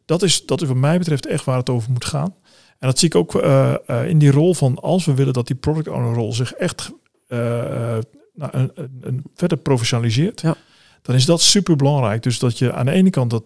Dat, 0.05 0.21
is, 0.21 0.45
dat 0.45 0.61
is 0.61 0.67
wat 0.67 0.77
mij 0.77 0.97
betreft 0.97 1.25
echt 1.25 1.45
waar 1.45 1.57
het 1.57 1.69
over 1.69 1.91
moet 1.91 2.05
gaan. 2.05 2.35
En 2.79 2.87
dat 2.89 2.99
zie 2.99 3.07
ik 3.07 3.15
ook 3.15 3.35
eh, 3.35 3.73
eh, 3.87 4.07
in 4.09 4.17
die 4.17 4.31
rol 4.31 4.53
van 4.53 4.79
als 4.81 5.05
we 5.05 5.13
willen 5.13 5.33
dat 5.33 5.47
die 5.47 5.55
product 5.55 5.87
owner 5.87 6.13
rol 6.13 6.33
zich 6.33 6.53
echt 6.53 6.91
nou, 7.27 8.51
een, 8.51 8.71
een, 8.75 8.97
een 9.01 9.23
verder 9.35 9.57
professionaliseert, 9.57 10.41
Ja. 10.41 10.55
dan 11.01 11.15
is 11.15 11.25
dat 11.25 11.41
super 11.41 11.75
belangrijk. 11.75 12.23
Dus 12.23 12.39
dat 12.39 12.57
je 12.57 12.73
aan 12.73 12.85
de 12.85 12.91
ene 12.91 13.09
kant 13.09 13.29
dat 13.29 13.43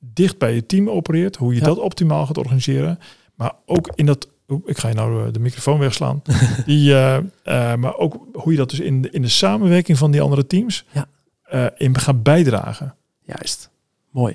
dicht 0.00 0.38
bij 0.38 0.54
je 0.54 0.66
team 0.66 0.90
opereert, 0.90 1.36
hoe 1.36 1.52
je 1.54 1.60
Ja. 1.60 1.66
dat 1.66 1.78
optimaal 1.78 2.26
gaat 2.26 2.38
organiseren, 2.38 2.98
maar 3.34 3.52
ook 3.66 3.90
in 3.94 4.06
dat, 4.06 4.28
ik 4.64 4.78
ga 4.78 4.88
je 4.88 4.94
nou 4.94 5.26
eh, 5.26 5.32
de 5.32 5.38
microfoon 5.40 5.78
wegslaan, 5.78 6.22
die, 6.66 6.94
eh, 6.94 7.16
eh, 7.16 7.74
maar 7.78 7.96
ook 7.96 8.26
hoe 8.32 8.52
je 8.52 8.58
dat 8.58 8.70
dus 8.70 8.80
in, 8.80 9.02
de- 9.02 9.10
in 9.10 9.22
de 9.22 9.28
samenwerking 9.28 9.98
van 9.98 10.10
die 10.10 10.20
andere 10.20 10.46
teams 10.46 10.84
Ja. 10.90 11.70
in 11.76 11.98
gaat 11.98 12.22
bijdragen. 12.22 12.94
Juist. 13.24 13.70
Mooi. 14.10 14.34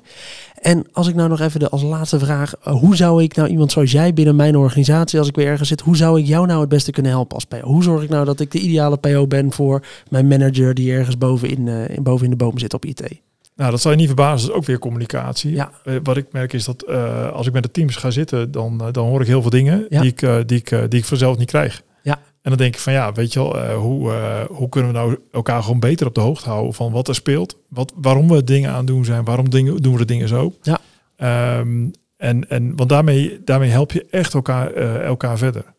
En 0.62 0.86
als 0.92 1.08
ik 1.08 1.16
nou 1.16 1.30
nog 1.30 1.40
even 1.40 1.60
de, 1.60 1.70
als 1.70 1.82
laatste 1.84 2.20
vraag, 2.20 2.54
hoe 2.64 2.96
zou 2.96 3.24
ik 3.24 3.36
nou 3.36 3.50
iemand 3.50 3.72
zoals 3.72 3.92
jij 3.92 4.14
binnen 4.14 4.36
mijn 4.36 4.58
organisatie, 4.58 5.20
als 5.20 5.28
ik 5.28 5.36
weer 5.36 5.48
ergens 5.48 5.70
zit, 5.70 5.82
hoe 5.82 5.96
zou 5.98 6.20
ik 6.20 6.26
jou 6.26 6.46
nou 6.48 6.60
het 6.60 6.70
beste 6.70 6.92
kunnen 6.92 7.12
helpen 7.12 7.36
als 7.36 7.46
PO? 7.46 7.60
Hoe 7.60 7.84
zorg 7.84 8.04
ik 8.04 8.10
nou 8.10 8.26
dat 8.26 8.40
ik 8.40 8.52
de 8.52 8.60
ideale 8.60 8.98
PO 8.98 9.28
ben 9.28 9.52
voor 9.52 9.86
mijn 10.10 10.28
manager 10.28 10.74
die 10.74 10.92
ergens 10.92 11.18
bovenin, 11.18 11.68
eh, 11.68 11.90
in, 11.96 12.04
boven 12.04 12.24
in 12.26 12.30
de 12.32 12.36
boom 12.38 12.58
zit 12.60 12.74
op 12.74 12.86
IT? 12.86 13.22
Nou, 13.56 13.72
dat 13.72 13.82
zal 13.82 13.92
je 13.92 13.98
niet 13.98 14.06
verbazen, 14.08 14.48
dat 14.48 14.50
is 14.50 14.62
ook 14.62 14.66
weer 14.66 14.80
communicatie. 14.80 15.52
Ja. 15.52 15.72
Eh, 15.84 15.96
wat 16.04 16.18
ik 16.18 16.26
merk 16.32 16.54
is 16.54 16.66
dat 16.66 16.82
eh, 16.84 17.32
als 17.32 17.48
ik 17.48 17.54
met 17.54 17.64
de 17.64 17.72
teams 17.72 17.96
ga 17.96 18.10
zitten, 18.12 18.52
dan, 18.52 18.82
eh, 18.82 18.88
dan 18.92 19.08
hoor 19.08 19.22
ik 19.22 19.28
heel 19.28 19.42
veel 19.42 19.50
dingen 19.50 19.86
Ja. 19.90 20.02
die, 20.02 20.12
ik, 20.12 20.48
die, 20.48 20.58
ik, 20.58 20.70
die 20.70 21.00
ik 21.00 21.06
vanzelf 21.06 21.38
niet 21.38 21.48
krijg. 21.48 21.82
Ja. 22.04 22.14
En 22.14 22.52
dan 22.52 22.58
denk 22.58 22.74
ik 22.74 22.80
van 22.80 22.94
ja, 22.94 23.12
weet 23.12 23.34
je 23.34 23.40
wel, 23.40 23.74
hoe, 23.74 24.14
hoe 24.50 24.70
kunnen 24.70 24.92
we 24.92 24.98
nou 24.98 25.18
elkaar 25.32 25.64
gewoon 25.64 25.80
beter 25.80 26.08
op 26.08 26.16
de 26.16 26.22
hoogte 26.22 26.50
houden 26.50 26.74
van 26.74 26.92
wat 26.92 27.08
er 27.08 27.16
speelt, 27.16 27.58
wat, 27.70 27.94
waarom 27.96 28.28
we 28.28 28.44
dingen 28.44 28.72
aan 28.72 28.86
doen 28.86 29.06
zijn, 29.06 29.24
waarom 29.24 29.50
dingen, 29.50 29.82
doen 29.82 29.92
we 29.94 30.00
de 30.00 30.06
dingen 30.06 30.28
zo. 30.28 30.54
Ja. 30.62 30.80
Ehm, 31.16 31.88
en, 32.18 32.50
en 32.50 32.76
want 32.76 32.90
daarmee, 32.90 33.42
daarmee 33.44 33.70
help 33.70 33.92
je 33.92 34.06
echt 34.10 34.34
elkaar, 34.34 34.74
elkaar 35.02 35.38
verder. 35.38 35.74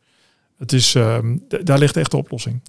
Het 0.58 0.72
is, 0.72 0.94
ehm, 0.94 1.36
daar 1.62 1.78
ligt 1.78 1.96
echt 1.96 2.10
de 2.10 2.16
oplossing. 2.16 2.60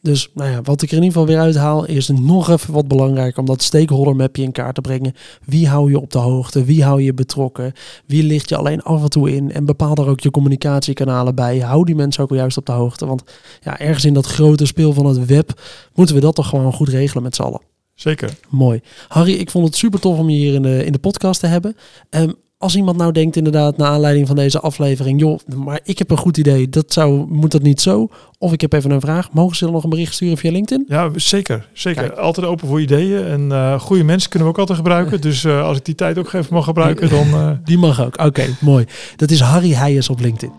Dus 0.00 0.30
nou 0.34 0.50
ja, 0.50 0.62
wat 0.62 0.82
ik 0.82 0.90
er 0.90 0.96
in 0.96 1.02
ieder 1.02 1.18
geval 1.18 1.34
weer 1.34 1.44
uithaal 1.44 1.84
is 1.84 2.08
nog 2.08 2.50
even 2.50 2.72
wat 2.72 2.88
belangrijker 2.88 3.38
om 3.38 3.46
dat 3.46 3.62
stakeholder 3.62 4.16
mapje 4.16 4.42
in 4.42 4.52
kaart 4.52 4.74
te 4.74 4.80
brengen. 4.80 5.14
Wie 5.44 5.68
hou 5.68 5.90
je 5.90 6.00
op 6.00 6.10
de 6.10 6.18
hoogte? 6.18 6.64
Wie 6.64 6.84
hou 6.84 7.02
je 7.02 7.14
betrokken? 7.14 7.72
Wie 8.06 8.22
ligt 8.22 8.48
je 8.48 8.56
alleen 8.56 8.82
af 8.82 9.02
en 9.02 9.10
toe 9.10 9.34
in? 9.34 9.52
En 9.52 9.64
bepaal 9.64 9.94
daar 9.94 10.08
ook 10.08 10.20
je 10.20 10.30
communicatiekanalen 10.30 11.34
bij. 11.34 11.58
Hou 11.58 11.84
die 11.84 11.94
mensen 11.94 12.22
ook 12.22 12.28
wel 12.28 12.38
juist 12.38 12.56
op 12.56 12.66
de 12.66 12.72
hoogte. 12.72 13.06
Want 13.06 13.22
ja, 13.60 13.78
ergens 13.78 14.04
in 14.04 14.14
dat 14.14 14.26
grote 14.26 14.66
speel 14.66 14.92
van 14.92 15.06
het 15.06 15.26
web 15.26 15.60
moeten 15.94 16.14
we 16.14 16.20
dat 16.20 16.34
toch 16.34 16.48
gewoon 16.48 16.72
goed 16.72 16.88
regelen 16.88 17.22
met 17.22 17.34
z'n 17.34 17.42
allen. 17.42 17.60
Zeker. 17.94 18.38
Mooi. 18.48 18.80
Harry, 19.08 19.32
ik 19.32 19.50
vond 19.50 19.66
het 19.66 19.76
super 19.76 20.00
tof 20.00 20.18
om 20.18 20.30
je 20.30 20.36
hier 20.36 20.54
in 20.54 20.62
de, 20.62 20.84
in 20.84 20.92
de 20.92 20.98
podcast 20.98 21.40
te 21.40 21.46
hebben. 21.46 21.76
Ehm, 22.10 22.30
als 22.58 22.76
iemand 22.76 22.96
nou 22.96 23.12
denkt 23.12 23.36
inderdaad, 23.36 23.76
naar 23.76 23.88
aanleiding 23.88 24.26
van 24.26 24.36
deze 24.36 24.60
aflevering, 24.60 25.20
joh, 25.20 25.38
maar 25.56 25.80
ik 25.84 25.98
heb 25.98 26.10
een 26.10 26.16
goed 26.16 26.36
idee, 26.36 26.68
dat 26.68 26.92
zou, 26.92 27.26
moet 27.28 27.52
dat 27.52 27.62
niet 27.62 27.80
zo? 27.80 28.08
Of 28.38 28.52
ik 28.52 28.60
heb 28.60 28.72
even 28.72 28.90
een 28.90 29.00
vraag, 29.00 29.32
mogen 29.32 29.56
ze 29.56 29.64
dan 29.64 29.72
nog 29.72 29.84
een 29.84 29.90
bericht 29.90 30.14
sturen 30.14 30.36
via 30.36 30.50
LinkedIn? 30.50 30.84
Ja, 30.88 31.10
zeker. 31.14 31.68
Zeker. 31.72 32.02
Kijk. 32.02 32.18
Altijd 32.18 32.46
open 32.46 32.68
voor 32.68 32.80
ideeën. 32.80 33.24
En 33.24 33.52
eh 33.52 33.80
goede 33.80 34.04
mensen 34.04 34.30
kunnen 34.30 34.48
we 34.48 34.54
ook 34.54 34.60
altijd 34.60 34.78
gebruiken. 34.78 35.20
Dus 35.20 35.44
eh, 35.44 35.62
als 35.62 35.76
ik 35.76 35.84
die 35.84 35.94
tijd 35.94 36.18
ook 36.18 36.32
even 36.32 36.54
mag 36.54 36.64
gebruiken, 36.64 37.08
dan... 37.08 37.26
eh, 37.32 37.50
Die 37.64 37.78
mag 37.78 38.04
ook. 38.04 38.20
Oké, 38.20 38.44
mooi. 38.60 38.84
Dat 39.16 39.30
is 39.30 39.40
Harry 39.40 39.72
Heijers 39.72 40.08
op 40.08 40.20
LinkedIn. 40.20 40.52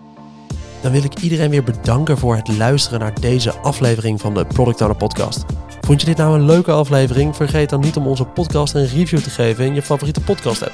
Dan 0.82 0.91
wil 0.91 1.04
ik 1.04 1.20
iedereen 1.20 1.50
weer 1.50 1.64
bedanken 1.64 2.18
voor 2.18 2.36
het 2.36 2.58
luisteren 2.58 3.00
naar 3.00 3.20
deze 3.22 3.52
aflevering 3.52 4.22
van 4.22 4.34
de 4.34 4.45
Product 4.45 4.82
Owner 4.82 4.97
Podcast. 4.97 5.45
Vond 5.82 6.02
je 6.02 6.08
dit 6.08 6.18
nou 6.18 6.36
een 6.39 6.45
leuke 6.45 6.72
aflevering? 6.72 7.36
Vergeet 7.36 7.70
dan 7.70 7.80
niet 7.80 7.95
om 7.95 8.08
onze 8.08 8.24
podcast 8.24 8.74
een 8.74 8.88
review 8.88 9.20
te 9.20 9.30
geven 9.30 9.66
in 9.66 9.74
je 9.74 9.82
favoriete 9.82 10.22
podcast 10.22 10.64
app. 10.64 10.74